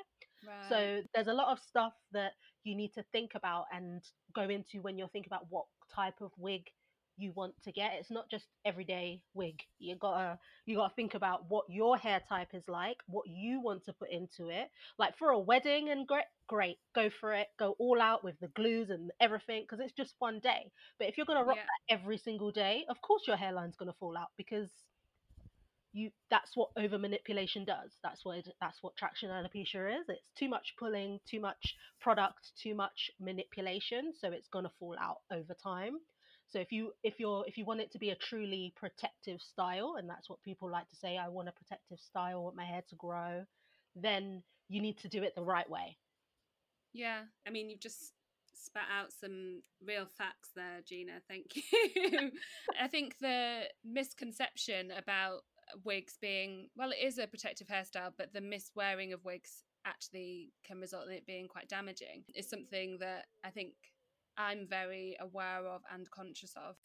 Right. 0.46 0.68
so 0.68 1.00
there's 1.14 1.26
a 1.26 1.32
lot 1.32 1.50
of 1.50 1.58
stuff 1.58 1.94
that 2.12 2.32
you 2.62 2.76
need 2.76 2.92
to 2.94 3.02
think 3.10 3.32
about 3.34 3.64
and 3.72 4.02
go 4.34 4.42
into 4.42 4.80
when 4.82 4.96
you're 4.96 5.08
thinking 5.08 5.30
about 5.30 5.46
what 5.50 5.64
type 5.94 6.20
of 6.20 6.30
wig 6.38 6.62
you 7.18 7.32
want 7.34 7.54
to 7.64 7.72
get. 7.72 7.92
It's 7.98 8.10
not 8.10 8.30
just 8.30 8.46
everyday 8.64 9.22
wig. 9.34 9.60
You 9.78 9.96
gotta 9.96 10.38
you 10.66 10.76
gotta 10.76 10.94
think 10.94 11.14
about 11.14 11.50
what 11.50 11.66
your 11.68 11.96
hair 11.98 12.20
type 12.28 12.48
is 12.54 12.68
like, 12.68 12.98
what 13.06 13.26
you 13.28 13.60
want 13.60 13.84
to 13.86 13.92
put 13.92 14.10
into 14.10 14.48
it. 14.48 14.70
Like 14.98 15.18
for 15.18 15.30
a 15.30 15.38
wedding 15.38 15.90
and 15.90 16.06
great, 16.06 16.24
great, 16.48 16.78
go 16.94 17.10
for 17.20 17.34
it. 17.34 17.48
Go 17.58 17.76
all 17.78 18.00
out 18.00 18.24
with 18.24 18.38
the 18.40 18.48
glues 18.48 18.90
and 18.90 19.10
everything 19.20 19.62
because 19.64 19.80
it's 19.84 19.92
just 19.94 20.14
one 20.20 20.40
day. 20.40 20.72
But 20.98 21.08
if 21.08 21.16
you're 21.16 21.26
gonna 21.26 21.44
rock 21.44 21.58
Yeah. 21.58 21.64
that 21.88 21.94
every 21.94 22.18
single 22.18 22.52
day, 22.52 22.84
of 22.88 23.00
course 23.02 23.26
your 23.26 23.36
hairline's 23.36 23.76
gonna 23.76 23.94
fall 23.98 24.16
out 24.16 24.30
because 24.36 24.70
you 25.92 26.10
that's 26.30 26.56
what 26.56 26.68
over 26.76 26.98
manipulation 26.98 27.64
does 27.64 27.92
that's 28.02 28.24
what 28.24 28.38
it, 28.38 28.48
that's 28.60 28.78
what 28.82 28.94
traction 28.96 29.30
alopecia 29.30 29.98
is 30.00 30.04
it's 30.08 30.20
too 30.38 30.48
much 30.48 30.74
pulling 30.78 31.18
too 31.28 31.40
much 31.40 31.76
product 32.00 32.50
too 32.62 32.74
much 32.74 33.10
manipulation 33.18 34.12
so 34.18 34.30
it's 34.30 34.48
going 34.48 34.64
to 34.64 34.70
fall 34.78 34.96
out 35.00 35.18
over 35.32 35.54
time 35.62 35.94
so 36.48 36.58
if 36.58 36.72
you 36.72 36.92
if 37.02 37.20
you're 37.20 37.44
if 37.46 37.56
you 37.58 37.64
want 37.64 37.80
it 37.80 37.92
to 37.92 37.98
be 37.98 38.10
a 38.10 38.16
truly 38.16 38.72
protective 38.76 39.40
style 39.40 39.96
and 39.98 40.08
that's 40.08 40.28
what 40.28 40.42
people 40.42 40.70
like 40.70 40.88
to 40.88 40.96
say 40.96 41.16
i 41.18 41.28
want 41.28 41.48
a 41.48 41.52
protective 41.52 41.98
style 42.00 42.38
I 42.38 42.42
want 42.42 42.56
my 42.56 42.64
hair 42.64 42.82
to 42.88 42.96
grow 42.96 43.44
then 43.94 44.42
you 44.68 44.80
need 44.80 44.98
to 44.98 45.08
do 45.08 45.22
it 45.22 45.34
the 45.34 45.42
right 45.42 45.68
way 45.68 45.96
Yeah, 46.92 47.22
I 47.46 47.50
mean, 47.50 47.70
you've 47.70 47.80
just 47.80 48.12
spat 48.54 48.88
out 48.96 49.12
some 49.12 49.62
real 49.84 50.06
facts 50.06 50.50
there, 50.54 50.80
Gina. 50.86 51.20
Thank 51.28 51.46
you. 51.72 52.30
I 52.80 52.88
think 52.88 53.16
the 53.20 53.62
misconception 53.84 54.90
about 54.96 55.40
wigs 55.84 56.16
being, 56.20 56.68
well, 56.76 56.90
it 56.90 57.04
is 57.04 57.18
a 57.18 57.26
protective 57.26 57.68
hairstyle, 57.68 58.12
but 58.16 58.32
the 58.32 58.40
miswearing 58.40 59.12
of 59.12 59.24
wigs 59.24 59.64
actually 59.84 60.52
can 60.66 60.80
result 60.80 61.06
in 61.06 61.12
it 61.12 61.26
being 61.26 61.48
quite 61.48 61.68
damaging 61.68 62.24
is 62.34 62.48
something 62.48 62.98
that 63.00 63.26
I 63.44 63.50
think 63.50 63.72
I'm 64.38 64.66
very 64.68 65.16
aware 65.20 65.66
of 65.66 65.82
and 65.92 66.08
conscious 66.10 66.54
of. 66.56 66.76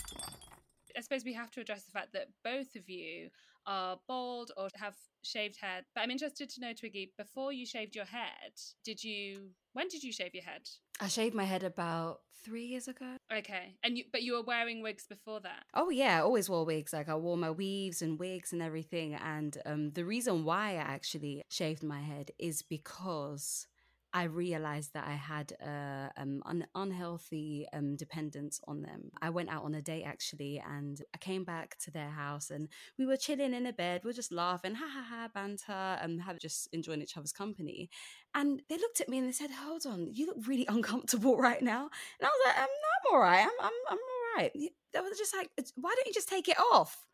I 0.97 1.01
suppose 1.01 1.23
we 1.23 1.33
have 1.33 1.51
to 1.51 1.61
address 1.61 1.83
the 1.83 1.91
fact 1.91 2.13
that 2.13 2.27
both 2.43 2.75
of 2.75 2.89
you 2.89 3.29
are 3.65 3.97
bald 4.07 4.51
or 4.57 4.67
have 4.75 4.95
shaved 5.23 5.57
head. 5.61 5.85
But 5.95 6.01
I'm 6.01 6.11
interested 6.11 6.49
to 6.49 6.61
know, 6.61 6.73
Twiggy, 6.73 7.13
before 7.17 7.53
you 7.53 7.65
shaved 7.65 7.95
your 7.95 8.05
head, 8.05 8.53
did 8.83 9.03
you? 9.03 9.49
When 9.73 9.87
did 9.87 10.03
you 10.03 10.11
shave 10.11 10.33
your 10.33 10.43
head? 10.43 10.69
I 10.99 11.07
shaved 11.07 11.35
my 11.35 11.45
head 11.45 11.63
about 11.63 12.19
three 12.43 12.65
years 12.65 12.87
ago. 12.87 13.15
Okay, 13.31 13.75
and 13.83 13.97
you, 13.97 14.03
but 14.11 14.21
you 14.21 14.33
were 14.33 14.43
wearing 14.43 14.81
wigs 14.81 15.05
before 15.07 15.39
that. 15.41 15.63
Oh 15.73 15.89
yeah, 15.89 16.17
I 16.17 16.21
always 16.21 16.49
wore 16.49 16.65
wigs. 16.65 16.93
Like 16.93 17.09
I 17.09 17.15
wore 17.15 17.37
my 17.37 17.51
weaves 17.51 18.01
and 18.01 18.19
wigs 18.19 18.51
and 18.53 18.61
everything. 18.61 19.15
And 19.15 19.57
um, 19.65 19.91
the 19.91 20.05
reason 20.05 20.43
why 20.43 20.71
I 20.71 20.75
actually 20.75 21.43
shaved 21.49 21.83
my 21.83 22.01
head 22.01 22.31
is 22.37 22.61
because 22.61 23.67
I 24.13 24.23
realized 24.25 24.93
that 24.93 25.07
I 25.07 25.13
had 25.15 25.53
uh, 25.59 26.09
um, 26.21 26.43
an 26.45 26.67
unhealthy 26.75 27.65
um, 27.73 27.95
dependence 27.95 28.61
on 28.67 28.83
them. 28.83 29.09
I 29.21 29.31
went 29.31 29.49
out 29.49 29.63
on 29.63 29.73
a 29.73 29.81
date 29.81 30.03
actually, 30.03 30.61
and 30.63 31.01
I 31.15 31.17
came 31.17 31.43
back 31.43 31.77
to 31.79 31.91
their 31.91 32.09
house, 32.09 32.51
and 32.51 32.69
we 32.99 33.07
were 33.07 33.17
chilling 33.17 33.55
in 33.55 33.65
a 33.65 33.73
bed. 33.73 34.01
We 34.03 34.11
are 34.11 34.13
just 34.13 34.31
laughing, 34.31 34.75
ha 34.75 34.85
ha 34.87 35.05
ha, 35.09 35.29
banter, 35.33 35.99
and 36.01 36.21
have 36.21 36.37
just 36.37 36.69
enjoying 36.71 37.01
each 37.01 37.17
other's 37.17 37.31
company. 37.31 37.89
And 38.35 38.61
they 38.69 38.77
looked 38.77 39.01
at 39.01 39.09
me 39.09 39.17
and 39.17 39.27
they 39.27 39.31
said, 39.31 39.49
"Hold 39.49 39.87
on, 39.87 40.09
you 40.13 40.27
look 40.27 40.47
really 40.47 40.67
uncomfortable 40.69 41.37
right 41.37 41.61
now." 41.61 41.89
And 42.19 42.25
I 42.25 42.27
was 42.27 42.41
like, 42.45 42.57
"I'm, 42.57 42.63
I'm 42.63 43.13
all 43.13 43.19
right. 43.19 43.41
I'm, 43.41 43.65
I'm, 43.65 43.71
I'm 43.89 43.97
all 43.97 44.37
right." 44.37 44.51
They 44.53 44.99
were 44.99 45.09
just 45.17 45.35
like, 45.35 45.49
"Why 45.75 45.93
don't 45.95 46.07
you 46.07 46.13
just 46.13 46.29
take 46.29 46.47
it 46.47 46.59
off?" 46.59 47.07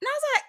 And 0.00 0.06
I 0.06 0.12
was 0.14 0.22
like, 0.36 0.44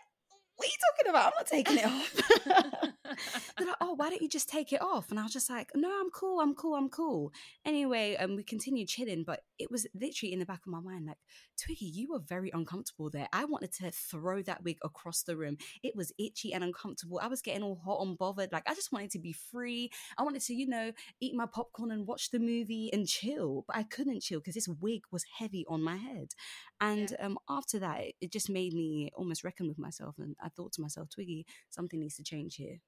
"What 0.60 0.68
are 0.68 0.72
you 0.72 0.78
talking 0.92 1.10
about? 1.10 1.26
I'm 1.26 1.38
not 1.38 1.48
taking 1.48 1.78
it 1.78 1.86
off." 1.86 2.90
They're 3.58 3.68
like, 3.68 3.78
"Oh, 3.82 3.94
why 3.94 4.10
don't 4.10 4.22
you 4.22 4.30
just 4.30 4.50
take 4.50 4.74
it 4.74 4.82
off?" 4.82 5.10
And 5.10 5.20
I 5.20 5.24
was 5.24 5.32
just 5.32 5.50
like, 5.50 5.72
"No, 5.74 5.90
I'm 5.90 6.10
cool. 6.12 6.42
I'm 6.42 6.54
cool. 6.54 6.76
I'm 6.76 6.90
cool." 6.90 7.32
Anyway, 7.66 8.18
um, 8.18 8.36
we 8.36 8.44
continued 8.44 8.90
chilling, 8.90 9.24
but 9.24 9.42
it 9.58 9.72
was 9.72 9.88
literally 9.96 10.34
in 10.34 10.40
the 10.40 10.46
back 10.46 10.62
of 10.66 10.72
my 10.72 10.82
mind, 10.82 11.06
like, 11.08 11.18
Twiggy, 11.60 11.86
you 11.86 12.10
were 12.12 12.20
very 12.20 12.52
uncomfortable 12.54 13.10
there. 13.10 13.28
I 13.34 13.46
wanted 13.46 13.74
to 13.74 13.92
throw 13.92 14.42
that 14.44 14.64
wig 14.64 14.78
across 14.84 15.24
the 15.24 15.36
room. 15.36 15.58
It 15.84 15.96
was 15.96 16.14
itchy 16.18 16.54
and 16.54 16.64
uncomfortable. 16.64 17.20
I 17.22 17.28
was 17.28 17.42
getting 17.42 17.64
all 17.64 17.82
hot 17.84 18.06
and 18.06 18.18
bothered. 18.18 18.52
Like, 18.52 18.70
I 18.70 18.74
just 18.74 18.92
wanted 18.92 19.12
to 19.12 19.20
be 19.20 19.34
free. 19.34 19.92
I 20.18 20.24
wanted 20.24 20.42
to, 20.44 20.54
you 20.54 20.68
know, 20.68 20.92
eat 21.20 21.36
my 21.36 21.46
popcorn 21.46 21.92
and 21.92 22.08
watch 22.08 22.32
the 22.32 22.40
movie 22.40 22.90
and 22.94 23.08
chill, 23.08 23.66
but 23.68 23.76
I 23.76 23.84
couldn't 23.84 24.22
chill 24.22 24.40
because 24.40 24.56
this 24.56 24.68
wig 24.68 25.02
was 25.12 25.26
heavy 25.38 25.66
on 25.68 25.82
my 25.82 25.98
head. 25.98 26.30
And 26.82 27.16
um, 27.20 27.38
after 27.50 27.80
that, 27.80 28.02
it, 28.02 28.16
it 28.22 28.32
just 28.32 28.50
made 28.50 28.74
me 28.74 29.12
almost 29.16 29.44
reckon 29.44 29.68
with 29.68 29.80
myself. 29.80 30.16
And 30.18 30.36
I 30.42 30.49
thought 30.56 30.74
to 30.74 30.82
myself, 30.82 31.10
Twiggy, 31.10 31.46
something 31.70 32.00
needs 32.00 32.16
to 32.18 32.24
change 32.24 32.56
here. 32.56 32.80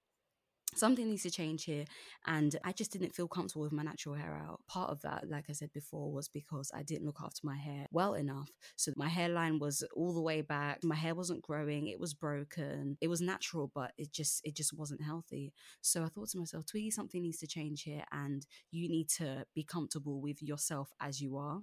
something 0.73 1.09
needs 1.09 1.23
to 1.23 1.29
change 1.31 1.65
here. 1.65 1.83
And 2.25 2.55
I 2.63 2.71
just 2.71 2.93
didn't 2.93 3.13
feel 3.13 3.27
comfortable 3.27 3.63
with 3.63 3.73
my 3.73 3.83
natural 3.83 4.15
hair 4.15 4.41
out. 4.47 4.61
Part 4.67 4.89
of 4.89 5.01
that, 5.01 5.29
like 5.29 5.45
I 5.49 5.53
said 5.53 5.71
before, 5.73 6.13
was 6.13 6.29
because 6.29 6.71
I 6.73 6.81
didn't 6.83 7.05
look 7.05 7.19
after 7.21 7.41
my 7.43 7.57
hair 7.57 7.87
well 7.91 8.13
enough. 8.13 8.49
So 8.77 8.93
my 8.95 9.09
hairline 9.09 9.59
was 9.59 9.83
all 9.93 10.13
the 10.13 10.21
way 10.21 10.41
back. 10.41 10.79
My 10.83 10.95
hair 10.95 11.13
wasn't 11.13 11.41
growing. 11.41 11.87
It 11.87 11.99
was 11.99 12.13
broken. 12.13 12.97
It 13.01 13.09
was 13.09 13.19
natural, 13.21 13.69
but 13.75 13.91
it 13.97 14.13
just 14.13 14.39
it 14.45 14.55
just 14.55 14.71
wasn't 14.73 15.03
healthy. 15.03 15.53
So 15.81 16.03
I 16.03 16.07
thought 16.07 16.29
to 16.29 16.39
myself, 16.39 16.65
Twiggy, 16.65 16.91
something 16.91 17.21
needs 17.21 17.39
to 17.39 17.47
change 17.47 17.83
here, 17.83 18.03
and 18.13 18.45
you 18.71 18.87
need 18.87 19.09
to 19.17 19.45
be 19.53 19.63
comfortable 19.65 20.21
with 20.21 20.41
yourself 20.41 20.89
as 21.01 21.19
you 21.21 21.35
are. 21.37 21.59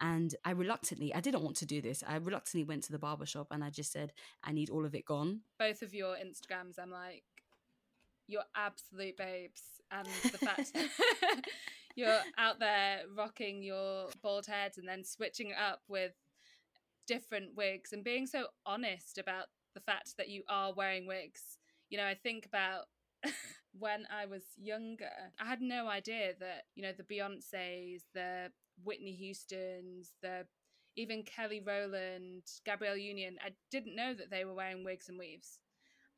And 0.00 0.34
I 0.44 0.52
reluctantly, 0.52 1.14
I 1.14 1.20
didn't 1.20 1.42
want 1.42 1.56
to 1.56 1.66
do 1.66 1.80
this. 1.80 2.04
I 2.06 2.16
reluctantly 2.16 2.64
went 2.64 2.84
to 2.84 2.92
the 2.92 2.98
barber 2.98 3.26
shop 3.26 3.48
and 3.50 3.64
I 3.64 3.70
just 3.70 3.92
said, 3.92 4.12
I 4.44 4.52
need 4.52 4.70
all 4.70 4.84
of 4.84 4.94
it 4.94 5.04
gone. 5.04 5.40
Both 5.58 5.82
of 5.82 5.94
your 5.94 6.14
Instagrams, 6.16 6.78
I'm 6.80 6.90
like, 6.90 7.24
you're 8.26 8.44
absolute 8.54 9.16
babes. 9.16 9.62
And 9.90 10.06
the 10.30 10.38
fact 10.38 10.72
you're 11.96 12.20
out 12.36 12.60
there 12.60 13.00
rocking 13.16 13.62
your 13.62 14.08
bald 14.22 14.46
head 14.46 14.72
and 14.76 14.88
then 14.88 15.04
switching 15.04 15.50
it 15.50 15.56
up 15.58 15.80
with 15.88 16.12
different 17.06 17.56
wigs 17.56 17.92
and 17.92 18.04
being 18.04 18.26
so 18.26 18.46
honest 18.66 19.18
about 19.18 19.46
the 19.74 19.80
fact 19.80 20.16
that 20.16 20.28
you 20.28 20.42
are 20.48 20.72
wearing 20.72 21.06
wigs. 21.06 21.58
You 21.90 21.98
know, 21.98 22.06
I 22.06 22.14
think 22.14 22.46
about 22.46 22.84
when 23.78 24.06
I 24.14 24.26
was 24.26 24.42
younger, 24.56 25.10
I 25.40 25.46
had 25.46 25.60
no 25.60 25.88
idea 25.88 26.34
that, 26.38 26.64
you 26.74 26.82
know, 26.82 26.92
the 26.96 27.02
Beyonce's, 27.02 28.04
the 28.14 28.50
Whitney 28.84 29.12
Houston's, 29.12 30.12
the 30.22 30.46
even 30.96 31.22
Kelly 31.22 31.62
Rowland, 31.64 32.42
Gabrielle 32.64 32.96
Union, 32.96 33.36
I 33.44 33.50
didn't 33.70 33.94
know 33.94 34.14
that 34.14 34.30
they 34.30 34.44
were 34.44 34.54
wearing 34.54 34.84
wigs 34.84 35.08
and 35.08 35.18
weaves. 35.18 35.60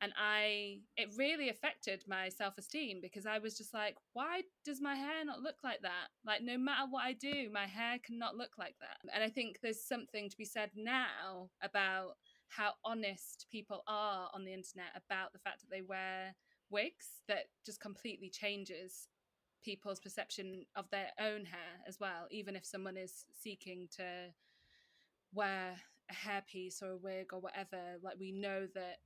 And 0.03 0.13
i 0.17 0.79
it 0.97 1.09
really 1.15 1.49
affected 1.49 2.03
my 2.07 2.27
self-esteem 2.27 3.01
because 3.03 3.27
i 3.27 3.37
was 3.37 3.55
just 3.55 3.71
like 3.71 3.95
why 4.13 4.41
does 4.65 4.81
my 4.81 4.95
hair 4.95 5.23
not 5.23 5.41
look 5.41 5.57
like 5.63 5.81
that? 5.83 6.07
Like 6.25 6.41
no 6.41 6.57
matter 6.57 6.87
what 6.89 7.03
i 7.03 7.13
do 7.13 7.51
my 7.53 7.67
hair 7.67 7.99
cannot 8.03 8.35
look 8.35 8.57
like 8.57 8.73
that. 8.81 8.97
And 9.13 9.23
i 9.23 9.29
think 9.29 9.59
there's 9.61 9.83
something 9.83 10.27
to 10.27 10.37
be 10.37 10.45
said 10.45 10.71
now 10.75 11.51
about 11.61 12.13
how 12.47 12.73
honest 12.83 13.45
people 13.51 13.83
are 13.87 14.29
on 14.33 14.43
the 14.43 14.53
internet 14.53 14.89
about 14.95 15.33
the 15.33 15.39
fact 15.39 15.61
that 15.61 15.69
they 15.69 15.83
wear 15.83 16.35
wigs 16.71 17.21
that 17.27 17.45
just 17.63 17.79
completely 17.79 18.29
changes 18.29 19.07
people's 19.63 19.99
perception 19.99 20.65
of 20.75 20.89
their 20.89 21.09
own 21.19 21.45
hair 21.45 21.81
as 21.87 21.99
well 21.99 22.27
even 22.31 22.55
if 22.55 22.65
someone 22.65 22.97
is 22.97 23.25
seeking 23.41 23.87
to 23.95 24.03
wear 25.33 25.75
a 26.09 26.13
hairpiece 26.13 26.81
or 26.81 26.91
a 26.91 26.97
wig 26.97 27.33
or 27.33 27.39
whatever 27.39 27.97
like 28.03 28.19
we 28.19 28.31
know 28.31 28.67
that 28.73 28.97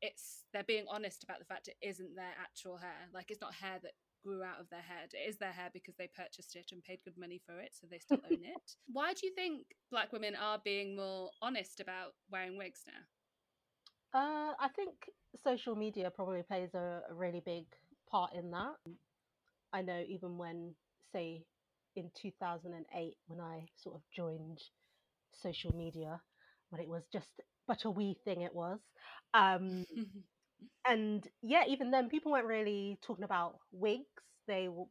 it's 0.00 0.44
they're 0.52 0.64
being 0.64 0.84
honest 0.88 1.24
about 1.24 1.38
the 1.38 1.44
fact 1.44 1.68
it 1.68 1.76
isn't 1.82 2.14
their 2.14 2.34
actual 2.40 2.76
hair. 2.76 3.08
Like 3.12 3.30
it's 3.30 3.40
not 3.40 3.54
hair 3.54 3.78
that 3.82 3.92
grew 4.22 4.42
out 4.42 4.60
of 4.60 4.68
their 4.70 4.82
head. 4.82 5.10
It 5.12 5.28
is 5.28 5.38
their 5.38 5.52
hair 5.52 5.70
because 5.72 5.94
they 5.96 6.08
purchased 6.08 6.56
it 6.56 6.70
and 6.72 6.82
paid 6.82 7.00
good 7.04 7.18
money 7.18 7.40
for 7.44 7.58
it, 7.60 7.70
so 7.72 7.86
they 7.90 7.98
still 7.98 8.18
own 8.30 8.38
it. 8.42 8.74
Why 8.92 9.12
do 9.12 9.26
you 9.26 9.32
think 9.34 9.66
black 9.90 10.12
women 10.12 10.34
are 10.34 10.60
being 10.64 10.96
more 10.96 11.30
honest 11.42 11.80
about 11.80 12.14
wearing 12.30 12.56
wigs 12.56 12.82
now? 12.86 14.18
Uh, 14.18 14.54
I 14.58 14.68
think 14.68 15.10
social 15.42 15.74
media 15.76 16.10
probably 16.10 16.42
plays 16.42 16.74
a, 16.74 17.02
a 17.10 17.14
really 17.14 17.42
big 17.44 17.66
part 18.10 18.32
in 18.34 18.50
that. 18.52 18.76
I 19.72 19.82
know 19.82 20.02
even 20.08 20.38
when, 20.38 20.74
say, 21.12 21.44
in 21.96 22.10
2008, 22.14 23.16
when 23.26 23.40
I 23.40 23.66
sort 23.76 23.96
of 23.96 24.02
joined 24.14 24.60
social 25.32 25.74
media, 25.74 26.20
when 26.70 26.80
it 26.80 26.88
was 26.88 27.04
just 27.12 27.28
but 27.66 27.84
a 27.84 27.90
wee 27.90 28.18
thing 28.24 28.42
it 28.42 28.54
was. 28.54 28.80
Um, 29.34 29.84
and 30.86 31.26
yeah, 31.42 31.64
even 31.68 31.90
then, 31.90 32.08
people 32.08 32.32
weren't 32.32 32.46
really 32.46 32.98
talking 33.02 33.24
about 33.24 33.56
wigs. 33.72 34.04
They 34.46 34.68
were 34.68 34.84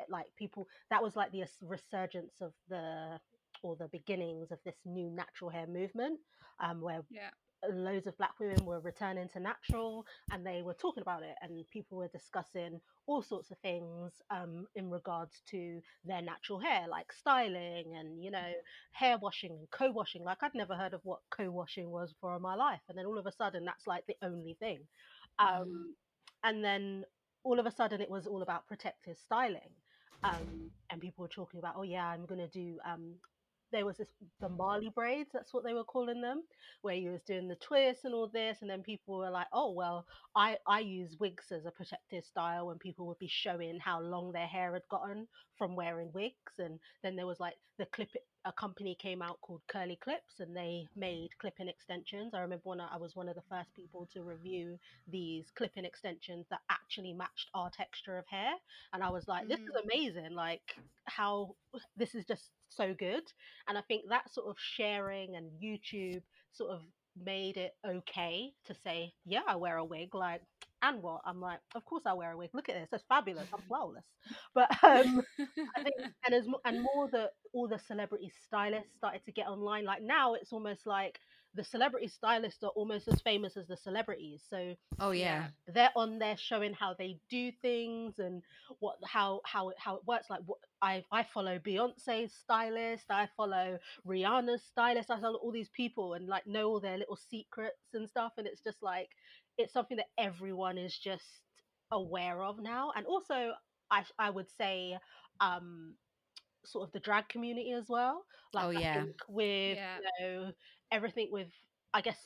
eh, 0.00 0.04
like 0.08 0.26
people 0.38 0.66
that 0.90 1.02
was 1.02 1.16
like 1.16 1.32
the 1.32 1.44
resurgence 1.62 2.34
of 2.40 2.52
the 2.68 3.18
or 3.62 3.76
the 3.76 3.88
beginnings 3.88 4.50
of 4.50 4.58
this 4.64 4.76
new 4.84 5.10
natural 5.10 5.50
hair 5.50 5.66
movement, 5.66 6.20
um, 6.60 6.80
where 6.80 7.02
yeah 7.10 7.30
loads 7.72 8.06
of 8.06 8.16
black 8.16 8.38
women 8.40 8.64
were 8.64 8.80
returning 8.80 9.28
to 9.28 9.40
natural 9.40 10.06
and 10.32 10.46
they 10.46 10.62
were 10.62 10.74
talking 10.74 11.02
about 11.02 11.22
it 11.22 11.34
and 11.42 11.68
people 11.70 11.98
were 11.98 12.08
discussing 12.08 12.80
all 13.06 13.22
sorts 13.22 13.50
of 13.50 13.58
things 13.58 14.12
um, 14.30 14.66
in 14.74 14.90
regards 14.90 15.42
to 15.50 15.80
their 16.04 16.22
natural 16.22 16.58
hair 16.58 16.86
like 16.88 17.12
styling 17.12 17.96
and 17.98 18.22
you 18.22 18.30
know 18.30 18.52
hair 18.92 19.18
washing 19.18 19.50
and 19.50 19.70
co-washing 19.70 20.24
like 20.24 20.38
i'd 20.42 20.54
never 20.54 20.74
heard 20.74 20.94
of 20.94 21.00
what 21.04 21.20
co-washing 21.30 21.90
was 21.90 22.14
for 22.20 22.34
in 22.36 22.42
my 22.42 22.54
life 22.54 22.80
and 22.88 22.96
then 22.96 23.06
all 23.06 23.18
of 23.18 23.26
a 23.26 23.32
sudden 23.32 23.64
that's 23.64 23.86
like 23.86 24.06
the 24.06 24.16
only 24.22 24.56
thing 24.58 24.80
um, 25.38 25.48
mm. 25.48 26.48
and 26.48 26.64
then 26.64 27.04
all 27.44 27.58
of 27.58 27.66
a 27.66 27.70
sudden 27.70 28.00
it 28.00 28.10
was 28.10 28.26
all 28.26 28.42
about 28.42 28.66
protective 28.66 29.16
styling 29.18 29.70
um, 30.22 30.70
and 30.90 31.00
people 31.00 31.22
were 31.22 31.28
talking 31.28 31.58
about 31.58 31.74
oh 31.76 31.82
yeah 31.82 32.06
i'm 32.06 32.26
going 32.26 32.40
to 32.40 32.48
do 32.48 32.78
um, 32.86 33.14
there 33.72 33.86
was 33.86 33.96
this 33.96 34.08
the 34.40 34.48
Marley 34.48 34.90
braids, 34.94 35.30
that's 35.32 35.54
what 35.54 35.64
they 35.64 35.74
were 35.74 35.84
calling 35.84 36.20
them, 36.20 36.42
where 36.82 36.94
you 36.94 37.10
was 37.12 37.22
doing 37.22 37.48
the 37.48 37.56
twists 37.56 38.04
and 38.04 38.14
all 38.14 38.28
this, 38.28 38.58
and 38.60 38.70
then 38.70 38.82
people 38.82 39.18
were 39.18 39.30
like, 39.30 39.46
"Oh 39.52 39.72
well, 39.72 40.06
I 40.34 40.58
I 40.66 40.80
use 40.80 41.18
wigs 41.18 41.52
as 41.52 41.66
a 41.66 41.70
protective 41.70 42.24
style," 42.24 42.66
when 42.66 42.78
people 42.78 43.06
would 43.06 43.18
be 43.18 43.28
showing 43.28 43.78
how 43.78 44.00
long 44.00 44.32
their 44.32 44.46
hair 44.46 44.72
had 44.74 44.88
gotten 44.88 45.28
from 45.56 45.76
wearing 45.76 46.12
wigs, 46.12 46.58
and 46.58 46.78
then 47.02 47.16
there 47.16 47.26
was 47.26 47.40
like 47.40 47.54
the 47.78 47.86
clip. 47.86 48.10
A 48.46 48.52
company 48.52 48.94
came 48.98 49.20
out 49.20 49.38
called 49.42 49.60
Curly 49.68 49.96
Clips, 49.96 50.40
and 50.40 50.56
they 50.56 50.86
made 50.96 51.28
clipping 51.38 51.68
extensions. 51.68 52.32
I 52.32 52.40
remember 52.40 52.62
when 52.64 52.80
I 52.80 52.96
was 52.96 53.14
one 53.14 53.28
of 53.28 53.34
the 53.34 53.42
first 53.50 53.74
people 53.74 54.08
to 54.14 54.22
review 54.22 54.78
these 55.06 55.50
clipping 55.54 55.84
extensions 55.84 56.46
that 56.48 56.60
actually 56.70 57.12
matched 57.12 57.50
our 57.52 57.68
texture 57.68 58.16
of 58.16 58.26
hair, 58.26 58.54
and 58.94 59.04
I 59.04 59.10
was 59.10 59.28
like, 59.28 59.46
"This 59.46 59.60
mm. 59.60 59.68
is 59.68 59.74
amazing! 59.84 60.34
Like 60.34 60.74
how 61.04 61.54
this 61.96 62.14
is 62.14 62.24
just 62.24 62.50
so 62.70 62.94
good. 62.98 63.22
And 63.68 63.76
I 63.78 63.82
think 63.82 64.04
that 64.08 64.32
sort 64.32 64.48
of 64.48 64.56
sharing 64.58 65.36
and 65.36 65.50
YouTube 65.62 66.22
sort 66.52 66.70
of 66.72 66.80
made 67.22 67.56
it 67.56 67.72
okay 67.86 68.52
to 68.66 68.74
say, 68.74 69.12
yeah, 69.26 69.42
I 69.46 69.56
wear 69.56 69.76
a 69.76 69.84
wig. 69.84 70.14
Like, 70.14 70.42
and 70.82 71.02
what? 71.02 71.20
I'm 71.24 71.40
like, 71.40 71.60
of 71.74 71.84
course 71.84 72.04
I 72.06 72.14
wear 72.14 72.32
a 72.32 72.36
wig. 72.36 72.50
Look 72.54 72.68
at 72.68 72.74
this, 72.74 72.88
that's 72.90 73.04
fabulous. 73.08 73.48
I'm 73.52 73.62
flawless. 73.68 74.04
But 74.54 74.70
um, 74.84 75.22
I 75.76 75.82
think, 75.82 75.94
and 76.26 76.34
as 76.34 76.46
and 76.64 76.82
more 76.94 77.08
that 77.12 77.30
all 77.52 77.68
the 77.68 77.78
celebrity 77.78 78.32
stylists 78.46 78.96
started 78.96 79.24
to 79.26 79.32
get 79.32 79.48
online. 79.48 79.84
Like 79.84 80.02
now, 80.02 80.34
it's 80.34 80.52
almost 80.52 80.86
like 80.86 81.18
the 81.54 81.64
celebrity 81.64 82.06
stylists 82.06 82.62
are 82.62 82.70
almost 82.70 83.08
as 83.08 83.20
famous 83.22 83.56
as 83.56 83.66
the 83.66 83.76
celebrities. 83.76 84.42
So 84.48 84.74
oh 85.00 85.10
yeah, 85.10 85.48
they're 85.66 85.90
on 85.96 86.18
there 86.18 86.36
showing 86.36 86.72
how 86.72 86.94
they 86.94 87.18
do 87.28 87.50
things 87.60 88.18
and 88.18 88.42
what 88.78 88.96
how 89.04 89.40
how 89.44 89.72
how 89.76 89.96
it 89.96 90.02
works. 90.06 90.30
Like 90.30 90.40
what 90.46 90.58
I 90.80 91.04
I 91.10 91.24
follow 91.24 91.58
Beyonce's 91.58 92.32
stylist, 92.32 93.06
I 93.10 93.28
follow 93.36 93.78
Rihanna's 94.06 94.62
stylist, 94.62 95.10
I 95.10 95.20
follow 95.20 95.38
all 95.38 95.50
these 95.50 95.70
people 95.70 96.14
and 96.14 96.28
like 96.28 96.46
know 96.46 96.68
all 96.68 96.80
their 96.80 96.98
little 96.98 97.18
secrets 97.30 97.94
and 97.94 98.08
stuff. 98.08 98.32
And 98.38 98.46
it's 98.46 98.62
just 98.62 98.82
like 98.82 99.08
it's 99.58 99.72
something 99.72 99.96
that 99.96 100.10
everyone 100.18 100.78
is 100.78 100.96
just 100.96 101.42
aware 101.90 102.44
of 102.44 102.60
now. 102.60 102.92
And 102.96 103.06
also, 103.06 103.52
I 103.90 104.04
I 104.18 104.30
would 104.30 104.48
say 104.56 104.96
um 105.40 105.94
sort 106.64 106.86
of 106.86 106.92
the 106.92 107.00
drag 107.00 107.28
community 107.28 107.72
as 107.72 107.88
well. 107.88 108.24
Like 108.52 108.64
oh 108.64 108.70
yeah, 108.70 109.04
with 109.28 109.76
yeah. 109.76 109.96
you 109.98 110.26
know 110.26 110.52
everything 110.92 111.28
with 111.30 111.48
I 111.92 112.00
guess 112.00 112.18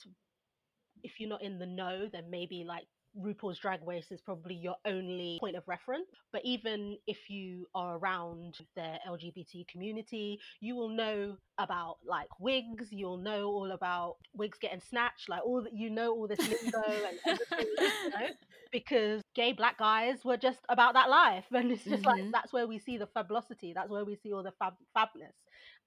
if 1.03 1.21
you're 1.21 1.29
not 1.29 1.43
in 1.43 1.59
the 1.59 1.67
know, 1.67 2.09
then 2.11 2.25
maybe 2.31 2.65
like 2.67 2.85
RuPaul's 3.21 3.59
Drag 3.59 3.81
Race 3.87 4.11
is 4.11 4.21
probably 4.21 4.55
your 4.55 4.77
only 4.85 5.39
point 5.41 5.57
of 5.57 5.63
reference. 5.69 6.09
But 6.33 6.43
even 6.45 6.97
if 7.07 7.31
you 7.31 7.67
are 7.75 7.97
around 7.99 8.59
the 8.75 8.97
LGBT 9.09 9.69
community, 9.69 10.41
you 10.61 10.75
will 10.75 10.89
know 10.89 11.37
about 11.59 11.99
like 12.07 12.29
wigs. 12.41 12.89
You'll 12.91 13.19
know 13.19 13.47
all 13.47 13.73
about 13.73 14.17
wigs 14.35 14.59
getting 14.59 14.81
snatched, 14.81 15.29
like 15.29 15.45
all 15.45 15.63
that 15.63 15.73
you 15.73 15.91
know 15.91 16.13
all 16.13 16.27
this 16.27 16.41
lingo 16.41 16.83
and 16.87 17.19
everything, 17.27 17.67
you 17.79 18.11
know, 18.11 18.27
because 18.73 19.23
gay 19.35 19.53
black 19.53 19.79
guys 19.79 20.25
were 20.25 20.37
just 20.37 20.61
about 20.69 20.95
that 20.95 21.09
life, 21.09 21.45
and 21.53 21.71
it's 21.71 21.85
just 21.85 22.03
mm-hmm. 22.03 22.23
like 22.23 22.33
that's 22.33 22.53
where 22.53 22.67
we 22.67 22.79
see 22.79 22.97
the 22.97 23.07
fabulosity. 23.07 23.73
That's 23.75 23.91
where 23.91 24.05
we 24.05 24.17
see 24.17 24.33
all 24.33 24.43
the 24.43 24.53
fab 24.59 24.75
fabness, 24.97 25.35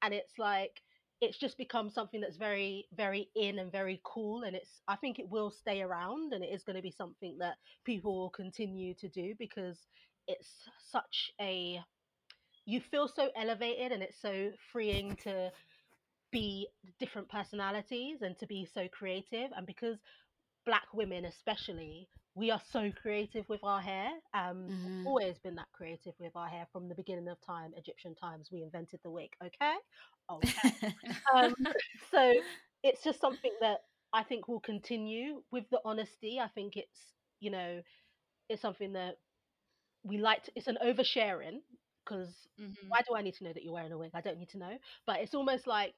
and 0.01 0.13
it's 0.13 0.37
like 0.37 0.81
it's 1.21 1.37
just 1.37 1.57
become 1.57 1.89
something 1.89 2.21
that's 2.21 2.37
very 2.37 2.87
very 2.95 3.29
in 3.35 3.59
and 3.59 3.71
very 3.71 3.99
cool 4.03 4.43
and 4.43 4.55
it's 4.55 4.81
i 4.87 4.95
think 4.95 5.19
it 5.19 5.29
will 5.29 5.49
stay 5.51 5.81
around 5.81 6.33
and 6.33 6.43
it 6.43 6.47
is 6.53 6.63
going 6.63 6.75
to 6.75 6.81
be 6.81 6.91
something 6.91 7.37
that 7.39 7.55
people 7.85 8.15
will 8.17 8.29
continue 8.29 8.93
to 8.93 9.09
do 9.09 9.33
because 9.39 9.77
it's 10.27 10.49
such 10.91 11.31
a 11.41 11.79
you 12.65 12.81
feel 12.81 13.07
so 13.07 13.29
elevated 13.35 13.91
and 13.91 14.03
it's 14.03 14.21
so 14.21 14.51
freeing 14.71 15.15
to 15.23 15.49
be 16.31 16.67
different 16.99 17.29
personalities 17.29 18.21
and 18.21 18.37
to 18.37 18.45
be 18.45 18.67
so 18.71 18.87
creative 18.89 19.49
and 19.55 19.65
because 19.65 19.97
black 20.65 20.87
women 20.93 21.25
especially 21.25 22.09
we 22.37 22.51
are 22.51 22.61
so 22.71 22.91
creative 23.01 23.47
with 23.49 23.63
our 23.63 23.81
hair 23.81 24.09
um 24.33 24.67
mm-hmm. 24.69 25.07
always 25.07 25.37
been 25.39 25.55
that 25.55 25.67
creative 25.73 26.13
with 26.19 26.35
our 26.35 26.47
hair 26.47 26.67
from 26.71 26.87
the 26.87 26.95
beginning 26.95 27.27
of 27.27 27.37
time 27.41 27.71
egyptian 27.77 28.15
times 28.15 28.49
we 28.51 28.61
invented 28.61 28.99
the 29.03 29.09
wig 29.09 29.31
okay 29.43 29.75
okay 30.31 30.93
um, 31.35 31.53
so 32.11 32.33
it's 32.83 33.03
just 33.03 33.19
something 33.19 33.51
that 33.61 33.79
i 34.13 34.23
think 34.23 34.47
will 34.47 34.59
continue 34.59 35.41
with 35.51 35.63
the 35.71 35.79
honesty 35.83 36.39
i 36.39 36.47
think 36.47 36.77
it's 36.77 36.99
you 37.39 37.49
know 37.49 37.81
it's 38.49 38.61
something 38.61 38.93
that 38.93 39.15
we 40.03 40.17
like. 40.17 40.43
To, 40.43 40.51
it's 40.55 40.67
an 40.67 40.77
oversharing 40.83 41.61
because 42.03 42.47
Mhm. 42.59 42.75
why 42.87 43.01
do 43.07 43.15
I 43.15 43.21
need 43.21 43.35
to 43.35 43.43
know 43.43 43.53
that 43.53 43.63
you're 43.63 43.73
wearing 43.73 43.91
a 43.91 43.97
wig? 43.97 44.11
I 44.13 44.21
don't 44.21 44.39
need 44.39 44.49
to 44.49 44.57
know. 44.57 44.77
But 45.05 45.19
it's 45.19 45.35
almost 45.35 45.67
like, 45.67 45.93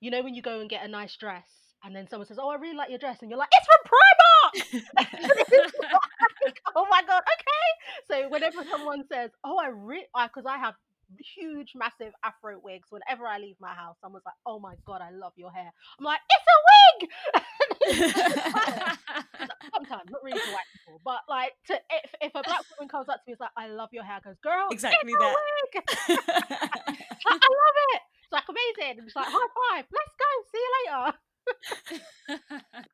you 0.00 0.10
know, 0.10 0.22
when 0.22 0.34
you 0.34 0.42
go 0.42 0.60
and 0.60 0.70
get 0.70 0.84
a 0.84 0.88
nice 0.88 1.16
dress 1.16 1.48
and 1.82 1.94
then 1.94 2.08
someone 2.08 2.26
says, 2.26 2.38
"Oh, 2.38 2.48
I 2.50 2.56
really 2.56 2.76
like 2.76 2.90
your 2.90 2.98
dress," 2.98 3.22
and 3.22 3.30
you're 3.30 3.38
like, 3.38 3.50
"It's 3.52 3.66
from 3.66 3.90
Primark." 3.90 4.07
Oh 6.76 6.86
my 6.90 7.02
god, 7.06 7.22
okay. 7.22 7.68
So 8.10 8.28
whenever 8.28 8.64
someone 8.70 9.04
says, 9.10 9.30
"Oh, 9.44 9.58
I 9.58 9.68
really," 9.68 10.06
because 10.14 10.46
I 10.46 10.58
have 10.58 10.74
huge, 11.36 11.72
massive 11.74 12.12
Afro 12.24 12.58
wigs. 12.62 12.88
Whenever 12.90 13.26
I 13.26 13.38
leave 13.38 13.56
my 13.60 13.74
house, 13.74 13.96
someone's 14.00 14.24
like, 14.24 14.34
"Oh 14.46 14.58
my 14.60 14.74
god, 14.86 15.00
I 15.02 15.10
love 15.10 15.32
your 15.36 15.50
hair." 15.52 15.70
I'm 15.98 16.04
like, 16.04 16.20
"It's 16.30 16.46
a 16.54 16.58
wig." 16.68 17.10
Sometimes, 19.74 20.10
not 20.10 20.22
really 20.22 20.38
to 20.38 20.50
white 20.52 20.68
people, 20.72 21.00
but 21.04 21.20
like 21.28 21.52
to 21.66 21.74
if, 21.74 22.14
if 22.20 22.32
a 22.34 22.42
black 22.42 22.64
woman 22.76 22.88
comes 22.88 23.08
up 23.08 23.16
to 23.16 23.22
me, 23.26 23.32
it's 23.32 23.40
like, 23.40 23.50
"I 23.56 23.68
love 23.68 23.90
your 23.92 24.04
hair," 24.04 24.16
I 24.16 24.28
goes, 24.28 24.38
"Girl, 24.42 24.68
Exactly 24.70 25.12
it's 25.12 25.14
a 25.14 25.18
that. 25.18 25.34
wig." 25.34 25.84
Like, 27.26 27.42
I 27.42 27.48
love 27.50 27.76
it. 27.94 28.02
It's 28.24 28.32
like 28.32 28.44
amazing. 28.48 29.04
It's 29.06 29.16
like 29.16 29.26
high 29.28 29.48
five. 29.74 29.84
Let's 29.90 30.14
go. 30.18 30.30
See 30.52 30.58
you 30.58 30.72
later. 32.32 32.88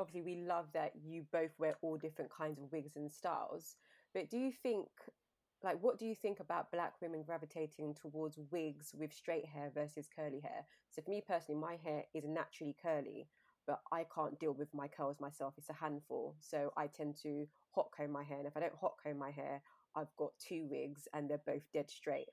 Obviously 0.00 0.22
we 0.22 0.42
love 0.42 0.66
that 0.74 0.92
you 1.04 1.24
both 1.32 1.52
wear 1.58 1.76
all 1.82 1.98
different 1.98 2.30
kinds 2.30 2.58
of 2.58 2.72
wigs 2.72 2.96
and 2.96 3.12
styles 3.12 3.76
but 4.14 4.30
do 4.30 4.38
you 4.38 4.52
think 4.52 4.86
like 5.62 5.80
what 5.82 5.98
do 5.98 6.06
you 6.06 6.14
think 6.14 6.40
about 6.40 6.72
black 6.72 6.94
women 7.02 7.22
gravitating 7.22 7.94
towards 7.94 8.38
wigs 8.50 8.92
with 8.98 9.12
straight 9.12 9.46
hair 9.46 9.70
versus 9.74 10.08
curly 10.14 10.40
hair 10.40 10.64
so 10.90 11.02
for 11.02 11.10
me 11.10 11.22
personally 11.26 11.60
my 11.60 11.76
hair 11.84 12.04
is 12.14 12.24
naturally 12.26 12.74
curly 12.82 13.28
but 13.66 13.80
i 13.92 14.04
can't 14.14 14.40
deal 14.40 14.52
with 14.54 14.72
my 14.74 14.88
curls 14.88 15.20
myself 15.20 15.54
it's 15.58 15.70
a 15.70 15.74
handful 15.74 16.34
so 16.40 16.72
i 16.78 16.86
tend 16.86 17.16
to 17.16 17.46
hot 17.72 17.90
comb 17.96 18.10
my 18.10 18.24
hair 18.24 18.38
and 18.38 18.46
if 18.48 18.56
i 18.56 18.60
don't 18.60 18.74
hot 18.80 18.94
comb 19.02 19.18
my 19.18 19.30
hair 19.30 19.62
i've 19.96 20.14
got 20.16 20.30
two 20.38 20.66
wigs 20.70 21.06
and 21.14 21.28
they're 21.28 21.42
both 21.46 21.70
dead 21.74 21.90
straight 21.90 22.28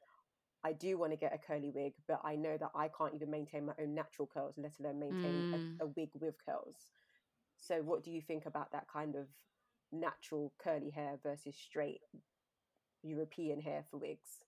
I 0.63 0.73
do 0.73 0.97
want 0.97 1.13
to 1.13 1.17
get 1.17 1.33
a 1.33 1.37
curly 1.37 1.71
wig, 1.73 1.93
but 2.07 2.19
I 2.25 2.35
know 2.35 2.57
that 2.57 2.71
I 2.75 2.89
can't 2.89 3.13
even 3.13 3.31
maintain 3.31 3.65
my 3.67 3.73
own 3.79 3.93
natural 3.93 4.27
curls, 4.27 4.55
let 4.57 4.73
alone 4.79 4.99
maintain 4.99 5.45
Mm. 5.53 5.75
a, 5.79 5.85
a 5.85 5.87
wig 5.87 6.09
with 6.19 6.35
curls. 6.45 6.91
So, 7.57 7.81
what 7.83 8.03
do 8.03 8.11
you 8.11 8.21
think 8.21 8.45
about 8.45 8.71
that 8.71 8.87
kind 8.87 9.15
of 9.15 9.27
natural 9.91 10.53
curly 10.57 10.91
hair 10.91 11.17
versus 11.21 11.55
straight 11.57 12.01
European 13.03 13.61
hair 13.61 13.83
for 13.89 13.97
wigs? 13.97 14.43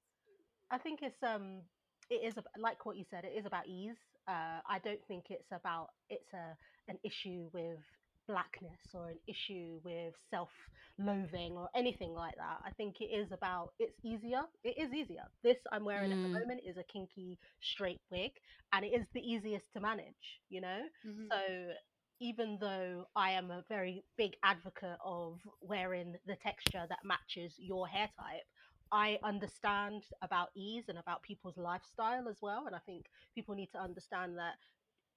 I 0.71 0.77
think 0.77 1.01
it's 1.01 1.21
um 1.23 1.61
it 2.09 2.21
is 2.23 2.35
like 2.57 2.85
what 2.85 2.97
you 2.97 3.05
said. 3.09 3.25
It 3.25 3.37
is 3.37 3.45
about 3.45 3.67
ease. 3.67 3.97
Uh, 4.27 4.59
I 4.67 4.79
don't 4.83 5.03
think 5.07 5.25
it's 5.29 5.51
about 5.51 5.89
it's 6.09 6.33
a 6.33 6.55
an 6.87 6.97
issue 7.03 7.49
with 7.53 7.79
blackness 8.27 8.79
or 8.93 9.09
an 9.09 9.19
issue 9.27 9.79
with 9.83 10.13
self-loathing 10.29 11.53
or 11.53 11.69
anything 11.75 12.13
like 12.13 12.35
that. 12.35 12.59
I 12.65 12.71
think 12.71 13.01
it 13.01 13.05
is 13.05 13.31
about 13.31 13.73
it's 13.79 13.97
easier. 14.03 14.43
It 14.63 14.77
is 14.77 14.93
easier. 14.93 15.25
This 15.43 15.57
I'm 15.71 15.85
wearing 15.85 16.11
at 16.11 16.19
Mm. 16.19 16.23
the 16.23 16.39
moment 16.39 16.61
is 16.65 16.77
a 16.77 16.83
kinky 16.83 17.39
straight 17.61 18.01
wig, 18.11 18.31
and 18.73 18.85
it 18.85 18.89
is 18.93 19.07
the 19.13 19.21
easiest 19.21 19.71
to 19.73 19.79
manage. 19.79 20.41
You 20.49 20.61
know, 20.61 20.81
Mhm. 21.03 21.31
so 21.31 21.71
even 22.19 22.57
though 22.59 23.05
I 23.15 23.31
am 23.31 23.51
a 23.51 23.63
very 23.69 24.03
big 24.17 24.33
advocate 24.43 24.97
of 25.03 25.39
wearing 25.61 26.15
the 26.25 26.35
texture 26.35 26.85
that 26.87 26.99
matches 27.03 27.53
your 27.57 27.87
hair 27.87 28.09
type, 28.19 28.43
I 28.91 29.19
understand 29.23 30.03
about 30.21 30.49
ease 30.55 30.85
and 30.89 30.97
about 30.97 31.23
people's 31.23 31.57
lifestyle 31.57 32.27
as 32.27 32.37
well. 32.41 32.65
And 32.67 32.75
I 32.75 32.79
think 32.85 33.05
people 33.35 33.55
need 33.55 33.71
to 33.73 33.79
understand 33.79 34.37
that 34.37 34.55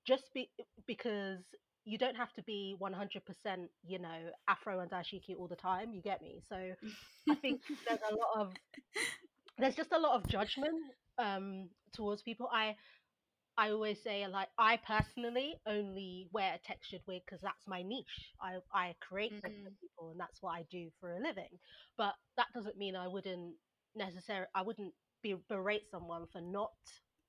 just 0.07 0.33
be 0.35 0.51
because 0.87 1.41
you 1.85 1.99
don't 1.99 2.17
have 2.17 2.33
to 2.35 2.43
be 2.43 2.75
100%, 2.79 3.71
you 3.85 3.99
know, 3.99 4.31
afro 4.49 4.81
and 4.81 4.91
dashiki 4.91 5.37
all 5.39 5.49
the 5.49 5.57
time. 5.57 5.93
You 5.93 6.03
get 6.03 6.23
me? 6.23 6.43
So 6.49 6.57
I 7.31 7.35
think 7.37 7.61
there's 7.87 8.01
a 8.11 8.15
lot 8.15 8.41
of 8.47 8.53
there's 9.59 9.75
just 9.77 9.93
a 9.93 9.99
lot 9.99 10.17
of 10.17 10.29
judgment 10.29 10.75
um 11.19 11.69
towards 11.95 12.23
people. 12.23 12.49
I 12.53 12.77
I 13.57 13.71
always 13.71 14.03
say 14.03 14.27
like 14.27 14.49
I 14.59 14.77
personally 14.79 15.57
only 15.67 16.29
wear 16.33 16.55
a 16.55 16.59
textured 16.59 17.03
wig 17.07 17.23
because 17.27 17.41
that's 17.41 17.67
my 17.67 17.83
niche. 17.83 18.33
I 18.41 18.59
I 18.73 18.95
create 19.01 19.33
Mhm. 19.33 19.77
people 19.81 20.11
and 20.11 20.21
that's 20.21 20.43
what 20.43 20.53
I 20.53 20.65
do 20.71 20.91
for 21.01 21.13
a 21.13 21.21
living. 21.21 21.59
But 21.97 22.15
that 22.37 22.49
doesn't 22.55 22.79
mean 22.79 22.97
I 22.97 23.09
wouldn't 23.09 23.55
necessarily 23.95 24.47
I 24.55 24.63
wouldn't 24.63 24.95
be 25.23 25.35
berate 25.49 25.89
someone 25.91 26.27
for 26.33 26.41
not 26.41 26.73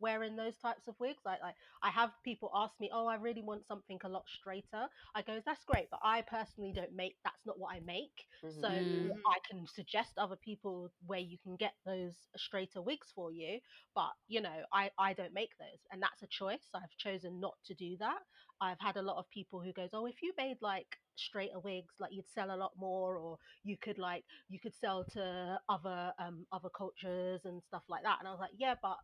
wearing 0.04 0.36
those 0.38 0.58
types 0.60 0.88
of 0.89 0.95
wigs. 0.99 1.24
Like 1.26 1.41
like 1.41 1.56
I 1.84 1.91
have 1.91 2.12
people 2.24 2.51
ask 2.54 2.80
me, 2.80 2.91
"Oh, 2.93 3.08
I 3.08 3.16
really 3.16 3.43
want 3.43 3.66
something 3.68 3.99
a 4.04 4.10
lot 4.10 4.28
straighter." 4.30 4.89
I 5.16 5.24
go, 5.24 5.41
"That's 5.45 5.66
great, 5.66 5.89
but 5.91 6.01
I 6.04 6.22
personally 6.24 6.74
don't 6.74 6.93
make. 6.93 7.18
That's 7.26 7.45
not 7.47 7.60
what 7.60 7.76
I 7.76 7.80
make. 7.82 8.28
So 8.49 8.70
Mhm. 8.70 9.24
I 9.34 9.38
can 9.49 9.68
suggest 9.68 10.18
other 10.18 10.38
people 10.38 10.89
where 11.06 11.20
you 11.20 11.38
can 11.39 11.56
get 11.58 11.76
those 11.86 12.18
straighter 12.38 12.82
wigs 12.82 13.12
for 13.16 13.32
you, 13.32 13.62
but 13.95 14.14
you 14.28 14.41
know, 14.41 14.66
I 14.74 14.91
I 14.99 15.14
don't 15.14 15.34
make 15.34 15.58
those, 15.60 15.82
and 15.91 16.01
that's 16.04 16.24
a 16.24 16.28
choice. 16.28 16.70
I've 16.74 16.95
chosen 16.97 17.39
not 17.39 17.56
to 17.66 17.76
do 17.76 17.97
that. 17.99 18.22
I've 18.62 18.80
had 18.80 18.97
a 18.97 19.01
lot 19.01 19.18
of 19.18 19.30
people 19.30 19.62
who 19.62 19.74
goes, 19.74 19.91
"Oh, 19.93 20.06
if 20.06 20.22
you 20.22 20.34
made 20.38 20.58
like 20.62 20.97
straighter 21.16 21.60
wigs, 21.60 21.95
like 21.99 22.14
you'd 22.14 22.28
sell 22.28 22.51
a 22.51 22.58
lot 22.58 22.74
more, 22.78 23.18
or 23.18 23.38
you 23.64 23.78
could 23.78 23.97
like 23.99 24.26
you 24.49 24.60
could 24.60 24.74
sell 24.76 25.06
to 25.14 25.60
other 25.70 26.14
um 26.20 26.45
other 26.51 26.70
cultures 26.70 27.45
and 27.45 27.64
stuff 27.64 27.84
like 27.89 28.04
that." 28.04 28.20
And 28.20 28.28
I 28.28 28.32
was 28.32 28.39
like, 28.39 28.54
"Yeah, 28.58 28.76
but 28.82 28.97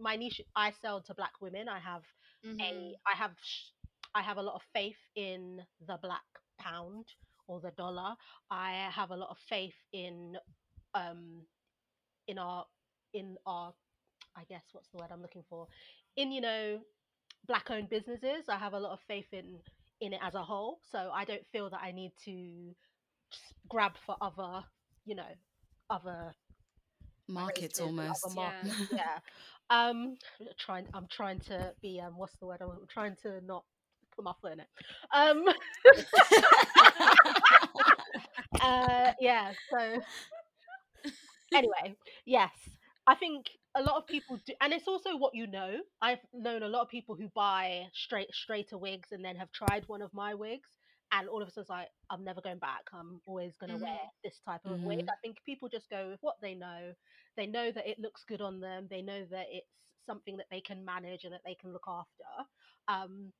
my 0.00 0.16
niche, 0.16 0.40
I 0.56 0.72
sell 0.82 1.00
to 1.02 1.14
black 1.14 1.32
women. 1.40 1.68
I 1.68 1.78
have 1.80 2.02
Mhm. 2.42 2.60
a 2.62 2.94
I 3.06 3.16
have 3.16 3.32
I 4.14 4.22
have 4.22 4.38
a 4.38 4.42
lot 4.42 4.54
of 4.56 4.62
faith 4.72 4.98
in 5.16 5.60
the 5.86 5.98
black 6.02 6.24
pound 6.60 7.06
or 7.46 7.60
the 7.60 7.72
dollar. 7.76 8.14
I 8.50 8.88
have 8.92 9.10
a 9.10 9.16
lot 9.16 9.30
of 9.30 9.38
faith 9.48 9.74
in 9.92 10.36
um 10.94 11.42
in 12.26 12.38
our 12.38 12.64
in 13.14 13.36
our 13.46 13.72
I 14.36 14.44
guess 14.48 14.62
what's 14.72 14.88
the 14.90 14.98
word 14.98 15.10
I'm 15.12 15.22
looking 15.22 15.44
for 15.48 15.66
in 16.16 16.32
you 16.32 16.40
know 16.40 16.80
black 17.46 17.70
owned 17.70 17.88
businesses. 17.90 18.48
I 18.48 18.56
have 18.56 18.74
a 18.74 18.80
lot 18.80 18.92
of 18.92 19.00
faith 19.06 19.32
in 19.32 19.58
in 20.00 20.12
it 20.12 20.20
as 20.22 20.34
a 20.34 20.42
whole. 20.42 20.78
So 20.90 21.10
I 21.14 21.24
don't 21.24 21.46
feel 21.52 21.70
that 21.70 21.80
I 21.82 21.92
need 21.92 22.12
to 22.24 22.74
grab 23.68 23.92
for 24.06 24.16
other 24.20 24.64
you 25.04 25.14
know 25.14 25.32
other 25.90 26.34
Markets 27.28 27.80
almost. 27.80 28.26
other 28.26 28.32
Yeah. 28.36 28.52
yeah. 28.90 29.18
Um, 29.70 30.16
trying. 30.58 30.86
I'm 30.94 31.06
trying 31.10 31.40
to 31.40 31.72
be. 31.82 32.00
Um, 32.00 32.16
what's 32.16 32.36
the 32.36 32.46
word? 32.46 32.60
I'm 32.62 32.86
trying 32.88 33.16
to 33.22 33.40
not 33.44 33.64
put 34.14 34.24
my 34.24 34.32
foot 34.40 34.52
in 34.52 34.60
it. 34.60 34.68
Um. 35.14 35.44
uh. 38.60 39.12
Yeah. 39.20 39.52
So. 39.70 40.00
Anyway, 41.54 41.96
yes, 42.24 42.50
I 43.06 43.14
think 43.14 43.46
a 43.76 43.82
lot 43.82 43.96
of 43.96 44.06
people 44.06 44.38
do, 44.46 44.52
and 44.60 44.72
it's 44.72 44.88
also 44.88 45.16
what 45.16 45.34
you 45.34 45.46
know. 45.46 45.78
I've 46.02 46.18
known 46.32 46.62
a 46.62 46.68
lot 46.68 46.82
of 46.82 46.88
people 46.88 47.14
who 47.14 47.28
buy 47.34 47.86
straight 47.94 48.32
straighter 48.34 48.78
wigs 48.78 49.12
and 49.12 49.24
then 49.24 49.36
have 49.36 49.52
tried 49.52 49.84
one 49.86 50.02
of 50.02 50.12
my 50.12 50.34
wigs, 50.34 50.68
and 51.12 51.28
all 51.28 51.42
of 51.42 51.48
a 51.48 51.50
sudden, 51.50 51.62
it's 51.62 51.70
like 51.70 51.88
I'm 52.10 52.24
never 52.24 52.40
going 52.40 52.58
back. 52.58 52.82
I'm 52.92 53.20
always 53.26 53.56
going 53.56 53.70
to 53.70 53.78
wear 53.78 53.98
Mhm. 53.98 54.10
this 54.24 54.40
type 54.44 54.62
of 54.66 54.82
wig. 54.82 54.98
Mhm. 54.98 55.08
I 55.08 55.16
think 55.22 55.38
people 55.44 55.68
just 55.68 55.88
go 55.90 56.10
with 56.10 56.20
what 56.22 56.36
they 56.40 56.54
know. 56.54 56.94
They 57.36 57.46
know 57.46 57.70
that 57.72 57.86
it 57.88 57.98
looks 57.98 58.24
good 58.24 58.40
on 58.40 58.60
them. 58.60 58.88
They 58.90 59.02
know 59.02 59.24
that 59.30 59.46
it's 59.50 59.68
something 60.06 60.36
that 60.38 60.46
they 60.50 60.60
can 60.60 60.84
manage 60.84 61.24
and 61.24 61.32
that 61.34 61.42
they 61.44 61.54
can 61.54 61.72
look 61.72 61.86
after. 61.88 62.48
Um, 62.88 63.32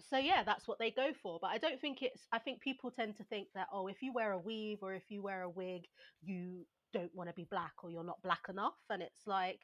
so 0.00 0.18
yeah, 0.18 0.42
that's 0.44 0.66
what 0.68 0.78
they 0.78 0.90
go 0.90 1.12
for. 1.22 1.38
But 1.40 1.48
I 1.48 1.58
don't 1.58 1.80
think 1.80 2.02
it's. 2.02 2.26
I 2.32 2.38
think 2.38 2.60
people 2.60 2.90
tend 2.90 3.16
to 3.18 3.24
think 3.24 3.48
that 3.54 3.68
oh, 3.72 3.88
if 3.88 4.02
you 4.02 4.12
wear 4.12 4.32
a 4.32 4.38
weave 4.38 4.78
or 4.82 4.94
if 4.94 5.04
you 5.10 5.22
wear 5.22 5.42
a 5.42 5.50
wig, 5.50 5.82
you 6.22 6.66
don't 6.92 7.14
want 7.14 7.28
to 7.30 7.34
be 7.34 7.44
black 7.50 7.72
or 7.82 7.90
you're 7.90 8.04
not 8.04 8.22
black 8.22 8.42
enough. 8.48 8.74
And 8.90 9.02
it's 9.02 9.26
like, 9.26 9.60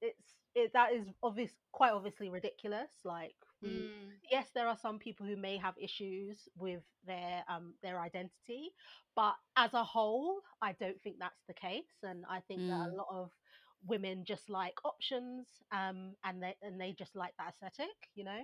it's 0.00 0.34
it 0.54 0.72
that 0.72 0.92
is 0.92 1.06
obvious, 1.22 1.52
quite 1.72 1.92
obviously 1.92 2.28
ridiculous. 2.30 2.90
Like 3.04 3.34
Mm. 3.64 3.88
yes, 4.30 4.48
there 4.54 4.68
are 4.68 4.76
some 4.76 4.98
people 4.98 5.26
who 5.26 5.36
may 5.36 5.56
have 5.58 5.74
issues 5.78 6.48
with 6.56 6.82
their 7.06 7.44
um 7.48 7.74
their 7.82 8.00
identity, 8.00 8.72
but 9.14 9.34
as 9.56 9.74
a 9.74 9.84
whole, 9.84 10.40
I 10.62 10.72
don't 10.72 11.00
think 11.02 11.16
that's 11.18 11.42
the 11.46 11.54
case. 11.54 12.02
And 12.02 12.24
I 12.28 12.40
think 12.40 12.60
that 12.68 12.80
Mm. 12.80 12.92
a 12.92 12.96
lot 12.96 13.08
of 13.10 13.30
women 13.86 14.24
just 14.24 14.48
like 14.50 14.74
options, 14.84 15.48
um, 15.72 16.16
and 16.24 16.42
they 16.42 16.56
and 16.62 16.80
they 16.80 16.92
just 16.92 17.16
like 17.16 17.34
that 17.38 17.54
aesthetic, 17.54 17.96
you 18.14 18.24
know. 18.24 18.42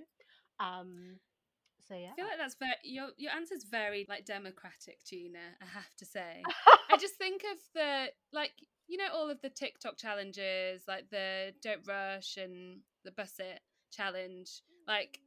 Um, 0.61 1.19
so 1.89 1.95
yeah. 1.95 2.11
I 2.13 2.17
feel 2.17 2.27
like 2.27 2.39
that's 2.39 2.57
very 2.57 2.75
your 2.83 3.09
your 3.17 3.33
answer's 3.33 3.65
very 3.65 4.07
like 4.09 4.25
democratic, 4.25 5.05
Gina. 5.05 5.57
I 5.61 5.65
have 5.67 5.95
to 5.99 6.05
say. 6.05 6.43
I 6.91 6.97
just 6.97 7.15
think 7.17 7.43
of 7.45 7.59
the 7.75 8.07
like 8.33 8.53
you 8.89 8.97
know 8.99 9.09
all 9.15 9.31
of 9.31 9.41
the 9.43 9.51
TikTok 9.51 9.97
challenges, 9.97 10.83
like 10.87 11.11
the 11.11 11.53
don't 11.63 11.87
rush 11.87 12.37
and 12.37 12.81
the 13.05 13.11
bus 13.13 13.35
it 13.39 13.61
challenge. 13.91 14.63
Like 14.87 15.21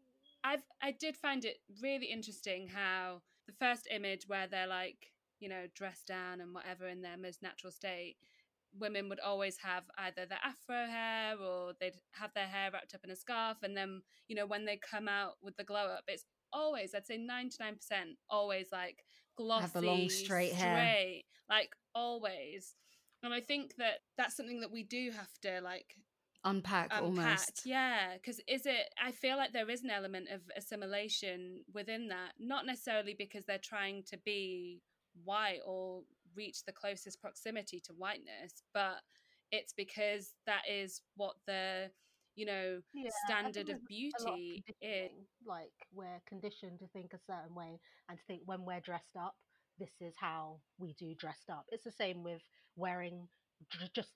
I've 0.44 0.64
I 0.82 0.92
did 0.92 1.16
find 1.18 1.46
it 1.46 1.58
really 1.82 2.08
interesting 2.08 2.68
how 2.68 3.22
the 3.48 3.54
first 3.54 3.88
image 3.92 4.24
where 4.28 4.48
they're 4.48 4.68
like 4.68 5.12
you 5.40 5.50
know 5.50 5.66
dressed 5.76 6.08
down 6.08 6.42
and 6.42 6.54
whatever 6.54 6.88
in 6.88 7.02
their 7.02 7.18
most 7.18 7.42
natural 7.42 7.72
state. 7.72 8.18
Women 8.80 9.10
would 9.10 9.20
always 9.20 9.58
have 9.64 9.84
either 9.98 10.28
their 10.28 10.38
afro 10.44 10.86
hair 10.86 11.36
or 11.40 11.74
they'd 11.80 11.96
have 12.12 12.32
their 12.36 12.46
hair 12.46 12.70
wrapped 12.72 12.94
up 12.94 13.02
in 13.04 13.10
a 13.10 13.16
scarf, 13.16 13.58
and 13.64 13.76
then 13.76 14.02
you 14.28 14.36
know 14.36 14.46
when 14.46 14.66
they 14.66 14.78
come 14.78 15.08
out 15.08 15.34
with 15.42 15.58
the 15.58 15.64
glow 15.64 15.88
up, 15.88 16.04
it's 16.08 16.26
always 16.54 16.94
I'd 16.94 17.08
say 17.08 17.18
ninety 17.18 17.58
nine 17.60 17.76
percent 17.76 18.12
always 18.30 18.68
like 18.72 19.04
glossy, 19.36 19.62
Have 19.64 19.74
the 19.74 19.82
long 19.82 20.10
straight 20.10 20.54
hair. 20.54 20.76
straight, 20.78 21.24
like 21.50 21.72
always. 21.96 22.76
And 23.24 23.34
I 23.34 23.42
think 23.42 23.76
that 23.78 24.00
that's 24.18 24.36
something 24.36 24.62
that 24.62 24.72
we 24.72 24.84
do 24.84 25.12
have 25.12 25.32
to 25.42 25.62
like 25.62 25.96
Unpack, 26.44 26.92
unpack. 26.92 27.04
almost. 27.04 27.62
Yeah, 27.66 28.14
because 28.16 28.40
is 28.48 28.66
it? 28.66 28.94
I 29.04 29.12
feel 29.12 29.36
like 29.38 29.52
there 29.52 29.70
is 29.70 29.84
an 29.84 29.90
element 29.90 30.30
of 30.30 30.42
assimilation 30.56 31.64
within 31.74 32.08
that, 32.10 32.34
not 32.40 32.66
necessarily 32.66 33.14
because 33.18 33.44
they're 33.46 33.58
trying 33.58 34.04
to 34.04 34.18
be 34.18 34.82
white 35.26 35.60
or 35.66 36.04
reach 36.36 36.64
the 36.64 36.72
closest 36.72 37.20
proximity 37.22 37.80
to 37.82 37.94
whiteness, 37.94 38.64
but 38.74 39.02
it's 39.52 39.74
because 39.74 40.34
that 40.46 40.62
is 40.70 41.02
what 41.16 41.36
the 41.46 41.92
you 42.36 42.46
know 42.46 42.82
Yeah, 42.94 43.10
standard 43.26 43.70
of 43.70 43.80
there's 43.80 44.14
a 44.20 44.24
lot 44.24 44.40
beauty 44.40 44.64
is. 44.82 45.12
Like 45.46 45.74
we're 45.94 46.22
conditioned 46.26 46.80
to 46.80 46.88
think 46.88 47.14
a 47.14 47.20
certain 47.20 47.54
way 47.56 47.80
and 48.08 48.18
to 48.18 48.24
think 48.26 48.44
when 48.46 48.66
we're 48.66 48.80
dressed 48.80 49.16
up, 49.20 49.36
this 49.78 49.92
is 50.02 50.14
how 50.18 50.60
we 50.78 50.94
do 50.94 51.14
dressed 51.16 51.50
up. 51.50 51.66
It's 51.70 51.84
the 51.84 51.92
same 51.92 52.24
with 52.24 52.42
wearing 52.76 53.28
just 53.94 54.12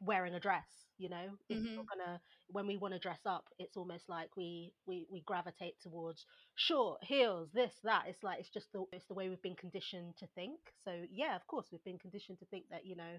wearing 0.00 0.34
a 0.34 0.40
dress. 0.40 0.68
You 0.98 1.08
know, 1.10 1.28
if 1.48 1.58
Mm-hmm. 1.58 1.74
you're 1.74 1.84
gonna 1.98 2.20
when 2.48 2.66
we 2.66 2.76
want 2.76 2.94
to 2.94 3.00
dress 3.00 3.20
up, 3.26 3.44
it's 3.58 3.76
almost 3.76 4.08
like 4.08 4.30
we 4.36 4.72
we 4.86 5.06
we 5.10 5.22
gravitate 5.22 5.74
towards 5.82 6.24
short 6.56 7.02
heels, 7.04 7.50
this 7.52 7.72
that. 7.84 8.04
It's 8.08 8.22
like 8.22 8.40
it's 8.40 8.50
just 8.50 8.72
the 8.72 8.84
it's 8.92 9.06
the 9.06 9.14
way 9.14 9.28
we've 9.28 9.42
been 9.42 9.56
conditioned 9.56 10.16
to 10.18 10.26
think. 10.34 10.58
So 10.84 11.02
yeah, 11.10 11.36
of 11.36 11.46
course 11.46 11.66
we've 11.72 11.84
been 11.84 11.98
conditioned 11.98 12.38
to 12.40 12.46
think 12.46 12.64
that 12.70 12.86
you 12.86 12.96
know 12.96 13.18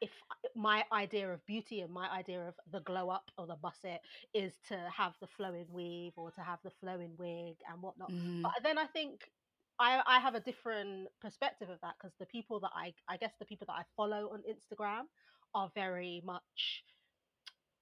if 0.00 0.10
my 0.54 0.84
idea 0.92 1.30
of 1.32 1.44
beauty 1.46 1.80
and 1.80 1.92
my 1.92 2.08
idea 2.10 2.40
of 2.48 2.54
the 2.72 2.80
glow 2.80 3.08
up 3.08 3.24
or 3.38 3.46
the 3.46 3.56
buss 3.56 3.78
it 3.84 4.00
is 4.34 4.52
to 4.68 4.76
have 4.96 5.12
the 5.20 5.26
flowing 5.36 5.66
weave 5.70 6.12
or 6.16 6.30
to 6.32 6.40
have 6.40 6.58
the 6.64 6.70
flowing 6.80 7.12
wig 7.18 7.56
and 7.70 7.82
whatnot. 7.82 8.12
Mhm. 8.12 8.52
But 8.54 8.62
then 8.62 8.78
I 8.78 8.86
think 8.86 9.20
I, 9.78 10.02
I 10.06 10.20
have 10.20 10.34
a 10.34 10.40
different 10.40 11.08
perspective 11.20 11.68
of 11.70 11.78
that 11.82 11.94
because 11.98 12.14
the 12.18 12.26
people 12.26 12.60
that 12.60 12.70
I 12.74 12.94
I 13.08 13.16
guess 13.16 13.32
the 13.38 13.46
people 13.46 13.66
that 13.68 13.74
I 13.78 13.84
follow 13.96 14.30
on 14.32 14.42
Instagram 14.48 15.02
are 15.54 15.70
very 15.74 16.22
much 16.24 16.84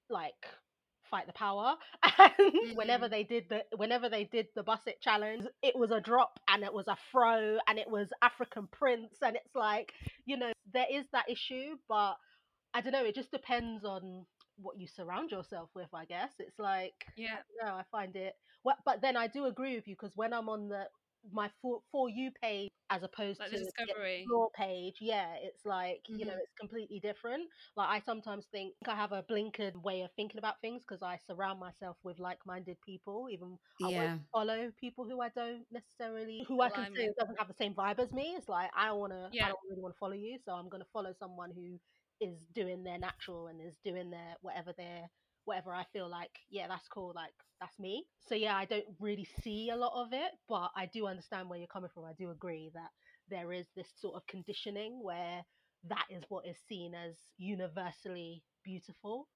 like 0.09 0.45
fight 1.09 1.27
the 1.27 1.33
power. 1.33 1.75
And 2.19 2.53
whenever 2.75 3.07
Mhm. 3.07 3.09
they 3.09 3.23
did 3.23 3.45
the 3.49 3.63
whenever 3.75 4.09
they 4.09 4.23
did 4.25 4.47
the 4.55 4.63
buss 4.63 4.81
it 4.87 5.01
challenge 5.01 5.45
it 5.61 5.75
was 5.77 5.91
a 5.91 5.99
drop 6.01 6.39
and 6.47 6.63
it 6.63 6.73
was 6.73 6.87
a 6.87 6.97
fro 7.11 7.57
and 7.67 7.77
it 7.79 7.89
was 7.89 8.11
african 8.21 8.67
prince 8.71 9.17
and 9.21 9.35
it's 9.35 9.55
like 9.55 9.93
you 10.25 10.37
know 10.37 10.51
there 10.73 10.85
is 10.91 11.05
that 11.13 11.29
issue 11.29 11.75
but 11.87 12.15
i 12.73 12.81
don't 12.81 12.93
know 12.93 13.05
it 13.05 13.15
just 13.15 13.31
depends 13.31 13.83
on 13.85 14.25
what 14.57 14.77
you 14.79 14.87
surround 14.87 15.31
yourself 15.31 15.69
with 15.75 15.87
i 15.93 16.05
guess. 16.05 16.31
It's 16.39 16.59
like 16.59 16.95
Yeah, 17.15 17.37
no 17.63 17.69
i 17.73 17.83
find 17.91 18.15
it 18.15 18.33
well, 18.63 18.75
but 18.85 19.01
then 19.01 19.15
i 19.17 19.27
do 19.27 19.45
agree 19.45 19.75
with 19.75 19.87
you 19.87 19.95
because 19.95 20.15
when 20.15 20.33
i'm 20.33 20.49
on 20.49 20.69
the 20.69 20.85
my 21.31 21.49
for, 21.61 21.81
for 21.91 22.09
you 22.09 22.31
page 22.41 22.69
as 22.89 23.03
opposed 23.03 23.39
like 23.39 23.49
to 23.49 23.57
the 23.57 23.65
discovery. 23.65 24.23
explore 24.23 24.49
page 24.55 24.95
yeah 25.01 25.35
it's 25.41 25.65
like 25.65 26.01
you 26.07 26.25
know 26.25 26.33
Mhm. 26.33 26.39
it's 26.39 26.53
completely 26.59 26.99
different 26.99 27.49
like 27.75 27.89
i 27.89 27.99
sometimes 27.99 28.45
think 28.51 28.73
i 28.87 28.95
have 28.95 29.11
a 29.11 29.23
blinkered 29.23 29.75
way 29.83 30.01
of 30.01 30.11
thinking 30.15 30.37
about 30.37 30.55
things 30.61 30.83
because 30.83 31.01
i 31.03 31.17
surround 31.17 31.59
myself 31.59 31.97
with 32.03 32.19
like-minded 32.19 32.77
people 32.85 33.27
even 33.29 33.57
i 33.83 33.89
won't 33.89 34.11
follow 34.33 34.71
people 34.79 35.05
who 35.05 35.21
i 35.21 35.29
don't 35.29 35.65
necessarily 35.71 36.43
who 36.47 36.61
i 36.61 36.69
can 36.69 36.87
say 36.95 37.09
doesn't 37.19 37.37
have 37.39 37.47
the 37.47 37.53
same 37.53 37.73
vibe 37.73 37.99
as 37.99 38.11
me 38.11 38.35
it's 38.37 38.49
like 38.49 38.69
i 38.75 38.87
don't 38.87 38.99
want 38.99 39.11
to 39.13 39.31
yeah. 39.31 39.45
i 39.45 39.47
don't 39.47 39.59
really 39.69 39.81
want 39.81 39.93
to 39.93 39.99
follow 39.99 40.13
you 40.13 40.37
so 40.45 40.53
i'm 40.53 40.69
going 40.69 40.81
to 40.81 40.89
follow 40.93 41.13
someone 41.19 41.51
who 41.51 41.77
is 42.19 42.47
doing 42.53 42.83
their 42.83 42.97
natural 42.99 43.47
and 43.47 43.61
is 43.61 43.77
doing 43.83 44.09
their 44.09 44.35
whatever 44.41 44.73
their 44.77 45.09
whatever 45.47 45.73
I 45.73 45.85
feel 45.93 46.09
like, 46.09 46.31
yeah, 46.49 46.67
that's 46.67 46.87
cool, 46.89 47.13
like 47.15 47.31
that's 47.59 47.79
me. 47.79 48.05
So 48.27 48.35
yeah, 48.35 48.55
I 48.55 48.65
don't 48.65 48.85
really 48.99 49.27
see 49.41 49.69
a 49.69 49.75
lot 49.77 49.93
of 49.95 50.11
it, 50.11 50.31
but 50.49 50.71
I 50.75 50.87
do 50.93 51.07
understand 51.07 51.49
where 51.49 51.57
you're 51.57 51.67
coming 51.67 51.89
from. 51.93 52.03
I 52.05 52.13
do 52.13 52.31
agree 52.31 52.69
that 52.73 52.89
there 53.29 53.53
is 53.53 53.65
this 53.75 53.87
sort 53.99 54.15
of 54.15 54.27
conditioning 54.27 54.99
where 55.01 55.43
that 55.89 56.05
is 56.09 56.23
what 56.29 56.45
is 56.45 56.57
seen 56.67 56.93
as 56.93 57.15
universally 57.37 58.43
beautiful. 58.63 59.27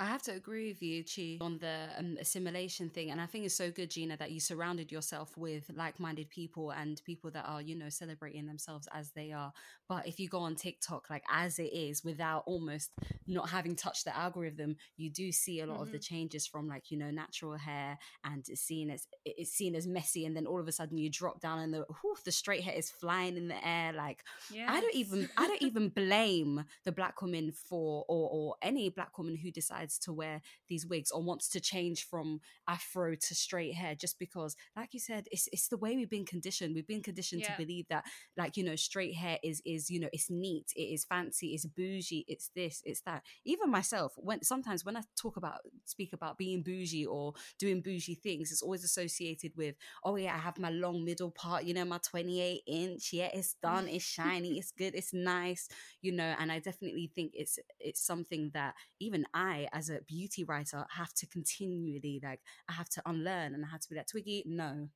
I 0.00 0.04
have 0.04 0.22
to 0.22 0.32
agree 0.32 0.68
with 0.68 0.80
you, 0.80 1.02
Chi, 1.02 1.44
on 1.44 1.58
the 1.58 1.88
um, 1.98 2.16
assimilation 2.20 2.88
thing. 2.88 3.10
And 3.10 3.20
I 3.20 3.26
think 3.26 3.44
it's 3.44 3.54
so 3.56 3.70
good, 3.72 3.90
Gina, 3.90 4.16
that 4.18 4.30
you 4.30 4.38
surrounded 4.38 4.92
yourself 4.92 5.36
with 5.36 5.68
like 5.74 5.98
minded 5.98 6.30
people 6.30 6.70
and 6.70 7.02
people 7.04 7.32
that 7.32 7.44
are, 7.48 7.60
you 7.60 7.74
know, 7.74 7.88
celebrating 7.88 8.46
themselves 8.46 8.88
as 8.94 9.10
they 9.10 9.32
are. 9.32 9.52
But 9.88 10.06
if 10.06 10.20
you 10.20 10.28
go 10.28 10.38
on 10.38 10.54
TikTok, 10.54 11.10
like 11.10 11.24
as 11.28 11.58
it 11.58 11.72
is, 11.72 12.04
without 12.04 12.44
almost 12.46 12.92
not 13.26 13.48
having 13.48 13.74
touched 13.74 14.04
the 14.04 14.16
algorithm, 14.16 14.76
you 14.96 15.10
do 15.10 15.32
see 15.32 15.60
a 15.60 15.66
lot 15.66 15.80
of 15.80 15.90
the 15.90 15.98
changes 15.98 16.46
from 16.46 16.68
like, 16.68 16.92
you 16.92 16.96
know, 16.96 17.10
natural 17.10 17.56
hair 17.56 17.98
and 18.22 18.44
it's 18.48 18.60
seen 18.62 18.90
as 18.90 19.08
it's 19.24 19.50
seen 19.50 19.74
as 19.74 19.88
messy. 19.88 20.26
And 20.26 20.36
then 20.36 20.46
all 20.46 20.60
of 20.60 20.68
a 20.68 20.72
sudden 20.72 20.96
you 20.98 21.10
drop 21.10 21.40
down 21.40 21.58
and 21.58 21.74
the, 21.74 21.84
whew, 22.02 22.14
the 22.24 22.30
straight 22.30 22.62
hair 22.62 22.74
is 22.76 22.88
flying 22.88 23.36
in 23.36 23.48
the 23.48 23.66
air. 23.66 23.92
Like, 23.92 24.22
Yeah, 24.48 24.66
I 24.68 24.80
don't 24.80 24.94
even 24.94 25.28
I 25.36 25.48
don't 25.48 25.62
even 25.62 25.88
blame 25.88 26.64
the 26.84 26.92
black 26.92 27.20
woman 27.20 27.50
for 27.50 28.04
or 28.08 28.28
or 28.30 28.54
any 28.62 28.90
black 28.90 29.18
woman 29.18 29.34
who 29.34 29.50
decides 29.50 29.87
to 29.96 30.12
wear 30.12 30.42
these 30.68 30.84
wigs 30.86 31.10
or 31.10 31.22
wants 31.22 31.48
to 31.50 31.60
change 31.60 32.04
from 32.04 32.40
afro 32.68 33.14
to 33.14 33.34
straight 33.34 33.74
hair 33.74 33.94
just 33.94 34.18
because 34.18 34.56
like 34.76 34.92
you 34.92 34.98
said 35.00 35.26
it's 35.30 35.48
it's 35.52 35.68
the 35.68 35.76
way 35.78 35.96
we've 35.96 36.10
been 36.10 36.26
conditioned. 36.26 36.74
We've 36.74 36.86
been 36.86 37.02
conditioned 37.02 37.42
Yeah. 37.42 37.54
to 37.56 37.64
believe 37.64 37.86
that 37.88 38.04
like 38.36 38.56
you 38.56 38.64
know 38.64 38.76
straight 38.76 39.14
hair 39.14 39.38
is 39.42 39.62
is 39.64 39.88
you 39.88 40.00
know 40.00 40.08
it's 40.12 40.28
neat 40.28 40.66
it 40.76 40.82
is 40.82 41.04
fancy 41.04 41.54
it's 41.54 41.64
bougie 41.64 42.24
it's 42.28 42.50
this 42.54 42.82
it's 42.84 43.00
that. 43.02 43.22
Even 43.44 43.70
myself 43.70 44.12
when 44.16 44.42
sometimes 44.42 44.84
when 44.84 44.96
I 44.96 45.02
talk 45.16 45.36
about 45.36 45.60
speak 45.84 46.12
about 46.12 46.36
being 46.36 46.62
bougie 46.62 47.06
or 47.06 47.32
doing 47.58 47.80
bougie 47.80 48.16
things 48.16 48.50
it's 48.50 48.62
always 48.62 48.84
associated 48.84 49.52
with 49.56 49.76
oh 50.04 50.16
yeah 50.16 50.34
I 50.34 50.38
have 50.38 50.58
my 50.58 50.70
long 50.70 51.04
middle 51.04 51.30
part 51.30 51.64
you 51.64 51.74
know 51.74 51.84
my 51.84 51.98
28 51.98 52.62
inch. 52.66 53.12
Yeah 53.12 53.28
it's 53.32 53.54
done 53.62 53.88
it's 53.88 54.04
shiny 54.04 54.58
it's 54.58 54.72
good 54.72 54.94
it's 54.94 55.12
nice 55.14 55.68
you 56.02 56.12
know 56.12 56.34
and 56.38 56.50
i 56.50 56.58
definitely 56.58 57.10
think 57.14 57.32
it's 57.34 57.58
it's 57.78 58.04
something 58.04 58.50
that 58.54 58.74
even 59.00 59.24
i 59.34 59.68
as 59.78 59.88
a 59.88 60.00
beauty 60.06 60.42
writer 60.44 60.84
have 60.90 61.14
to 61.14 61.26
continually 61.26 62.20
like 62.22 62.40
i 62.68 62.72
have 62.72 62.88
to 62.88 63.00
unlearn 63.06 63.54
and 63.54 63.64
i 63.64 63.68
have 63.68 63.80
to 63.80 63.88
be 63.88 63.96
like 63.96 64.06
twiggy 64.06 64.42
no 64.46 64.88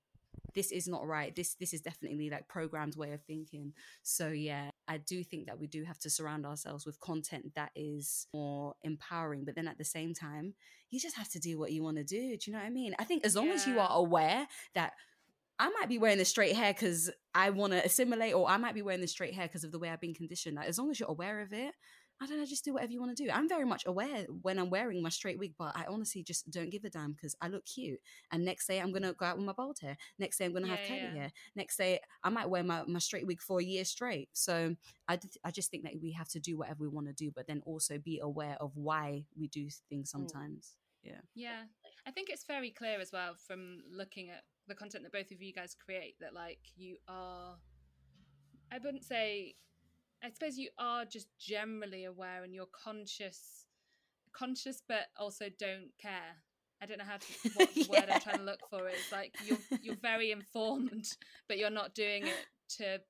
this 0.55 0.73
is 0.73 0.89
not 0.89 1.07
right. 1.07 1.35
This 1.35 1.55
this 1.55 1.73
is 1.73 1.81
definitely 1.81 2.31
like 2.31 2.49
programmed 2.49 2.97
way 2.97 3.13
of 3.13 3.23
thinking. 3.23 3.73
So 4.03 4.29
yeah 4.29 4.71
i 4.89 4.97
do 4.99 5.23
think 5.23 5.47
that 5.47 5.59
we 5.59 5.67
do 5.67 5.85
have 5.85 5.99
to 6.01 6.11
surround 6.11 6.45
ourselves 6.45 6.85
with 6.85 6.99
content 7.01 7.55
that 7.55 7.71
is 7.77 8.27
more 8.35 8.75
empowering 8.83 9.45
but 9.45 9.55
then 9.55 9.69
at 9.69 9.79
the 9.79 9.85
same 9.85 10.13
time 10.13 10.55
you 10.91 10.99
just 10.99 11.17
have 11.17 11.29
to 11.31 11.39
do 11.39 11.57
what 11.57 11.71
you 11.71 11.85
want 11.85 11.97
to 11.97 12.03
do 12.03 12.37
do 12.37 12.51
you 12.51 12.53
know 12.53 12.59
what 12.59 12.67
i 12.67 12.71
mean? 12.71 12.95
I 12.99 13.05
think 13.05 13.25
as 13.25 13.37
long 13.37 13.51
as 13.51 13.67
you 13.67 13.79
are 13.79 13.91
aware 13.93 14.47
that 14.75 14.95
I 15.59 15.69
might 15.69 15.89
be 15.89 15.99
wearing 15.99 16.19
the 16.19 16.25
straight 16.25 16.57
hair 16.57 16.73
because 16.73 17.09
I 17.35 17.51
want 17.51 17.73
to 17.73 17.85
assimilate, 17.85 18.35
or 18.35 18.49
I 18.49 18.57
might 18.57 18.75
be 18.75 18.83
wearing 18.83 19.01
the 19.01 19.07
straight 19.07 19.35
hair 19.35 19.47
because 19.47 19.63
of 19.63 19.71
the 19.71 19.79
way 19.79 19.91
I've 19.91 20.01
been 20.01 20.15
conditioned. 20.15 20.57
Like, 20.57 20.67
as 20.67 20.77
long 20.77 20.91
as 20.91 20.99
you're 20.99 21.09
aware 21.09 21.41
of 21.41 21.53
it, 21.53 21.73
I 22.21 22.27
don't 22.27 22.39
know, 22.39 22.47
just 22.47 22.65
do 22.65 22.75
whatever 22.75 22.93
you 22.93 23.01
want 23.01 23.17
to 23.17 23.25
do. 23.25 23.31
I'm 23.31 23.49
very 23.49 23.65
much 23.65 23.85
aware 23.87 24.27
when 24.43 24.59
I'm 24.59 24.71
wearing 24.71 25.03
my 25.03 25.09
straight 25.09 25.39
wig, 25.39 25.55
but 25.59 25.77
I 25.77 25.85
honestly 25.89 26.23
just 26.23 26.51
don't 26.51 26.71
give 26.71 26.85
a 26.85 26.91
damn 26.91 27.13
because 27.13 27.35
I 27.41 27.49
look 27.49 27.65
cute. 27.65 28.01
And 28.31 28.45
next 28.45 28.67
day 28.67 28.81
I'm 28.81 28.93
gonna 28.93 29.13
go 29.13 29.27
out 29.27 29.37
with 29.37 29.47
my 29.47 29.53
bald 29.53 29.79
hair. 29.81 29.97
Next 30.19 30.39
day 30.39 30.45
I'm 30.45 30.53
gonna 30.53 30.69
have 30.69 30.87
curly 30.87 31.01
yeah. 31.01 31.15
hair. 31.15 31.33
Next 31.57 31.77
day 31.77 32.01
I 32.23 32.29
might 32.29 32.49
wear 32.49 32.63
my, 32.63 32.85
my 32.87 33.01
straight 33.01 33.27
wig 33.27 33.41
for 33.41 33.61
a 33.61 33.65
year 33.65 33.85
straight. 33.85 34.29
So 34.33 34.77
I, 35.09 35.17
d- 35.17 35.29
I 35.45 35.51
just 35.51 35.71
think 35.71 35.83
that 35.85 35.95
we 36.01 36.13
have 36.13 36.29
to 36.29 36.41
do 36.41 36.57
whatever 36.57 36.83
we 36.83 36.89
want 36.89 37.09
to 37.09 37.13
do, 37.13 37.33
but 37.35 37.47
then 37.47 37.63
also 37.67 37.99
be 37.99 38.21
aware 38.21 38.57
of 38.61 38.71
why 38.77 39.25
we 39.39 39.49
do 39.49 39.69
things 39.89 40.09
mm. 40.09 40.13
sometimes. 40.13 40.77
Yeah. 41.03 41.21
Yeah, 41.35 41.63
I 42.07 42.11
think 42.13 42.31
it's 42.31 42.45
very 42.45 42.71
clear 42.71 43.01
as 43.01 43.11
well 43.13 43.35
from 43.35 43.81
looking 43.91 44.31
at 44.31 44.43
the 44.69 44.75
content 44.75 45.03
that 45.05 45.13
both 45.13 45.33
of 45.33 45.43
you 45.43 45.53
guys 45.53 45.75
create 45.85 46.15
that 46.21 46.35
like 46.35 46.61
you 46.77 46.97
are. 47.09 47.57
I 48.71 48.79
wouldn't 48.83 49.05
say. 49.05 49.57
I 50.23 50.31
suppose 50.31 50.57
you 50.57 50.69
are 50.79 51.05
just 51.05 51.27
generally 51.39 52.05
aware 52.05 52.45
and 52.45 52.55
you're 52.55 52.67
conscious, 52.85 53.67
conscious, 54.33 54.83
but 54.89 55.07
also 55.19 55.47
don't 55.59 55.91
care. 56.01 56.37
I 56.81 56.87
don't 56.87 56.99
know 56.99 57.05
how 57.05 57.17
to 57.17 57.27
what 57.55 57.69
the 57.75 57.85
word 57.93 58.09
I'm 58.09 58.21
trying 58.21 58.39
to 58.39 58.45
look 58.45 58.61
for 58.71 58.89
is 58.89 59.07
like 59.11 59.33
you're 59.39 59.59
you're 59.81 59.97
very 60.01 60.31
informed, 60.31 61.05
but 61.49 61.59
you're 61.59 61.71
not 61.71 61.95
doing 61.95 62.27
it 62.27 62.47
to 62.79 63.01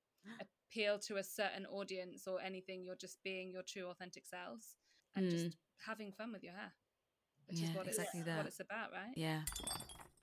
appeal 0.40 0.98
to 1.00 1.16
a 1.16 1.24
certain 1.24 1.66
audience 1.66 2.26
or 2.26 2.40
anything. 2.40 2.84
You're 2.84 2.96
just 2.96 3.18
being 3.22 3.50
your 3.52 3.62
true 3.66 3.88
authentic 3.90 4.26
selves 4.26 4.76
and 5.14 5.26
Mm. 5.26 5.30
just 5.30 5.56
having 5.86 6.12
fun 6.12 6.32
with 6.32 6.42
your 6.42 6.54
hair, 6.54 6.72
which 7.46 7.56
is 7.62 7.68
Yeah, 7.68 7.76
what 7.76 7.86
exactly 7.88 8.20
it's 8.20 8.26
that. 8.26 8.36
what 8.36 8.46
it's 8.46 8.60
about, 8.60 8.90
right? 8.92 9.14
Yeah. 9.16 9.40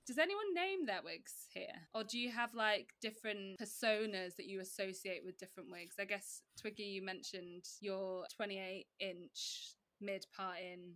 Does 0.09 0.17
anyone 0.17 0.55
name 0.55 0.87
their 0.87 1.01
wigs 1.05 1.33
here, 1.53 1.67
or 1.93 2.03
do 2.03 2.17
you 2.17 2.31
have 2.31 2.55
like 2.55 2.93
different 2.99 3.59
personas 3.59 4.35
that 4.37 4.47
you 4.47 4.59
associate 4.59 5.21
with 5.23 5.37
different 5.37 5.69
wigs? 5.71 5.97
I 5.99 6.05
guess 6.05 6.41
Twiggy, 6.59 6.81
you 6.81 7.03
mentioned 7.03 7.65
your 7.79 8.25
28 8.35 8.87
inch 8.99 9.75
mid 10.01 10.25
parting 10.35 10.95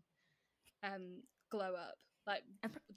um, 0.82 1.22
glow 1.52 1.76
up. 1.76 1.94
Like, 2.26 2.42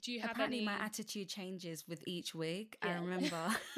do 0.01 0.11
you 0.11 0.21
have 0.21 0.31
Apparently, 0.31 0.57
any? 0.57 0.65
my 0.65 0.73
attitude 0.83 1.29
changes 1.29 1.83
with 1.87 2.01
each 2.07 2.33
wig. 2.33 2.75
I 2.81 2.93
remember 2.93 3.35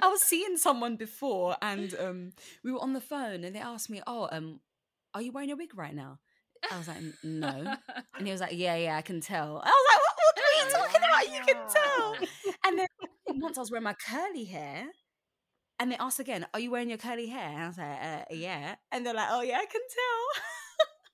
I 0.00 0.06
was 0.06 0.22
seeing 0.22 0.58
someone 0.58 0.94
before, 0.94 1.56
and 1.60 1.92
um, 1.98 2.32
we 2.62 2.70
were 2.70 2.80
on 2.80 2.92
the 2.92 3.00
phone, 3.00 3.42
and 3.42 3.52
they 3.52 3.60
asked 3.60 3.90
me, 3.90 4.00
"Oh, 4.06 4.28
um, 4.30 4.60
are 5.12 5.22
you 5.22 5.32
wearing 5.32 5.50
a 5.50 5.56
wig 5.56 5.76
right 5.76 5.94
now?" 5.94 6.20
I 6.70 6.78
was 6.78 6.86
like, 6.86 7.02
"No," 7.24 7.74
and 8.16 8.26
he 8.26 8.30
was 8.30 8.40
like, 8.40 8.52
"Yeah, 8.52 8.76
yeah, 8.76 8.96
I 8.96 9.02
can 9.02 9.20
tell." 9.20 9.60
I 9.64 9.70
was 9.70 9.86
like, 9.88 9.98
"What, 9.98 9.99
what 9.99 9.99
are 9.99 9.99
you? 11.32 11.40
Can 11.46 11.56
tell." 11.68 12.16
And 12.66 12.78
then 12.78 12.86
once 13.40 13.58
I 13.58 13.60
was 13.60 13.70
wearing 13.70 13.84
my 13.84 13.94
curly 13.94 14.44
hair, 14.44 14.86
and 15.78 15.90
they 15.90 15.96
asked 15.96 16.20
again, 16.20 16.46
"Are 16.54 16.60
you 16.60 16.70
wearing 16.70 16.88
your 16.88 16.98
curly 16.98 17.26
hair?" 17.26 17.48
And 17.48 17.62
I 17.62 17.66
was 17.66 17.78
like, 17.78 18.02
uh, 18.02 18.24
"Yeah," 18.30 18.74
and 18.92 19.04
they're 19.06 19.14
like, 19.14 19.28
"Oh 19.30 19.42
yeah, 19.42 19.58
I 19.58 19.66
can 19.66 19.80
tell." 19.80 20.42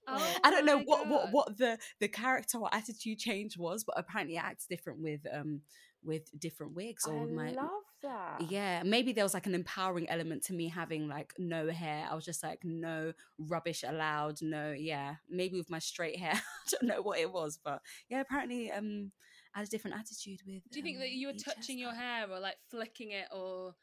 Oh 0.09 0.37
I 0.45 0.51
don't 0.51 0.67
know 0.67 0.79
what, 0.79 1.09
what 1.09 1.25
God. 1.25 1.33
what 1.33 1.59
the 1.59 1.79
the 2.01 2.09
character 2.09 2.59
or 2.59 2.73
attitude 2.73 3.19
change 3.19 3.59
was, 3.59 3.85
but 3.85 3.99
apparently 3.99 4.37
it 4.37 4.45
acts 4.45 4.67
different 4.67 5.01
with 5.01 5.27
um 5.33 5.63
with 6.07 6.31
different 6.39 6.75
wigs 6.75 7.05
or 7.07 7.23
I 7.23 7.27
my 7.27 7.51
love 7.51 7.71
that. 8.03 8.41
yeah 8.49 8.83
maybe 8.85 9.13
there 9.13 9.25
was 9.25 9.35
like 9.35 9.47
an 9.47 9.55
empowering 9.55 10.09
element 10.09 10.45
to 10.45 10.53
me 10.53 10.69
having 10.69 11.09
like 11.09 11.33
no 11.39 11.69
hair 11.71 12.07
i 12.11 12.15
was 12.15 12.25
just 12.25 12.43
like 12.43 12.61
no 12.63 13.13
rubbish 13.39 13.83
allowed 13.87 14.41
no 14.43 14.73
yeah 14.73 15.17
maybe 15.29 15.57
with 15.57 15.71
my 15.71 15.79
straight 15.79 16.19
hair 16.19 16.35
i 16.35 16.69
don't 16.71 16.85
know 16.85 17.03
what 17.03 17.19
it 17.19 17.33
was 17.33 17.59
but 17.63 17.81
yeah 18.09 18.21
apparently 18.21 18.71
um 18.71 19.11
had 19.59 19.67
a 19.67 19.71
different 19.71 19.97
attitude 19.97 20.41
with 20.47 20.63
Do 20.71 20.79
you 20.79 20.83
think 20.83 20.97
um, 20.97 21.01
that 21.01 21.11
you 21.11 21.29
were 21.29 21.33
touching 21.33 21.79
your 21.79 21.95
hair 21.95 22.27
or 22.31 22.41
like 22.41 22.57
flicking 22.71 23.13
it 23.13 23.27
or 23.35 23.75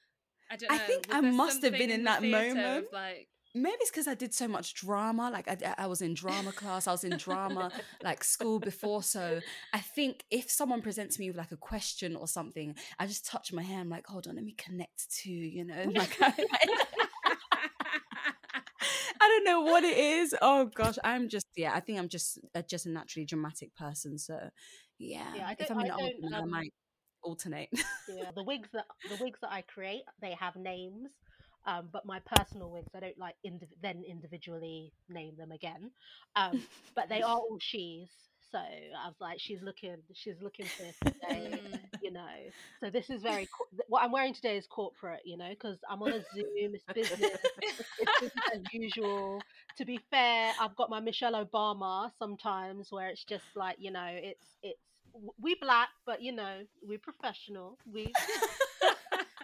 I 0.51 0.55
don't 0.55 0.69
know? 0.69 0.75
I 0.75 0.79
think 0.79 1.07
I 1.11 1.21
must 1.21 1.63
have 1.63 1.71
been 1.73 1.81
something 1.81 1.89
in 1.89 2.03
that 2.05 2.23
moment. 2.23 2.87
like 2.93 3.27
maybe 3.55 3.75
it's 3.81 3.91
because 3.91 4.07
I 4.07 4.15
did 4.15 4.33
so 4.33 4.47
much 4.47 4.73
drama. 4.73 5.29
Like 5.31 5.47
I, 5.47 5.75
I 5.77 5.87
was 5.87 6.01
in 6.01 6.13
drama 6.13 6.51
class, 6.51 6.87
I 6.87 6.91
was 6.91 7.03
in 7.03 7.17
drama 7.17 7.71
like 8.03 8.23
school 8.23 8.59
before. 8.59 9.03
So 9.03 9.39
I 9.73 9.79
think 9.79 10.23
if 10.31 10.49
someone 10.49 10.81
presents 10.81 11.19
me 11.19 11.29
with 11.29 11.37
like 11.37 11.51
a 11.51 11.57
question 11.57 12.15
or 12.15 12.27
something, 12.27 12.75
I 12.99 13.07
just 13.07 13.25
touch 13.25 13.53
my 13.53 13.63
hair. 13.63 13.79
I'm 13.79 13.89
like, 13.89 14.07
hold 14.07 14.27
on, 14.27 14.35
let 14.35 14.43
me 14.43 14.55
connect 14.57 15.09
to 15.23 15.31
you 15.31 15.65
know. 15.65 15.85
Like, 15.93 16.17
I, 16.21 16.33
I 19.21 19.27
don't 19.27 19.45
know 19.45 19.61
what 19.61 19.83
it 19.83 19.97
is. 19.97 20.35
Oh 20.41 20.65
gosh, 20.65 20.97
I'm 21.03 21.29
just 21.29 21.47
yeah. 21.55 21.73
I 21.73 21.79
think 21.79 21.99
I'm 21.99 22.09
just 22.09 22.39
uh, 22.55 22.61
just 22.67 22.85
a 22.85 22.89
naturally 22.89 23.25
dramatic 23.25 23.73
person. 23.75 24.17
So 24.17 24.37
yeah, 24.99 25.33
Yeah, 25.33 25.47
I 25.47 25.55
if 25.59 25.69
I'm 25.71 25.79
in 25.79 25.85
I 25.85 25.89
an 25.89 25.93
don't, 25.97 26.23
I 26.33 26.41
um, 26.41 26.45
might 26.45 26.73
alternate. 27.23 27.69
Yeah, 28.07 28.31
the 28.35 28.43
wigs 28.43 28.69
that 28.73 28.85
the 29.09 29.15
wigs 29.15 29.39
that 29.41 29.51
I 29.51 29.61
create, 29.61 30.03
they 30.21 30.31
have 30.39 30.55
names. 30.55 31.11
Um, 31.65 31.89
but 31.91 32.05
my 32.05 32.19
personal 32.25 32.71
wigs, 32.71 32.91
I 32.95 32.99
don't 32.99 33.17
like 33.17 33.35
indiv- 33.45 33.75
then 33.81 34.03
individually 34.07 34.93
name 35.09 35.35
them 35.37 35.51
again. 35.51 35.91
Um, 36.35 36.67
but 36.95 37.09
they 37.09 37.21
are 37.21 37.35
all 37.35 37.57
she's. 37.61 38.09
So 38.51 38.59
I 38.59 39.07
was 39.07 39.15
like, 39.19 39.39
she's 39.39 39.61
looking, 39.61 39.97
she's 40.13 40.41
looking 40.41 40.69
for 40.75 40.83
this 40.83 40.97
today, 41.05 41.82
know. 42.13 42.35
So 42.79 42.89
this 42.89 43.09
is 43.09 43.21
very 43.21 43.47
what 43.87 44.03
I'm 44.03 44.11
wearing 44.11 44.33
today 44.33 44.57
is 44.57 44.67
corporate, 44.67 45.21
you 45.25 45.37
know, 45.37 45.49
because 45.49 45.77
I'm 45.89 46.01
on 46.03 46.13
a 46.13 46.21
Zoom, 46.33 46.73
it's 46.75 46.83
business, 46.93 47.19
it's 47.99 48.19
business 48.19 48.45
as 48.55 48.61
usual. 48.71 49.41
To 49.77 49.85
be 49.85 49.99
fair, 50.11 50.53
I've 50.61 50.75
got 50.75 50.89
my 50.89 50.99
Michelle 50.99 51.33
Obama 51.33 52.11
sometimes 52.19 52.91
where 52.91 53.09
it's 53.09 53.23
just 53.23 53.45
like, 53.55 53.77
you 53.79 53.91
know, 53.91 54.07
it's 54.09 54.45
it's 54.63 54.79
we 55.41 55.55
black, 55.61 55.89
but 56.05 56.21
you 56.21 56.31
know, 56.33 56.61
we're 56.87 56.99
professional. 56.99 57.77
We 57.91 58.11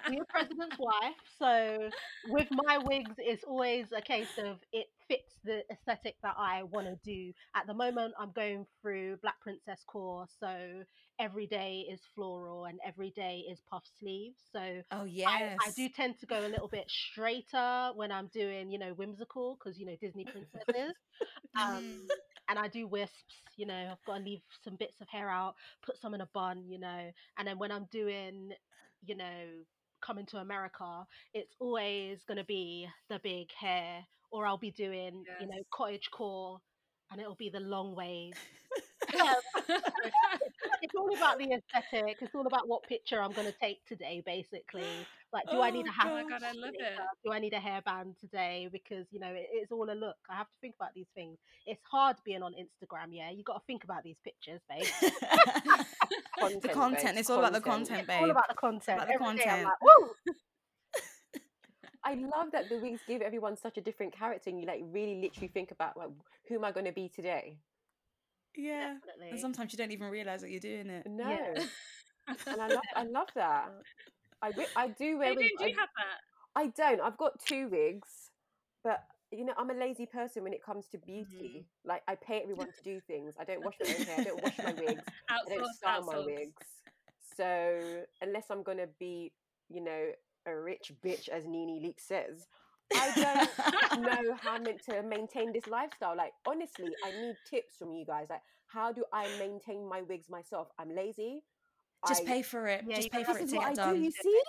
we're 0.10 0.26
president's 0.30 0.78
wife, 0.80 1.16
so 1.38 1.90
with 2.30 2.48
my 2.52 2.78
wigs, 2.80 3.12
it's 3.18 3.44
always 3.44 3.88
a 3.96 4.02
case 4.02 4.38
of 4.40 4.58
it 4.74 4.88
fits 5.10 5.34
the 5.44 5.64
aesthetic 5.72 6.16
that 6.24 6.36
I 6.38 6.64
want 6.64 6.88
to 6.88 6.96
do. 7.04 7.34
At 7.56 7.68
the 7.68 7.74
moment, 7.74 8.14
I'm 8.18 8.32
going 8.32 8.66
through 8.82 9.18
Black 9.22 9.42
Princess 9.42 9.84
core, 9.86 10.28
so 10.40 10.84
every 11.20 11.48
day 11.48 11.86
is 11.92 12.00
floral 12.16 12.66
and 12.66 12.80
every 12.86 13.12
day 13.12 13.44
is 13.52 13.60
puff 13.70 13.84
sleeves. 14.00 14.38
So 14.54 14.60
oh 14.92 15.02
I, 15.02 15.06
yes, 15.06 15.58
I 15.66 15.72
do 15.76 15.90
tend 15.90 16.20
to 16.20 16.26
go 16.26 16.40
a 16.40 16.48
little 16.48 16.70
bit 16.70 16.86
straighter 16.88 17.92
when 17.96 18.12
I'm 18.12 18.28
doing, 18.28 18.72
you 18.72 18.80
know, 18.80 18.94
whimsical 18.94 19.58
because 19.58 19.78
you 19.78 19.86
know 19.86 19.96
Disney 20.00 20.26
princesses. 20.26 20.94
Um, 21.60 22.08
and 22.50 22.58
I 22.58 22.68
do 22.68 22.88
wisps, 22.88 23.36
you 23.58 23.66
know, 23.66 23.90
I've 23.92 24.06
got 24.06 24.18
to 24.18 24.24
leave 24.24 24.42
some 24.64 24.76
bits 24.76 25.02
of 25.02 25.08
hair 25.08 25.30
out, 25.30 25.56
put 25.86 26.00
some 26.02 26.14
in 26.14 26.22
a 26.22 26.30
bun, 26.34 26.64
you 26.68 26.80
know, 26.80 27.12
and 27.38 27.48
then 27.48 27.60
when 27.60 27.72
I'm 27.72 27.88
doing, 27.92 28.52
you 29.06 29.16
know, 29.16 29.46
coming 30.02 30.26
to 30.28 30.38
America, 30.38 31.06
it's 31.34 31.56
always 31.60 32.24
going 32.28 32.38
to 32.38 32.44
be 32.46 32.88
the 33.10 33.20
big 33.24 33.52
hair, 33.52 34.04
or 34.32 34.46
I'll 34.46 34.58
be 34.58 34.72
doing, 34.72 35.24
you 35.40 35.48
know, 35.48 35.62
cottage 35.74 36.10
core, 36.12 36.60
and 37.12 37.20
it'll 37.22 37.36
be 37.36 37.50
the 37.50 37.60
long. 37.60 37.96
Um, 39.20 39.36
it's 40.82 40.96
all 40.96 41.16
about 41.16 41.38
the 41.40 41.46
aesthetic. 41.54 42.18
It's 42.22 42.36
all 42.36 42.46
about 42.48 42.68
what 42.68 42.84
picture 42.84 43.22
I'm 43.22 43.32
going 43.32 43.48
to 43.48 43.58
take 43.60 43.86
today, 43.88 44.22
basically. 44.26 44.84
Like, 45.34 45.46
do 45.50 45.62
I 45.62 45.70
need 45.72 45.86
Oh, 45.88 45.90
a 45.90 45.92
hat? 45.92 46.08
Oh 46.10 46.14
my 46.16 46.24
God, 46.24 46.44
I 46.44 46.52
love 46.54 46.74
it. 46.74 47.00
Do 47.26 47.32
I 47.32 47.40
need 47.40 47.54
a 47.54 47.60
hairband 47.60 48.18
today? 48.20 48.68
Because 48.72 49.06
you 49.12 49.20
know, 49.20 49.30
it, 49.32 49.48
it's 49.52 49.72
all 49.72 49.90
a 49.92 49.94
look. 49.94 50.16
I 50.30 50.36
have 50.36 50.48
to 50.48 50.58
think 50.62 50.76
about 50.80 50.94
these 50.96 51.08
things. 51.16 51.38
It's 51.66 51.82
hard 51.90 52.18
being 52.26 52.42
on 52.44 52.54
Instagram. 52.54 53.08
Yeah, 53.12 53.30
you 53.32 53.44
got 53.44 53.56
to 53.56 53.62
think 53.68 53.84
about 53.84 54.04
these 54.04 54.18
pictures, 54.24 54.62
babe. 54.70 54.86
Content, 56.40 56.62
the 56.62 56.70
babe, 56.70 56.76
content. 56.76 57.18
It's 57.18 57.30
all 57.30 57.40
about 57.40 57.54
the 57.54 57.62
content. 57.62 57.90
content, 57.90 58.00
It's 58.00 58.08
babe. 58.08 58.22
all 58.22 58.32
about 58.32 58.48
the 58.50 58.56
content. 58.56 58.98
about 58.98 59.08
the 59.08 59.14
Every 59.14 59.34
day 59.34 59.46
I'm 59.48 59.62
content. 59.62 59.64
like, 59.64 59.82
woo! 59.82 60.12
I 62.10 62.16
love 62.16 62.52
that 62.54 62.70
the 62.70 62.80
wigs 62.80 63.02
give 63.08 63.22
everyone 63.22 63.58
such 63.58 63.78
a 63.78 63.82
different 63.82 64.14
character, 64.14 64.50
and 64.50 64.60
you 64.60 64.66
like 64.68 64.82
really 64.84 65.22
literally 65.22 65.50
think 65.50 65.72
about 65.72 65.98
like 65.98 66.10
who 66.48 66.56
am 66.56 66.66
I 66.66 66.72
going 66.72 66.86
to 66.88 66.92
be 66.92 67.10
today? 67.10 67.60
yeah. 68.56 68.96
Definitely. 68.96 69.30
And 69.32 69.40
sometimes 69.40 69.74
you 69.74 69.78
don't 69.78 69.92
even 69.92 70.10
realize 70.10 70.42
that 70.42 70.52
you're 70.52 70.60
doing 70.60 70.90
it. 70.90 71.06
No, 71.06 71.30
Yeah. 71.30 71.64
and 72.52 72.62
I 72.62 72.68
love 72.70 72.88
I 72.96 73.04
love 73.04 73.30
that. 73.36 73.72
I 74.42 74.52
I 74.76 74.88
do 74.90 75.18
wear 75.18 75.34
Adrian, 75.34 75.38
wigs. 75.38 75.60
do 75.60 75.66
you 75.66 75.76
I, 75.78 75.80
have 75.80 75.90
that? 75.98 76.20
I 76.56 76.68
don't. 76.68 77.02
I've 77.02 77.18
got 77.18 77.40
two 77.40 77.70
wigs, 77.70 78.32
but 78.84 79.04
you 79.32 79.46
know 79.46 79.54
I'm 79.58 79.70
a 79.70 79.74
lazy 79.74 80.06
person 80.06 80.44
when 80.44 80.54
it 80.54 80.64
comes 80.64 80.88
to 80.90 80.98
beauty. 80.98 81.68
Mm-hmm. 81.86 81.90
Like 81.90 82.04
I 82.08 82.16
pay 82.16 82.42
everyone 82.42 82.72
to 82.72 82.82
do 82.84 83.00
things. 83.08 83.36
I 83.40 83.44
don't 83.46 83.64
wash 83.64 83.76
my 83.82 83.94
own 83.94 84.06
hair. 84.06 84.20
I 84.20 84.24
don't 84.24 84.42
wash 84.42 84.62
my 84.64 84.74
wigs. 84.74 85.04
I 85.48 85.50
don't 85.50 85.68
Outsource, 85.68 85.74
style 85.74 86.04
my 86.04 86.20
wigs. 86.20 86.66
So 87.38 88.04
unless 88.22 88.46
I'm 88.50 88.64
gonna 88.64 88.88
be, 89.00 89.32
you 89.70 89.82
know, 89.82 90.12
a 90.46 90.56
rich 90.56 90.92
bitch, 91.04 91.30
as 91.30 91.46
NeNe 91.46 91.80
Leakes 91.84 92.02
says, 92.08 92.48
I 92.96 93.48
don't 93.92 94.02
know 94.02 94.34
how 94.42 94.54
I'm 94.56 94.64
meant 94.64 94.84
to 94.86 95.04
maintain 95.04 95.52
this 95.54 95.68
lifestyle. 95.68 96.16
Like 96.16 96.32
honestly, 96.48 96.90
I 97.06 97.12
need 97.12 97.36
tips 97.50 97.78
from 97.78 97.94
you 97.94 98.06
guys. 98.06 98.28
Like 98.30 98.42
how 98.68 98.92
do 98.92 99.04
I 99.14 99.28
maintain 99.40 99.88
my 99.88 100.02
wigs 100.02 100.30
myself? 100.30 100.70
I'm 100.80 100.96
lazy. 100.96 101.44
Just 102.08 102.24
I- 102.24 102.26
pay 102.26 102.42
for 102.42 102.66
it. 102.68 102.84
Yeah, 102.88 102.96
Just 102.96 103.12
pay 103.12 103.24
for 103.24 103.34
This 103.34 103.42
it 103.42 103.46
is 103.46 103.52
to 103.52 103.58
what 103.58 103.76
get 103.76 103.86
I 103.86 103.94
do. 103.94 104.00
You 104.00 104.12
see, 104.12 104.42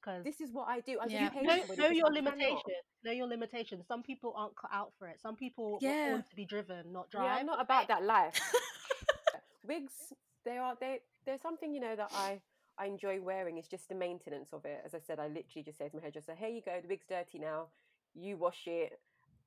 Because 0.00 0.24
this 0.24 0.40
is 0.40 0.52
what 0.52 0.68
I 0.68 0.80
do. 0.80 0.98
I 1.00 1.06
Yeah. 1.08 1.20
just 1.28 1.34
pay 1.34 1.42
know, 1.42 1.62
know 1.76 1.88
your 1.90 2.10
limitations. 2.12 2.62
Know 3.04 3.12
your 3.12 3.26
limitations. 3.26 3.86
Some 3.86 4.02
people 4.02 4.32
aren't 4.36 4.56
cut 4.56 4.70
out 4.72 4.92
for 4.98 5.06
it. 5.08 5.20
Some 5.20 5.36
people 5.36 5.78
Yeah. 5.82 6.12
want 6.12 6.28
to 6.30 6.34
be 6.36 6.46
driven, 6.46 6.92
not 6.92 7.08
Yeah, 7.12 7.20
drive. 7.20 7.38
I'm 7.40 7.46
not 7.46 7.60
about 7.60 7.88
that 7.88 8.02
life. 8.04 8.40
Wigs, 9.66 10.12
they 10.44 10.56
are 10.56 10.76
they. 10.80 11.00
There's 11.26 11.42
something 11.42 11.72
you 11.74 11.80
know 11.80 11.94
that 11.94 12.10
I 12.14 12.40
I 12.78 12.86
enjoy 12.86 13.20
wearing. 13.20 13.58
It's 13.58 13.68
just 13.68 13.88
the 13.88 13.94
maintenance 13.94 14.52
of 14.52 14.64
it. 14.64 14.80
As 14.84 14.94
I 14.94 15.00
said, 15.00 15.18
I 15.18 15.26
literally 15.28 15.62
just 15.64 15.78
say 15.78 15.88
to 15.88 15.96
my 15.96 16.02
hairdresser, 16.02 16.34
"Here 16.34 16.48
you 16.48 16.62
go. 16.62 16.80
The 16.80 16.88
wig's 16.88 17.06
dirty 17.08 17.38
now. 17.38 17.68
You 18.14 18.36
wash 18.36 18.66
it. 18.66 18.90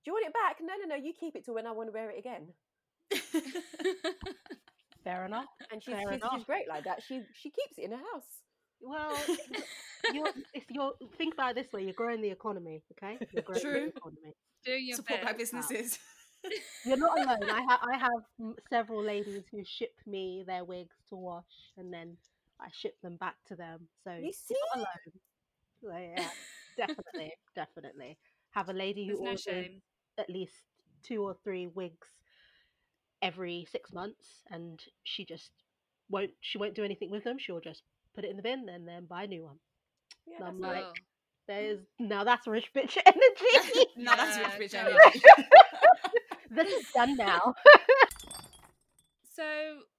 Do 0.04 0.12
you 0.12 0.14
want 0.14 0.26
it 0.28 0.34
back? 0.34 0.58
No, 0.62 0.74
no, 0.82 0.96
no. 0.96 1.04
You 1.04 1.14
keep 1.14 1.36
it 1.36 1.46
till 1.46 1.54
when 1.54 1.68
I 1.68 1.72
want 1.72 1.90
to 1.90 1.94
wear 1.94 2.10
it 2.12 2.20
again." 2.20 2.54
Fair 5.04 5.26
enough. 5.26 5.46
And 5.72 5.82
she's 5.84 5.94
Fair 5.96 6.04
she's, 6.12 6.22
enough. 6.22 6.32
she's 6.36 6.44
great 6.46 6.68
like 6.70 6.84
that. 6.86 7.02
She 7.08 7.22
she 7.34 7.50
keeps 7.50 7.78
it 7.78 7.86
in 7.86 7.92
her 7.92 7.98
house. 8.14 8.42
Well, 8.82 9.16
you're, 10.14 10.28
if 10.54 10.64
you're 10.70 10.94
think 11.18 11.34
about 11.36 11.52
it 11.52 11.64
this 11.64 11.74
way, 11.74 11.84
you're 11.84 11.94
growing 11.94 12.22
the 12.22 12.30
economy. 12.30 12.84
Okay, 12.94 13.18
you're 13.32 13.44
growing 13.44 13.62
True. 13.62 13.74
the 13.74 13.88
economy. 13.98 14.36
Do 14.66 14.72
your 14.74 14.96
Support 14.98 15.22
black 15.22 15.34
bit. 15.38 15.40
businesses. 15.40 16.00
You're 16.86 16.98
not 16.98 17.16
alone. 17.20 17.50
I 17.52 17.62
have 17.70 17.80
I 17.84 17.98
have 18.00 18.56
several 18.68 19.04
ladies 19.04 19.44
who 19.52 19.64
ship 19.64 19.94
me 20.08 20.44
their 20.48 20.64
wigs 20.64 20.96
to 21.10 21.16
wash, 21.16 21.44
and 21.78 21.94
then 21.94 22.18
I 22.62 22.68
ship 22.72 22.96
them 23.02 23.18
back 23.18 23.36
to 23.48 23.56
them. 23.56 23.88
So 24.04 24.12
You 24.12 24.32
you're 24.50 24.60
not 24.76 24.78
alone. 24.78 25.14
So, 25.84 25.98
yeah, 25.98 26.30
definitely, 26.78 27.34
definitely. 27.56 28.18
Have 28.52 28.70
a 28.70 28.74
lady 28.74 29.08
who 29.08 29.14
There's 29.18 29.20
no 29.20 29.28
orders 29.30 29.42
shame. 29.44 29.82
at 30.18 30.30
least 30.30 30.54
two 31.04 31.24
or 31.24 31.36
three 31.44 31.68
wigs 31.68 32.08
every 33.22 33.66
six 33.72 33.92
months, 33.94 34.44
and 34.50 34.80
she 35.04 35.26
just 35.26 35.52
won't. 36.10 36.32
She 36.42 36.58
won't 36.58 36.76
do 36.76 36.84
anything 36.84 37.10
with 37.12 37.24
them. 37.24 37.38
She'll 37.40 37.60
just 37.62 37.84
put 38.16 38.26
it 38.26 38.30
in 38.32 38.38
the 38.38 38.44
bin 38.44 38.68
and 38.70 38.88
then 38.88 39.06
buy 39.06 39.24
a 39.24 39.28
new 39.28 39.44
one. 39.46 39.58
Yeah, 40.28 40.38
And 40.40 40.48
I'm 40.48 40.60
like, 40.60 40.84
Oh. 40.86 40.94
there's 41.48 41.80
now 42.00 42.24
that's 42.24 42.48
rich 42.48 42.72
bitch 42.76 42.98
energy. 43.06 43.88
no, 43.98 44.16
that's 44.16 44.60
rich 44.60 44.72
bitch 44.72 44.76
energy. 44.80 45.22
this 46.52 46.68
is 46.72 46.86
done 46.94 47.16
now. 47.18 47.56
So, 49.34 49.44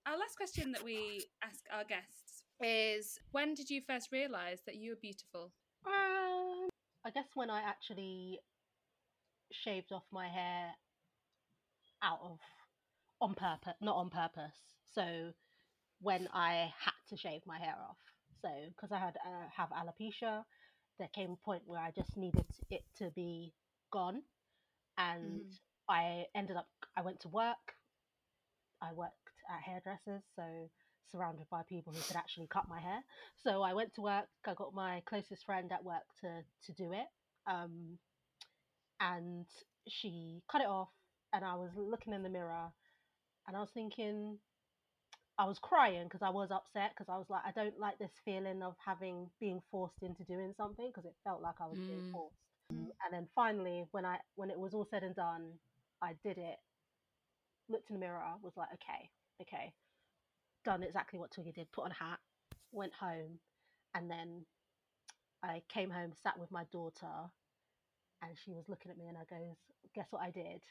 our 0.06 0.16
last 0.18 0.36
question 0.36 0.72
that 0.72 0.84
we 0.84 1.24
ask 1.42 1.60
our 1.72 1.84
guests 1.84 2.21
is 2.62 3.18
when 3.32 3.54
did 3.54 3.70
you 3.70 3.80
first 3.86 4.12
realize 4.12 4.62
that 4.66 4.76
you 4.76 4.90
were 4.90 4.96
beautiful? 5.00 5.52
Um, 5.86 6.68
I 7.04 7.10
guess 7.10 7.26
when 7.34 7.50
I 7.50 7.60
actually 7.62 8.40
shaved 9.52 9.92
off 9.92 10.04
my 10.10 10.28
hair 10.28 10.74
out 12.02 12.20
of 12.22 12.38
on 13.20 13.34
purpose, 13.34 13.74
not 13.80 13.96
on 13.96 14.10
purpose. 14.10 14.56
So 14.94 15.32
when 16.00 16.28
I 16.32 16.72
had 16.80 16.92
to 17.10 17.16
shave 17.16 17.42
my 17.46 17.58
hair 17.58 17.76
off, 17.88 17.98
so 18.42 18.48
because 18.68 18.92
I 18.92 18.98
had 18.98 19.16
uh, 19.24 19.48
have 19.56 19.70
alopecia, 19.70 20.44
there 20.98 21.08
came 21.14 21.32
a 21.32 21.36
point 21.44 21.62
where 21.66 21.80
I 21.80 21.90
just 21.92 22.16
needed 22.16 22.46
it 22.70 22.84
to 22.98 23.10
be 23.10 23.54
gone, 23.92 24.22
and 24.98 25.42
Mhm. 25.42 25.58
I 25.88 26.26
ended 26.34 26.56
up. 26.56 26.68
I 26.96 27.02
went 27.02 27.20
to 27.20 27.28
work. 27.28 27.76
I 28.82 28.92
worked 28.92 29.30
at 29.48 29.62
hairdressers, 29.62 30.22
so 30.36 30.70
surrounded 31.10 31.46
by 31.50 31.62
people 31.68 31.92
who 31.92 32.02
could 32.02 32.16
actually 32.16 32.46
cut 32.48 32.68
my 32.68 32.80
hair. 32.80 33.00
So 33.42 33.62
I 33.62 33.74
went 33.74 33.94
to 33.94 34.02
work. 34.02 34.26
I 34.46 34.54
got 34.54 34.74
my 34.74 35.02
closest 35.06 35.44
friend 35.44 35.70
at 35.72 35.84
work 35.84 36.04
to 36.20 36.42
to 36.66 36.72
do 36.72 36.92
it, 36.92 37.06
um, 37.46 37.98
and 39.00 39.46
she 39.88 40.42
cut 40.50 40.60
it 40.62 40.68
off. 40.68 40.88
And 41.32 41.44
I 41.44 41.54
was 41.56 41.70
looking 41.76 42.12
in 42.12 42.22
the 42.22 42.28
mirror, 42.28 42.72
and 43.46 43.56
I 43.56 43.60
was 43.60 43.70
thinking, 43.74 44.38
I 45.38 45.46
was 45.46 45.58
crying 45.58 46.04
because 46.04 46.22
I 46.22 46.30
was 46.30 46.50
upset 46.50 46.92
because 46.96 47.08
I 47.10 47.16
was 47.18 47.26
like, 47.28 47.42
I 47.46 47.52
don't 47.52 47.78
like 47.78 47.98
this 47.98 48.12
feeling 48.24 48.62
of 48.62 48.74
having 48.84 49.30
being 49.40 49.60
forced 49.70 50.02
into 50.02 50.24
doing 50.24 50.54
something 50.56 50.88
because 50.88 51.06
it 51.06 51.16
felt 51.24 51.42
like 51.42 51.56
I 51.60 51.66
was 51.66 51.78
being 51.86 52.02
Mm. 52.02 52.12
forced. 52.12 52.36
Um, 52.70 52.92
and 53.04 53.12
then 53.12 53.28
finally, 53.34 53.84
when 53.92 54.04
I 54.04 54.18
when 54.36 54.50
it 54.50 54.58
was 54.58 54.74
all 54.74 54.86
said 54.90 55.02
and 55.02 55.14
done, 55.14 55.58
I 56.02 56.14
did 56.24 56.38
it. 56.38 56.58
Looked 57.68 57.90
in 57.90 57.94
the 57.96 58.00
mirror, 58.00 58.34
was 58.42 58.56
like, 58.56 58.68
okay, 58.74 59.10
okay, 59.42 59.72
done 60.64 60.82
exactly 60.82 61.18
what 61.18 61.30
Twiggy 61.32 61.52
did. 61.52 61.72
Put 61.72 61.84
on 61.84 61.90
a 61.90 61.94
hat, 61.94 62.18
went 62.72 62.92
home, 62.94 63.38
and 63.94 64.10
then 64.10 64.44
I 65.42 65.62
came 65.68 65.90
home, 65.90 66.12
sat 66.22 66.38
with 66.38 66.50
my 66.50 66.64
daughter, 66.72 67.30
and 68.22 68.36
she 68.44 68.52
was 68.52 68.68
looking 68.68 68.90
at 68.90 68.98
me, 68.98 69.08
and 69.08 69.16
I 69.16 69.24
goes, 69.24 69.56
guess 69.94 70.06
what 70.10 70.22
I 70.22 70.30
did? 70.30 70.62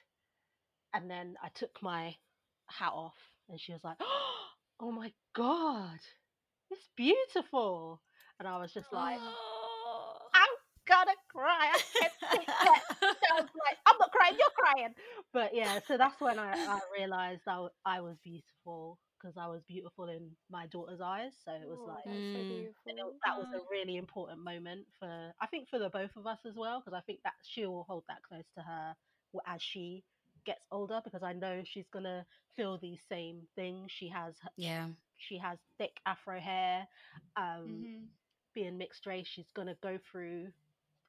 And 0.94 1.10
then 1.10 1.36
I 1.44 1.50
took 1.54 1.82
my 1.82 2.16
hat 2.68 2.92
off, 2.94 3.16
and 3.50 3.60
she 3.60 3.74
was 3.74 3.84
like, 3.84 3.98
oh 4.80 4.92
my 4.92 5.12
god, 5.36 6.00
it's 6.70 6.90
beautiful. 6.96 8.02
And 8.40 8.48
I 8.48 8.58
was 8.58 8.74
just 8.74 8.92
like, 8.92 9.20
I'm 10.34 10.56
gonna 10.88 11.12
cry. 11.30 11.72
I 11.74 11.80
can't. 11.98 12.14
I 13.02 13.42
was 13.42 13.50
like, 13.56 13.78
I'm 13.86 13.96
not 14.00 14.12
crying, 14.12 14.36
you're 14.38 14.48
crying. 14.58 14.94
But 15.34 15.52
yeah, 15.54 15.80
so 15.88 15.98
that's 15.98 16.20
when 16.20 16.40
I, 16.40 16.54
I 16.54 16.80
realized 16.98 17.42
I, 17.48 17.54
w- 17.54 17.70
I 17.86 18.02
was 18.02 18.18
beautiful 18.24 18.98
because 19.22 19.38
I 19.38 19.48
was 19.48 19.64
beautiful 19.64 20.10
in 20.10 20.32
my 20.50 20.68
daughter's 20.68 21.02
eyes. 21.02 21.34
So 21.46 21.52
it 21.54 21.68
was 21.68 21.80
Oh, 21.80 21.86
like, 21.86 22.06
that's 22.06 22.32
so 22.32 22.40
Mm. 22.40 22.48
beautiful. 22.48 22.82
it, 22.86 22.96
that 23.26 23.38
was 23.38 23.48
a 23.54 23.60
really 23.70 23.98
important 23.98 24.44
moment 24.44 24.88
for, 25.00 25.34
I 25.42 25.48
think, 25.48 25.70
for 25.70 25.80
the 25.80 25.90
both 25.90 26.16
of 26.18 26.28
us 26.28 26.40
as 26.46 26.56
well, 26.58 26.80
because 26.82 26.98
I 26.98 27.02
think 27.02 27.22
that 27.24 27.36
she 27.44 27.66
will 27.66 27.84
hold 27.84 28.06
that 28.08 28.24
close 28.24 28.50
to 28.56 28.62
her 28.64 28.96
as 29.46 29.62
she 29.62 30.04
gets 30.46 30.66
older, 30.72 31.02
because 31.04 31.24
I 31.24 31.34
know 31.34 31.64
she's 31.64 31.90
gonna 31.90 32.26
feel 32.56 32.78
these 32.78 33.02
same 33.08 33.48
things. 33.56 33.92
She 33.92 34.10
has, 34.10 34.36
yeah. 34.58 34.88
she 35.18 35.38
has 35.38 35.60
thick 35.78 36.00
afro 36.06 36.40
hair. 36.40 36.88
Um, 37.36 37.88
Mhm. 37.88 38.10
being 38.54 38.78
mixed 38.78 39.06
race, 39.06 39.28
she's 39.28 39.52
gonna 39.52 39.76
go 39.82 39.98
through 40.12 40.52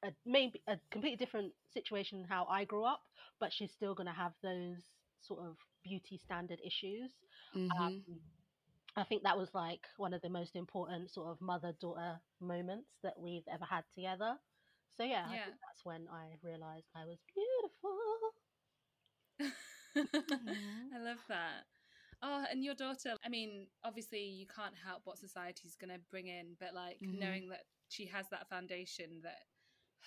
a 0.03 0.11
maybe 0.25 0.61
a 0.67 0.77
completely 0.91 1.17
different 1.17 1.53
situation 1.73 2.25
how 2.29 2.45
I 2.45 2.65
grew 2.65 2.83
up, 2.85 3.01
but 3.39 3.51
she's 3.53 3.71
still 3.73 3.95
gonna 3.95 4.13
have 4.13 4.33
those 4.41 4.83
sort 5.19 5.41
of 5.45 5.57
beauty 5.83 6.17
standard 6.17 6.59
issues. 6.65 7.13
Mhm. 7.55 8.05
Um, 8.07 8.21
I 8.95 9.03
think 9.03 9.23
that 9.23 9.37
was 9.37 9.53
like 9.53 9.87
one 9.97 10.13
of 10.13 10.21
the 10.21 10.29
most 10.29 10.55
important 10.55 11.11
sort 11.11 11.29
of 11.31 11.41
mother 11.41 11.73
daughter 11.79 12.21
moments 12.39 12.99
that 13.03 13.19
we've 13.19 13.47
ever 13.51 13.65
had 13.65 13.85
together. 13.95 14.37
So 14.89 15.03
yeah, 15.03 15.27
I 15.31 15.37
Yeah. 15.37 15.43
think 15.43 15.57
that's 15.67 15.85
when 15.85 16.07
I 16.09 16.37
realized 16.43 16.87
I 16.95 17.05
was 17.05 17.19
beautiful. 17.33 17.99
I 20.93 20.99
love 20.99 21.23
that. 21.29 21.65
Oh, 22.21 22.45
and 22.49 22.63
your 22.63 22.75
daughter, 22.75 23.15
I 23.23 23.29
mean, 23.29 23.67
obviously 23.83 24.23
you 24.23 24.47
can't 24.47 24.75
help 24.77 25.01
what 25.05 25.17
society's 25.17 25.75
going 25.75 25.93
to 25.93 25.99
bring 26.11 26.27
in, 26.27 26.55
but 26.59 26.73
like 26.73 27.01
Mhm. 27.01 27.09
knowing 27.11 27.49
that 27.49 27.63
she 27.89 28.05
has 28.07 28.29
that 28.29 28.49
foundation 28.49 29.21
that 29.23 29.43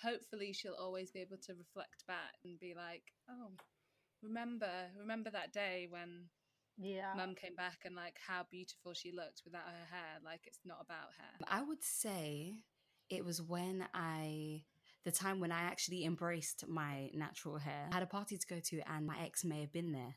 hopefully 0.01 0.53
she'll 0.53 0.73
always 0.75 1.11
be 1.11 1.19
able 1.21 1.37
to 1.37 1.53
reflect 1.55 2.05
back 2.07 2.35
and 2.43 2.59
be 2.59 2.73
like, 2.75 3.03
oh, 3.29 3.51
remember, 4.21 4.91
remember 4.97 5.29
that 5.31 5.53
day 5.53 5.87
when 5.89 6.29
Yeah. 6.77 7.13
mum 7.15 7.35
came 7.35 7.55
back 7.55 7.79
and 7.85 7.95
like 7.95 8.17
how 8.25 8.45
beautiful 8.49 8.93
she 8.93 9.11
looked 9.11 9.41
without 9.45 9.65
her 9.65 9.95
hair. 9.95 10.19
Like 10.23 10.41
it's 10.45 10.59
not 10.65 10.79
about 10.81 11.09
her. 11.17 11.45
I 11.47 11.63
would 11.63 11.83
say 11.83 12.55
it 13.09 13.25
was 13.25 13.41
when 13.41 13.85
I, 13.93 14.63
the 15.03 15.11
time 15.11 15.39
when 15.39 15.51
I 15.51 15.61
actually 15.61 16.05
embraced 16.05 16.67
my 16.67 17.09
natural 17.13 17.57
hair. 17.57 17.87
I 17.91 17.95
had 17.95 18.03
a 18.03 18.07
party 18.07 18.37
to 18.37 18.47
go 18.47 18.59
to, 18.59 18.81
and 18.91 19.07
my 19.07 19.17
ex 19.23 19.43
may 19.43 19.61
have 19.61 19.71
been 19.71 19.91
there. 19.91 20.15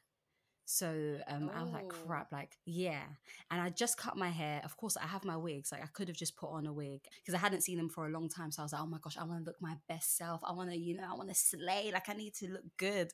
So 0.73 1.19
um, 1.27 1.51
I 1.53 1.63
was 1.63 1.73
like, 1.73 1.87
Oh. 1.87 1.97
crap, 2.07 2.31
like, 2.31 2.57
yeah. 2.65 3.03
And 3.51 3.61
I 3.61 3.71
just 3.71 3.97
cut 3.97 4.17
my 4.17 4.29
hair. 4.29 4.61
Of 4.65 4.77
course, 4.77 4.97
I 4.97 5.05
have 5.05 5.25
my 5.25 5.37
wigs. 5.37 5.73
Like, 5.73 5.83
I 5.83 5.87
could 5.87 6.07
have 6.07 6.17
just 6.17 6.37
put 6.37 6.51
on 6.51 6.65
a 6.67 6.73
wig 6.73 7.01
because 7.17 7.35
I 7.35 7.39
hadn't 7.39 7.63
seen 7.63 7.77
them 7.77 7.89
for 7.89 8.07
a 8.07 8.11
long 8.11 8.29
time. 8.29 8.53
So 8.53 8.63
I 8.63 8.65
was 8.65 8.73
like, 8.73 8.83
oh 8.83 8.87
my 8.87 8.99
gosh, 9.03 9.17
I 9.19 9.25
want 9.25 9.41
to 9.41 9.45
look 9.51 9.61
my 9.61 9.75
best 9.89 10.17
self. 10.17 10.41
I 10.45 10.53
want 10.53 10.71
to, 10.71 10.77
you 10.79 10.97
know, 10.97 11.09
I 11.11 11.15
want 11.15 11.29
to 11.29 11.35
slay. 11.35 11.91
Like, 11.93 12.09
I 12.09 12.13
need 12.13 12.35
to 12.35 12.49
look 12.53 12.63
good. 12.77 13.11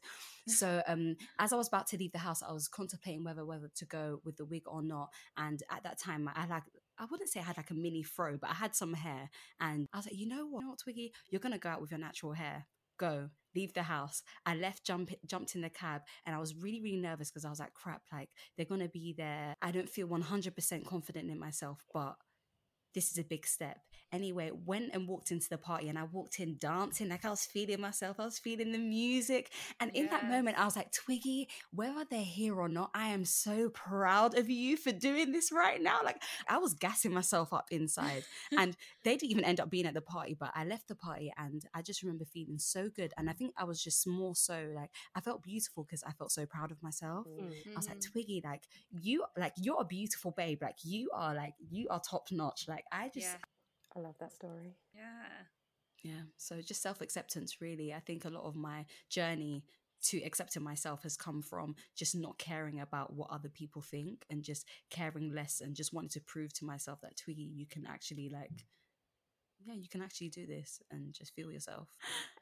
So 0.46 0.82
um, 0.86 1.16
as 1.38 1.54
I 1.54 1.56
was 1.56 1.68
about 1.68 1.86
to 1.88 1.96
leave 1.96 2.12
the 2.12 2.18
house, 2.18 2.42
I 2.42 2.52
was 2.52 2.68
contemplating 2.68 3.24
whether 3.24 3.46
whether 3.46 3.70
to 3.74 3.84
go 3.86 4.20
with 4.22 4.36
the 4.36 4.44
wig 4.44 4.64
or 4.66 4.82
not. 4.82 5.08
And 5.38 5.62
at 5.70 5.82
that 5.84 5.98
time, 5.98 6.28
I 6.34 6.46
like 6.46 6.64
I 6.98 7.06
wouldn't 7.10 7.30
say 7.30 7.40
I 7.40 7.44
had 7.44 7.56
like 7.56 7.70
a 7.70 7.74
mini 7.74 8.02
fro, 8.02 8.36
but 8.36 8.50
I 8.50 8.54
had 8.54 8.74
some 8.74 8.92
hair, 8.94 9.30
and 9.60 9.86
I 9.92 9.96
was 9.98 10.06
like, 10.06 10.16
you 10.16 10.26
know 10.28 10.46
what, 10.46 10.60
you 10.60 10.64
know 10.66 10.70
what, 10.70 10.78
Twiggy, 10.78 11.12
you're 11.30 11.40
gonna 11.40 11.58
go 11.58 11.68
out 11.70 11.80
with 11.80 11.90
your 11.90 12.00
natural 12.00 12.32
hair. 12.32 12.66
Go, 12.98 13.28
leave 13.56 13.72
the 13.72 13.82
house. 13.82 14.22
I 14.44 14.54
left, 14.54 14.84
jump, 14.84 15.10
jumped 15.26 15.54
in 15.54 15.62
the 15.62 15.70
cab, 15.70 16.02
and 16.24 16.36
I 16.36 16.38
was 16.38 16.54
really, 16.54 16.80
really 16.80 17.00
nervous 17.00 17.30
because 17.30 17.44
I 17.44 17.50
was 17.50 17.60
like, 17.60 17.74
crap, 17.74 18.02
like 18.12 18.30
they're 18.56 18.66
gonna 18.66 18.88
be 18.88 19.14
there. 19.16 19.56
I 19.62 19.70
don't 19.72 19.88
feel 19.88 20.08
100% 20.08 20.84
confident 20.84 21.30
in 21.30 21.38
myself, 21.38 21.82
but 21.92 22.16
this 22.96 23.10
is 23.10 23.18
a 23.18 23.24
big 23.24 23.46
step. 23.46 23.78
Anyway, 24.10 24.50
went 24.64 24.90
and 24.94 25.06
walked 25.06 25.30
into 25.30 25.48
the 25.50 25.58
party 25.58 25.88
and 25.88 25.98
I 25.98 26.04
walked 26.04 26.40
in 26.40 26.56
dancing, 26.58 27.10
like 27.10 27.26
I 27.26 27.30
was 27.30 27.44
feeling 27.44 27.80
myself, 27.80 28.18
I 28.18 28.24
was 28.24 28.38
feeling 28.38 28.72
the 28.72 28.78
music. 28.78 29.50
And 29.80 29.90
in 29.94 30.06
that 30.06 30.26
moment, 30.28 30.58
I 30.58 30.64
was 30.64 30.76
like, 30.76 30.92
Twiggy, 30.92 31.48
whether 31.72 32.06
they're 32.08 32.20
here 32.20 32.58
or 32.58 32.68
not, 32.68 32.90
I 32.94 33.08
am 33.08 33.26
so 33.26 33.68
proud 33.68 34.38
of 34.38 34.48
you 34.48 34.78
for 34.78 34.92
doing 34.92 35.32
this 35.32 35.52
right 35.52 35.82
now. 35.82 35.98
Like 36.02 36.22
I 36.48 36.56
was 36.56 36.72
gassing 36.72 37.12
myself 37.12 37.52
up 37.52 37.66
inside. 37.70 38.24
and 38.58 38.76
they 39.04 39.16
didn't 39.16 39.32
even 39.32 39.44
end 39.44 39.60
up 39.60 39.70
being 39.70 39.86
at 39.86 39.94
the 39.94 40.00
party, 40.00 40.34
but 40.38 40.52
I 40.54 40.64
left 40.64 40.88
the 40.88 40.94
party 40.94 41.30
and 41.36 41.62
I 41.74 41.82
just 41.82 42.02
remember 42.02 42.24
feeling 42.24 42.58
so 42.58 42.88
good. 42.88 43.12
And 43.18 43.28
I 43.28 43.34
think 43.34 43.52
I 43.58 43.64
was 43.64 43.82
just 43.82 44.06
more 44.06 44.34
so 44.34 44.68
like 44.74 44.90
I 45.14 45.20
felt 45.20 45.42
beautiful 45.42 45.84
because 45.84 46.02
I 46.02 46.12
felt 46.12 46.32
so 46.32 46.46
proud 46.46 46.70
of 46.70 46.82
myself. 46.82 47.26
Mm. 47.26 47.52
I 47.74 47.76
was 47.76 47.88
like. 47.88 47.96
Twiggy, 48.06 48.40
like 48.44 48.62
you, 48.92 49.24
like 49.36 49.52
you're 49.56 49.80
a 49.80 49.84
beautiful 49.84 50.30
babe. 50.30 50.62
Like 50.62 50.76
you 50.84 51.10
are, 51.12 51.34
like 51.34 51.54
you 51.70 51.88
are 51.90 52.00
top 52.00 52.28
notch. 52.30 52.66
Like 52.68 52.84
I 52.92 53.10
just, 53.12 53.26
yeah, 53.26 53.36
I 53.96 54.00
love 54.00 54.16
that 54.20 54.32
story. 54.32 54.76
yeah. 54.94 55.44
yeah. 56.02 56.22
So 56.36 56.60
just 56.60 56.82
self 56.82 57.00
acceptance, 57.00 57.60
really. 57.60 57.92
I 57.92 58.00
think 58.00 58.24
a 58.24 58.30
lot 58.30 58.44
of 58.44 58.56
my 58.56 58.86
journey 59.08 59.64
to 60.02 60.22
accepting 60.22 60.62
myself 60.62 61.02
has 61.02 61.16
come 61.16 61.42
from 61.42 61.74
just 61.96 62.14
not 62.14 62.38
caring 62.38 62.80
about 62.80 63.12
what 63.14 63.30
other 63.30 63.48
people 63.48 63.82
think 63.82 64.24
and 64.30 64.42
just 64.42 64.66
caring 64.90 65.34
less 65.34 65.60
and 65.60 65.74
just 65.74 65.92
wanting 65.92 66.10
to 66.10 66.20
prove 66.20 66.52
to 66.54 66.64
myself 66.64 67.00
that 67.00 67.16
Twiggy, 67.16 67.42
you 67.42 67.66
can 67.66 67.86
actually 67.86 68.28
like, 68.28 68.66
yeah, 69.64 69.74
you 69.74 69.88
can 69.88 70.02
actually 70.02 70.28
do 70.28 70.46
this 70.46 70.80
and 70.90 71.12
just 71.12 71.34
feel 71.34 71.50
yourself. 71.50 71.88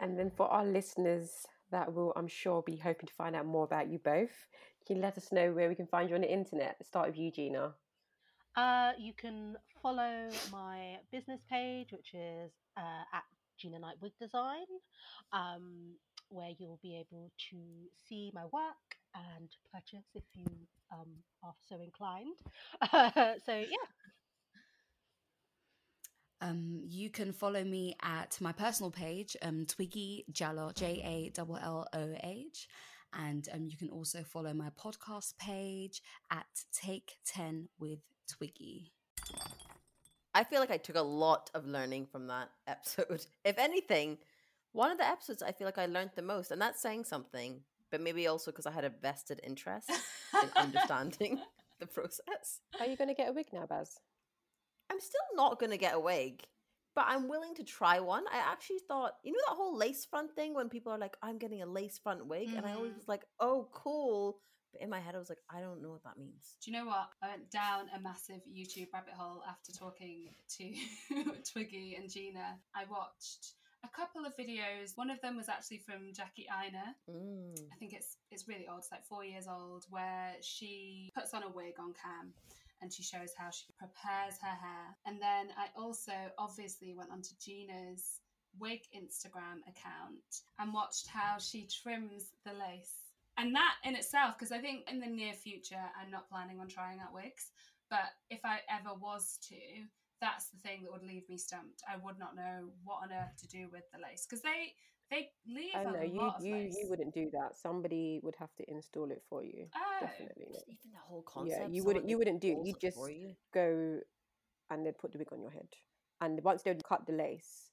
And 0.00 0.18
then 0.18 0.30
for 0.30 0.48
our 0.48 0.66
listeners 0.66 1.46
that 1.70 1.92
will, 1.92 2.12
I'm 2.16 2.28
sure, 2.28 2.62
be 2.62 2.76
hoping 2.76 3.06
to 3.06 3.14
find 3.14 3.34
out 3.34 3.46
more 3.46 3.64
about 3.64 3.88
you 3.88 3.98
both, 3.98 4.46
can 4.86 4.96
you 4.96 5.02
let 5.02 5.16
us 5.16 5.32
know 5.32 5.52
where 5.52 5.68
we 5.68 5.74
can 5.74 5.86
find 5.86 6.08
you 6.10 6.16
on 6.16 6.20
the 6.22 6.32
internet? 6.32 6.76
Let's 6.78 6.88
start 6.88 7.08
with 7.08 7.18
you, 7.18 7.30
Gina. 7.30 7.72
Uh, 8.56 8.92
you 8.98 9.12
can 9.12 9.56
follow 9.82 10.28
my 10.52 10.96
business 11.10 11.40
page, 11.50 11.88
which 11.92 12.14
is 12.14 12.52
uh, 12.76 13.04
at 13.12 13.24
Gina 13.58 13.78
Knight 13.78 13.96
Wig 14.00 14.12
Design, 14.20 14.66
um, 15.32 15.94
where 16.28 16.50
you'll 16.58 16.78
be 16.82 16.96
able 16.96 17.30
to 17.50 17.56
see 18.08 18.30
my 18.34 18.44
work 18.52 18.96
and 19.14 19.48
purchase 19.72 20.06
if 20.14 20.24
you 20.34 20.46
um, 20.92 21.08
are 21.42 21.54
so 21.68 21.76
inclined. 21.80 22.36
so 23.44 23.54
yeah, 23.54 23.88
Um, 26.40 26.82
you 26.84 27.08
can 27.10 27.32
follow 27.32 27.64
me 27.64 27.96
at 28.02 28.38
my 28.40 28.52
personal 28.52 28.90
page, 28.90 29.34
um, 29.40 29.64
Twiggy 29.64 30.26
Jalloh, 30.30 30.74
J 30.74 31.00
A 31.02 31.40
L 31.40 31.58
L 31.62 31.88
O 31.94 32.14
H. 32.22 32.68
And 33.14 33.48
um, 33.52 33.66
you 33.66 33.76
can 33.78 33.88
also 33.88 34.22
follow 34.24 34.52
my 34.52 34.68
podcast 34.70 35.38
page 35.38 36.02
at 36.30 36.46
Take 36.72 37.12
10 37.24 37.68
with 37.78 38.00
Twiggy. 38.28 38.92
I 40.34 40.42
feel 40.44 40.60
like 40.60 40.70
I 40.70 40.76
took 40.78 40.96
a 40.96 41.02
lot 41.02 41.50
of 41.54 41.66
learning 41.66 42.06
from 42.06 42.26
that 42.28 42.50
episode. 42.66 43.24
If 43.44 43.58
anything, 43.58 44.18
one 44.72 44.90
of 44.90 44.98
the 44.98 45.06
episodes 45.06 45.42
I 45.42 45.52
feel 45.52 45.66
like 45.66 45.78
I 45.78 45.86
learned 45.86 46.10
the 46.16 46.22
most, 46.22 46.50
and 46.50 46.60
that's 46.60 46.80
saying 46.82 47.04
something, 47.04 47.60
but 47.90 48.00
maybe 48.00 48.26
also 48.26 48.50
because 48.50 48.66
I 48.66 48.72
had 48.72 48.84
a 48.84 48.90
vested 48.90 49.40
interest 49.44 49.90
in 50.42 50.48
understanding 50.56 51.40
the 51.80 51.86
process. 51.86 52.60
Are 52.80 52.86
you 52.86 52.96
going 52.96 53.08
to 53.08 53.14
get 53.14 53.28
a 53.28 53.32
wig 53.32 53.46
now, 53.52 53.66
Baz? 53.66 53.98
I'm 54.90 55.00
still 55.00 55.20
not 55.34 55.60
going 55.60 55.70
to 55.70 55.78
get 55.78 55.94
a 55.94 56.00
wig, 56.00 56.42
but 56.96 57.04
I'm 57.08 57.28
willing 57.28 57.54
to 57.54 57.64
try 57.64 58.00
one. 58.00 58.24
I 58.32 58.38
actually 58.38 58.80
thought, 58.88 59.12
you 59.22 59.32
know, 59.32 59.38
that 59.48 59.54
whole 59.56 59.76
lace 59.76 60.04
front 60.04 60.32
thing 60.34 60.54
when 60.54 60.68
people 60.68 60.92
are 60.92 60.98
like, 60.98 61.16
I'm 61.22 61.38
getting 61.38 61.62
a 61.62 61.66
lace 61.66 61.98
front 62.02 62.26
wig. 62.26 62.48
And 62.56 62.66
I 62.66 62.72
always 62.74 62.92
Mhm. 62.92 62.96
was 62.98 63.08
like, 63.08 63.22
oh, 63.40 63.68
cool. 63.72 64.38
But 64.74 64.82
in 64.82 64.90
my 64.90 65.00
head, 65.00 65.14
I 65.14 65.18
was 65.18 65.28
like, 65.28 65.38
I 65.48 65.60
don't 65.60 65.80
know 65.80 65.90
what 65.90 66.02
that 66.02 66.18
means. 66.18 66.56
Do 66.62 66.70
you 66.70 66.76
know 66.76 66.86
what? 66.86 67.08
I 67.22 67.28
went 67.28 67.50
down 67.50 67.86
a 67.94 68.00
massive 68.00 68.40
YouTube 68.50 68.88
rabbit 68.92 69.14
hole 69.16 69.42
after 69.48 69.72
talking 69.72 70.34
to 70.58 70.74
Twiggy 71.52 71.96
and 71.96 72.10
Gina. 72.10 72.58
I 72.74 72.84
watched 72.90 73.52
a 73.84 73.96
couple 73.96 74.26
of 74.26 74.36
videos. 74.36 74.96
One 74.96 75.10
of 75.10 75.20
them 75.20 75.36
was 75.36 75.48
actually 75.48 75.78
from 75.78 76.12
Jackie 76.12 76.46
Aina. 76.50 76.96
Mm. 77.08 77.54
I 77.72 77.76
think 77.76 77.92
it's 77.92 78.16
it's 78.32 78.48
really 78.48 78.66
old. 78.68 78.80
It's 78.80 78.90
like 78.90 79.04
four 79.04 79.24
years 79.24 79.46
old, 79.46 79.84
where 79.90 80.32
she 80.42 81.12
puts 81.14 81.34
on 81.34 81.44
a 81.44 81.48
wig 81.48 81.74
on 81.78 81.94
cam 81.94 82.32
and 82.82 82.92
she 82.92 83.02
shows 83.02 83.30
how 83.38 83.50
she 83.50 83.72
prepares 83.78 84.34
her 84.42 84.48
hair. 84.48 84.96
And 85.06 85.22
then 85.22 85.54
I 85.56 85.68
also 85.78 86.12
obviously 86.36 86.94
went 86.96 87.12
onto 87.12 87.30
Gina's 87.40 88.20
wig 88.58 88.80
Instagram 88.94 89.62
account 89.68 90.42
and 90.58 90.72
watched 90.72 91.06
how 91.06 91.38
she 91.38 91.68
trims 91.82 92.32
the 92.44 92.52
lace. 92.52 93.03
And 93.36 93.54
that 93.54 93.74
in 93.84 93.96
itself, 93.96 94.36
because 94.38 94.52
I 94.52 94.58
think 94.58 94.88
in 94.90 95.00
the 95.00 95.06
near 95.06 95.32
future, 95.32 95.82
I'm 96.00 96.10
not 96.10 96.28
planning 96.28 96.60
on 96.60 96.68
trying 96.68 97.00
out 97.00 97.12
wigs, 97.12 97.50
but 97.90 98.14
if 98.30 98.40
I 98.44 98.58
ever 98.70 98.94
was 98.94 99.38
to, 99.48 99.56
that's 100.20 100.48
the 100.50 100.58
thing 100.58 100.82
that 100.84 100.92
would 100.92 101.02
leave 101.02 101.28
me 101.28 101.36
stumped. 101.36 101.82
I 101.88 101.96
would 102.04 102.18
not 102.18 102.36
know 102.36 102.70
what 102.84 103.02
on 103.02 103.12
earth 103.12 103.36
to 103.40 103.48
do 103.48 103.68
with 103.72 103.82
the 103.92 103.98
lace 104.00 104.26
because 104.28 104.42
they 104.42 104.72
they 105.10 105.28
leave 105.46 105.74
I 105.74 105.82
a 105.82 105.92
know 105.92 106.02
you 106.02 106.20
lot 106.20 106.36
of 106.38 106.44
you 106.44 106.54
lace. 106.54 106.76
you 106.80 106.88
wouldn't 106.88 107.12
do 107.12 107.28
that. 107.32 107.56
Somebody 107.56 108.20
would 108.22 108.36
have 108.38 108.54
to 108.56 108.64
install 108.70 109.10
it 109.10 109.22
for 109.28 109.44
you. 109.44 109.66
Oh, 109.76 110.06
Definitely 110.06 110.46
not. 110.50 110.62
Even 110.66 110.92
the 110.92 110.98
whole 111.06 111.22
concept. 111.22 111.60
Yeah, 111.60 111.68
you 111.68 111.84
wouldn't 111.84 112.08
you 112.08 112.16
wouldn't 112.18 112.40
do 112.40 112.52
it. 112.52 112.66
You 112.66 112.74
it 112.74 112.80
just 112.80 112.98
you. 113.10 113.34
go 113.52 113.98
and 114.70 114.86
they'd 114.86 114.96
put 114.98 115.12
the 115.12 115.18
wig 115.18 115.32
on 115.32 115.42
your 115.42 115.50
head. 115.50 115.68
And 116.20 116.42
once 116.42 116.62
they'd 116.62 116.82
cut 116.84 117.06
the 117.06 117.12
lace, 117.12 117.70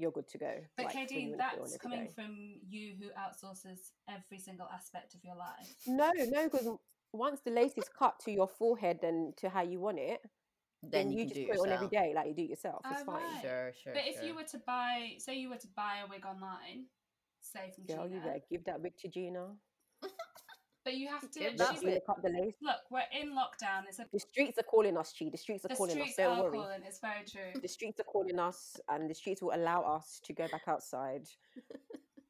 you're 0.00 0.10
good 0.10 0.28
to 0.28 0.38
go. 0.38 0.52
But 0.76 0.86
like, 0.86 0.94
when 0.94 1.04
you 1.04 1.10
Kadeen, 1.10 1.30
wanna 1.38 1.42
put 1.50 1.58
it 1.58 1.62
on 1.62 1.68
that's 1.70 1.76
coming 1.78 2.06
day. 2.06 2.12
from 2.14 2.54
you 2.68 2.94
who 2.98 3.06
outsources 3.10 3.90
every 4.08 4.38
single 4.38 4.66
aspect 4.72 5.14
of 5.14 5.24
your 5.24 5.36
life. 5.36 5.74
No, 5.86 6.10
no, 6.16 6.48
because 6.48 6.68
once 7.12 7.40
the 7.44 7.50
lace 7.50 7.76
is 7.76 7.88
cut 7.98 8.18
to 8.20 8.30
your 8.30 8.48
forehead 8.48 9.00
and 9.02 9.36
to 9.38 9.48
how 9.48 9.62
you 9.62 9.80
want 9.80 9.98
it, 9.98 10.20
Then, 10.82 10.90
then, 10.92 11.12
you, 11.12 11.18
you, 11.18 11.26
can 11.26 11.28
just 11.28 11.40
do 11.40 11.46
put 11.46 11.56
it 11.56 11.58
it 11.58 11.60
on 11.60 11.72
every 11.72 11.88
day, 11.88 12.12
like 12.14 12.28
you 12.28 12.34
do 12.34 12.42
it 12.42 12.50
yourself. 12.50 12.84
It's 12.90 13.02
Oh, 13.02 13.04
fine. 13.04 13.16
right. 13.16 13.42
Sure, 13.42 13.72
sure. 13.84 13.92
But 13.94 14.02
if 14.06 14.22
you 14.22 14.34
were 14.34 14.44
to 14.44 14.58
buy, 14.66 15.12
say 15.18 15.36
you 15.36 15.50
were 15.50 15.56
to 15.58 15.68
buy 15.76 15.98
a 16.04 16.08
wig 16.08 16.24
online, 16.24 16.86
say 17.40 17.72
from 17.74 17.84
Girl, 17.84 18.06
you 18.06 18.20
Gina, 18.20 18.26
better 18.26 18.40
give 18.50 18.64
that 18.64 18.80
wig 18.80 18.96
to 18.98 19.08
Gina. 19.08 19.46
but 20.84 20.94
you 20.94 21.08
have 21.08 21.30
to. 21.30 21.38
Give 21.38 21.50
Let 21.52 21.58
that 21.58 21.70
she's- 21.70 21.80
Gina 21.82 22.00
cut 22.06 22.22
the 22.22 22.30
lace. 22.30 22.54
Look, 22.62 22.80
we're 22.90 23.02
in 23.20 23.30
lockdown. 23.32 23.84
It's 23.88 23.98
a 23.98 24.06
The 24.12 24.18
streets 24.20 24.58
are 24.58 24.62
calling 24.64 24.96
us, 24.96 25.12
Chi. 25.18 25.28
The 25.30 25.36
streets 25.38 25.64
are 25.64 25.68
the 25.68 25.76
calling 25.76 25.92
streets 25.92 26.10
us. 26.12 26.16
Don't 26.16 26.38
are 26.38 26.42
worry. 26.44 26.58
calling. 26.58 26.82
It's 26.86 26.98
very 27.00 27.24
true. 27.24 27.60
The 27.60 27.68
streets 27.68 28.00
are 28.00 28.04
calling 28.04 28.38
us, 28.38 28.80
and 28.88 29.08
the 29.08 29.14
streets 29.14 29.42
will 29.42 29.54
allow 29.54 29.82
us 29.82 30.20
to 30.24 30.32
go 30.32 30.46
back 30.48 30.62
outside 30.66 31.26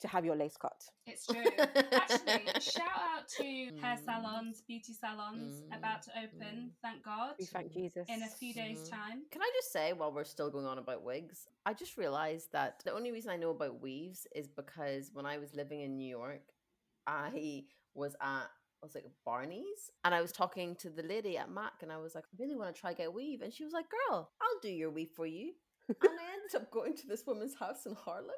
to 0.01 0.09
have 0.09 0.24
your 0.24 0.34
lace 0.34 0.57
cut. 0.57 0.82
It's 1.07 1.26
true. 1.26 1.44
Actually, 1.92 2.46
shout 2.61 2.88
out 2.96 3.28
to 3.36 3.44
hair 3.82 3.96
Mm. 3.98 4.05
salons, 4.07 4.62
beauty 4.62 4.94
salons 4.94 5.61
Mm, 5.62 5.76
about 5.76 6.03
to 6.05 6.11
open. 6.18 6.72
Thank 6.80 7.03
God. 7.03 7.34
We 7.38 7.44
thank 7.44 7.70
Jesus. 7.70 8.09
In 8.09 8.22
a 8.22 8.28
few 8.28 8.55
days' 8.55 8.88
Mhm. 8.88 8.90
time. 8.90 9.26
Can 9.30 9.42
I 9.42 9.51
just 9.55 9.70
say, 9.72 9.92
while 9.92 10.11
we're 10.11 10.24
still 10.24 10.48
going 10.51 10.64
on 10.64 10.78
about 10.78 11.03
wigs, 11.03 11.48
I 11.66 11.74
just 11.74 11.98
realized 11.98 12.51
that 12.53 12.80
the 12.84 12.92
only 12.92 13.12
reason 13.12 13.30
I 13.30 13.36
know 13.36 13.51
about 13.51 13.80
weaves 13.80 14.26
is 14.34 14.48
because 14.48 15.12
when 15.12 15.26
I 15.26 15.36
was 15.36 15.55
living 15.55 15.80
in 15.80 15.98
New 15.98 16.09
York, 16.09 16.44
I 17.07 17.66
was 17.95 18.14
at 18.20 18.47
I 18.82 18.86
was 18.86 18.95
like 18.95 19.05
Barney's, 19.26 19.91
and 20.05 20.14
I 20.14 20.22
was 20.22 20.32
talking 20.32 20.74
to 20.76 20.88
the 20.88 21.03
lady 21.03 21.36
at 21.36 21.51
Mac, 21.51 21.74
and 21.82 21.93
I 21.93 21.99
was 21.99 22.14
like, 22.14 22.24
I 22.24 22.43
really 22.43 22.57
want 22.57 22.74
to 22.74 22.80
try 22.80 22.95
get 22.95 23.09
a 23.09 23.11
weave, 23.11 23.43
and 23.43 23.53
she 23.53 23.64
was 23.64 23.74
like, 23.74 23.86
"Girl, 23.91 24.30
I'll 24.41 24.61
do 24.62 24.70
your 24.70 24.91
weave 24.91 25.11
for 25.14 25.26
you." 25.26 25.53
and 25.88 25.97
I 26.03 26.32
ended 26.32 26.55
up 26.55 26.70
going 26.70 26.97
to 26.97 27.07
this 27.07 27.26
woman's 27.26 27.55
house 27.55 27.84
in 27.84 27.95
Harlem 27.95 28.30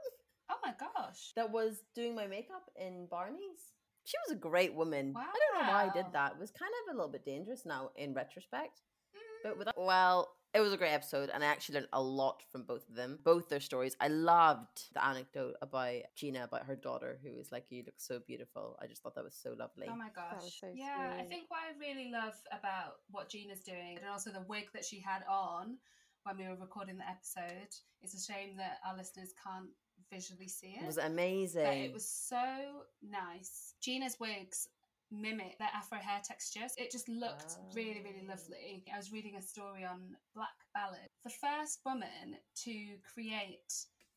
Oh 0.51 0.57
my 0.65 0.75
gosh. 0.79 1.33
that 1.37 1.51
was 1.51 1.83
doing 1.95 2.15
my 2.15 2.27
makeup 2.27 2.71
in 2.77 3.07
Barney's. 3.11 3.73
She 4.05 4.17
was 4.27 4.37
a 4.37 4.41
great 4.41 4.75
woman. 4.75 5.13
Wow. 5.15 5.23
I 5.23 5.39
don't 5.39 5.63
know 5.67 5.73
why 5.73 5.85
I 5.85 5.93
did 5.93 6.07
that. 6.13 6.33
It 6.33 6.41
was 6.41 6.51
kind 6.51 6.73
of 6.83 6.95
a 6.95 6.97
little 6.97 7.13
bit 7.13 7.25
dangerous 7.25 7.65
now 7.65 7.91
in 7.97 8.15
retrospect. 8.15 8.81
Mm. 9.15 9.19
But 9.45 9.59
without, 9.59 9.75
well, 9.79 10.29
it 10.55 10.61
was 10.61 10.73
a 10.73 10.77
great 10.77 10.93
episode, 10.93 11.31
and 11.33 11.43
I 11.43 11.47
actually 11.47 11.77
learned 11.77 11.89
a 11.93 12.03
lot 12.03 12.43
from 12.51 12.65
both 12.65 12.89
of 12.89 12.95
them, 12.95 13.19
both 13.25 13.49
their 13.49 13.61
stories. 13.61 13.97
I 14.01 14.09
loved 14.09 14.93
the 14.93 15.05
anecdote 15.05 15.55
about 15.63 16.03
Gina, 16.15 16.45
about 16.45 16.67
her 16.67 16.77
daughter, 16.77 17.19
who 17.23 17.35
was 17.35 17.51
like, 17.51 17.67
"You 17.71 17.85
look 17.87 17.99
so 17.99 18.21
beautiful." 18.21 18.79
I 18.81 18.87
just 18.87 19.03
thought 19.03 19.15
that 19.15 19.25
was 19.25 19.35
so 19.35 19.55
lovely. 19.59 19.87
Oh 19.91 19.97
my 19.97 20.11
gosh. 20.15 20.61
so 20.61 20.71
yeah, 20.75 21.15
I 21.19 21.23
think 21.23 21.45
what 21.49 21.61
I 21.61 21.79
really 21.79 22.11
love 22.11 22.35
about 22.51 22.97
what 23.11 23.31
Gina's 23.31 23.63
doing 23.63 23.99
and 23.99 24.09
also 24.09 24.31
the 24.31 24.45
wig 24.49 24.69
that 24.75 24.85
she 24.85 25.01
had 25.01 25.25
on 25.29 25.79
when 26.25 26.37
we 26.37 26.45
were 26.45 26.57
recording 26.57 26.99
the 26.99 27.09
episode, 27.09 27.75
it's 28.01 28.15
a 28.15 28.33
shame 28.33 28.57
that 28.57 28.79
our 28.87 28.97
listeners 28.97 29.35
can't 29.43 29.71
visually 30.13 30.49
see 30.49 30.77
it. 30.79 30.83
it 30.83 30.87
was 30.87 30.99
amazing. 30.99 31.65
But 31.65 31.77
it 31.77 31.93
was 31.93 32.09
so 32.09 32.85
nice. 33.03 33.75
Gina's 33.81 34.19
wigs 34.21 34.69
mimic 35.13 35.59
their 35.59 35.71
afro 35.75 35.99
hair 35.99 36.21
textures. 36.25 36.73
It 36.77 36.91
just 36.91 37.09
looked 37.09 37.57
really, 37.75 38.01
really 38.03 38.23
Ah. 38.25 38.31
lovely. 38.33 38.85
I 38.93 38.97
was 38.97 39.13
reading 39.13 39.37
a 39.37 39.43
story 39.43 39.85
on 39.85 40.17
Black 40.35 40.57
Ballad. 40.75 41.09
The 41.25 41.31
first 41.31 41.81
woman 41.85 42.39
to 42.65 42.99
create 43.15 43.73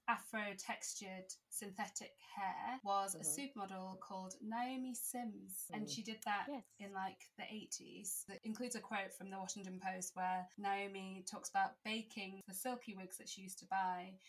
afro 0.08 0.54
textured 0.56 1.26
synthetic 1.50 2.16
hair 2.36 2.80
was 2.84 3.16
a 3.16 3.20
Mhm. 3.20 3.36
supermodel 3.56 4.00
called 4.00 4.36
Naomi 4.40 4.94
Sims. 4.94 5.66
And 5.74 5.88
Mm. 5.88 5.92
she 5.96 6.04
did 6.04 6.22
that 6.24 6.48
Yes. 6.48 6.64
in 6.80 6.94
like 6.94 7.30
the 7.38 7.52
80s. 7.52 8.24
It 8.30 8.40
includes 8.44 8.76
a 8.76 8.82
quote 8.82 9.14
from 9.16 9.30
the 9.32 9.40
Washington 9.40 9.80
Post 9.80 10.16
where 10.16 10.48
Naomi 10.58 11.24
talks 11.24 11.50
about 11.50 11.82
baking 11.84 12.42
the 12.48 12.54
silky 12.54 12.94
wigs 12.96 13.18
that 13.18 13.28
she 13.30 13.42
used 13.42 13.58
to 13.60 13.66
buy 13.66 14.20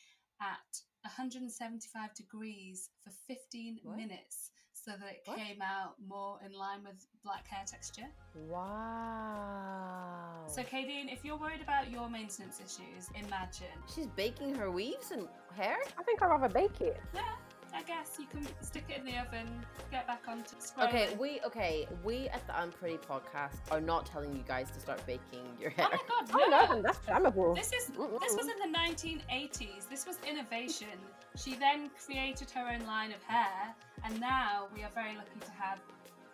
at 0.40 0.82
175 1.04 2.14
degrees 2.14 2.90
for 3.00 3.10
15 3.10 3.78
What? 3.82 3.96
minutes 3.96 4.50
so 4.86 4.92
that 5.00 5.10
it 5.10 5.22
What? 5.24 5.36
came 5.36 5.60
out 5.60 5.94
more 6.06 6.38
in 6.46 6.52
line 6.52 6.84
with 6.84 7.04
black 7.24 7.46
hair 7.48 7.64
texture. 7.66 8.06
wow. 9.06 10.44
So, 10.46 10.62
Kadeen, 10.62 11.12
if 11.12 11.24
you're 11.24 11.36
worried 11.36 11.60
about 11.60 11.90
your 11.90 12.08
maintenance 12.08 12.60
issues, 12.60 13.08
imagine. 13.16 13.66
she's 13.92 14.06
baking 14.06 14.54
her 14.54 14.70
weaves 14.70 15.10
and 15.10 15.26
hair. 15.56 15.76
I 15.98 16.02
think 16.04 16.22
I'd 16.22 16.28
rather 16.28 16.48
bake 16.48 16.80
it. 16.80 17.00
Yeah, 17.14 17.22
I 17.76 17.82
guess 17.82 18.16
you 18.18 18.26
can 18.26 18.46
stick 18.62 18.84
it 18.88 19.00
in 19.00 19.04
the 19.04 19.18
oven, 19.18 19.46
get 19.90 20.06
back 20.06 20.22
onto 20.26 20.56
scrolling. 20.56 20.88
Okay, 20.88 21.16
we 21.20 21.40
okay. 21.44 21.86
We 22.02 22.28
at 22.28 22.46
the 22.46 22.54
Unpretty 22.54 22.98
podcast 22.98 23.58
are 23.70 23.80
not 23.80 24.06
telling 24.06 24.34
you 24.34 24.42
guys 24.48 24.70
to 24.70 24.80
start 24.80 25.04
baking 25.06 25.44
your 25.60 25.70
hair. 25.70 25.88
Oh 25.92 26.24
my 26.32 26.48
god, 26.48 26.66
Oh 26.68 26.68
no! 26.68 26.76
no, 26.76 26.82
that's 26.82 26.98
flammable. 26.98 27.54
This 27.54 27.72
is 27.72 27.88
this 27.88 28.34
was 28.34 28.48
in 28.48 28.72
the 28.72 28.78
1980s. 28.78 29.88
This 29.90 30.06
was 30.06 30.18
innovation. 30.26 30.88
She 31.36 31.54
then 31.54 31.90
created 32.04 32.50
her 32.52 32.66
own 32.72 32.86
line 32.86 33.12
of 33.12 33.22
hair, 33.24 33.74
and 34.04 34.18
now 34.20 34.68
we 34.74 34.82
are 34.82 34.90
very 34.94 35.14
lucky 35.14 35.40
to 35.44 35.50
have 35.52 35.78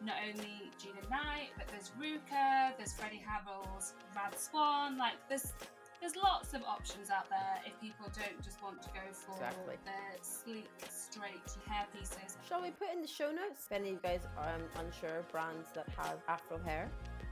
not 0.05 0.17
only 0.29 0.71
Gina 0.81 1.03
Knight, 1.11 1.51
but 1.57 1.67
there's 1.69 1.91
Ruka, 2.01 2.77
there's 2.77 2.93
Freddie 2.93 3.23
Harrel's 3.27 3.95
Rad 4.15 4.39
Swan. 4.39 4.97
Like 4.97 5.15
there's 5.29 5.53
there's 6.03 6.17
lots 6.17 6.53
of 6.53 6.63
options 6.65 7.11
out 7.11 7.31
there 7.31 7.63
if 7.65 7.81
people 7.81 8.07
don't 8.13 8.43
just 8.43 8.61
want 8.61 8.83
to 8.83 8.89
go 8.89 9.01
for 9.13 9.33
Exactly. 9.35 9.77
the 9.87 10.25
sleek, 10.25 10.69
straight 10.91 11.49
hair 11.71 11.87
pieces. 11.97 12.37
Shall 12.47 12.61
we 12.61 12.71
put 12.73 12.89
in 12.93 13.01
the 13.01 13.07
show 13.09 13.31
notes 13.31 13.67
if 13.71 13.73
any 13.73 13.91
of 13.91 13.95
you 13.95 14.01
guys 14.03 14.21
are 14.37 14.49
um, 14.55 14.63
unsure 14.85 15.19
of 15.21 15.29
brands 15.31 15.69
that 15.75 15.87
have 15.97 16.19
afro 16.27 16.59
hair 16.59 16.91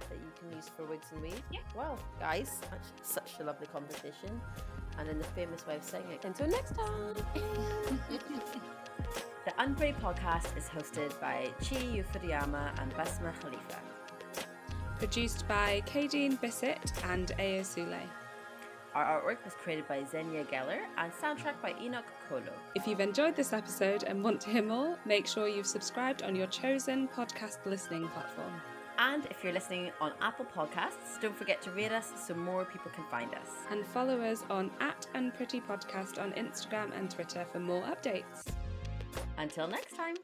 that 0.09 0.16
you 0.18 0.31
can 0.39 0.57
use 0.57 0.71
for 0.77 0.85
wigs 0.85 1.07
and 1.12 1.21
weave? 1.21 1.43
Yeah. 1.51 1.59
Well, 1.77 1.99
guys, 2.21 2.61
such, 2.71 3.25
such 3.27 3.41
a 3.41 3.45
lovely 3.45 3.66
conversation, 3.66 4.41
and 4.99 5.09
in 5.09 5.18
the 5.18 5.25
famous 5.25 5.66
way 5.66 5.75
of 5.77 5.83
saying 5.83 6.07
it. 6.12 6.25
Until 6.25 6.47
next 6.49 6.75
time. 6.77 7.16
The 9.47 9.53
Unpretty 9.53 9.95
podcast 9.95 10.55
is 10.57 10.68
hosted 10.68 11.18
by 11.18 11.49
Chi 11.61 11.77
Yufuriyama 11.77 12.79
and 12.81 12.93
Basma 12.95 13.33
Khalifa. 13.41 13.81
Produced 14.99 15.49
by 15.49 15.83
Kadeen 15.87 16.39
Bissett 16.43 16.93
and 17.11 17.29
Ayo 17.39 17.62
Sule. 17.62 17.99
Our 18.95 19.22
artwork 19.22 19.45
was 19.45 19.55
created 19.55 19.86
by 19.86 20.05
Xenia 20.05 20.45
Geller 20.45 20.80
and 20.99 21.12
soundtrack 21.12 21.61
by 21.62 21.74
Enoch 21.80 22.07
Kolo. 22.28 22.53
If 22.74 22.86
you've 22.86 23.01
enjoyed 23.01 23.36
this 23.36 23.53
episode 23.53 24.03
and 24.03 24.22
want 24.24 24.41
to 24.43 24.51
hear 24.51 24.62
more, 24.62 24.99
make 25.05 25.26
sure 25.26 25.47
you've 25.47 25.66
subscribed 25.66 26.22
on 26.22 26.34
your 26.34 26.49
chosen 26.49 27.09
podcast 27.09 27.59
listening 27.66 28.09
platform. 28.09 28.53
And 28.99 29.26
if 29.26 29.43
you're 29.43 29.53
listening 29.53 29.93
on 30.01 30.12
Apple 30.20 30.45
Podcasts, 30.45 31.20
don't 31.22 31.36
forget 31.36 31.62
to 31.62 31.70
rate 31.70 31.93
us 31.93 32.12
so 32.16 32.34
more 32.34 32.64
people 32.64 32.91
can 32.95 33.05
find 33.11 33.32
us. 33.34 33.49
And 33.70 33.86
follow 33.86 34.20
us 34.20 34.45
on 34.51 34.70
at 34.80 35.07
Unpretty 35.14 35.62
Podcast 35.62 36.20
on 36.20 36.32
Instagram 36.32 36.91
and 36.99 37.11
Twitter 37.11 37.47
for 37.51 37.61
more 37.61 37.82
updates. 37.84 38.45
Until 39.38 39.68
next 39.68 39.97
time. 39.97 40.16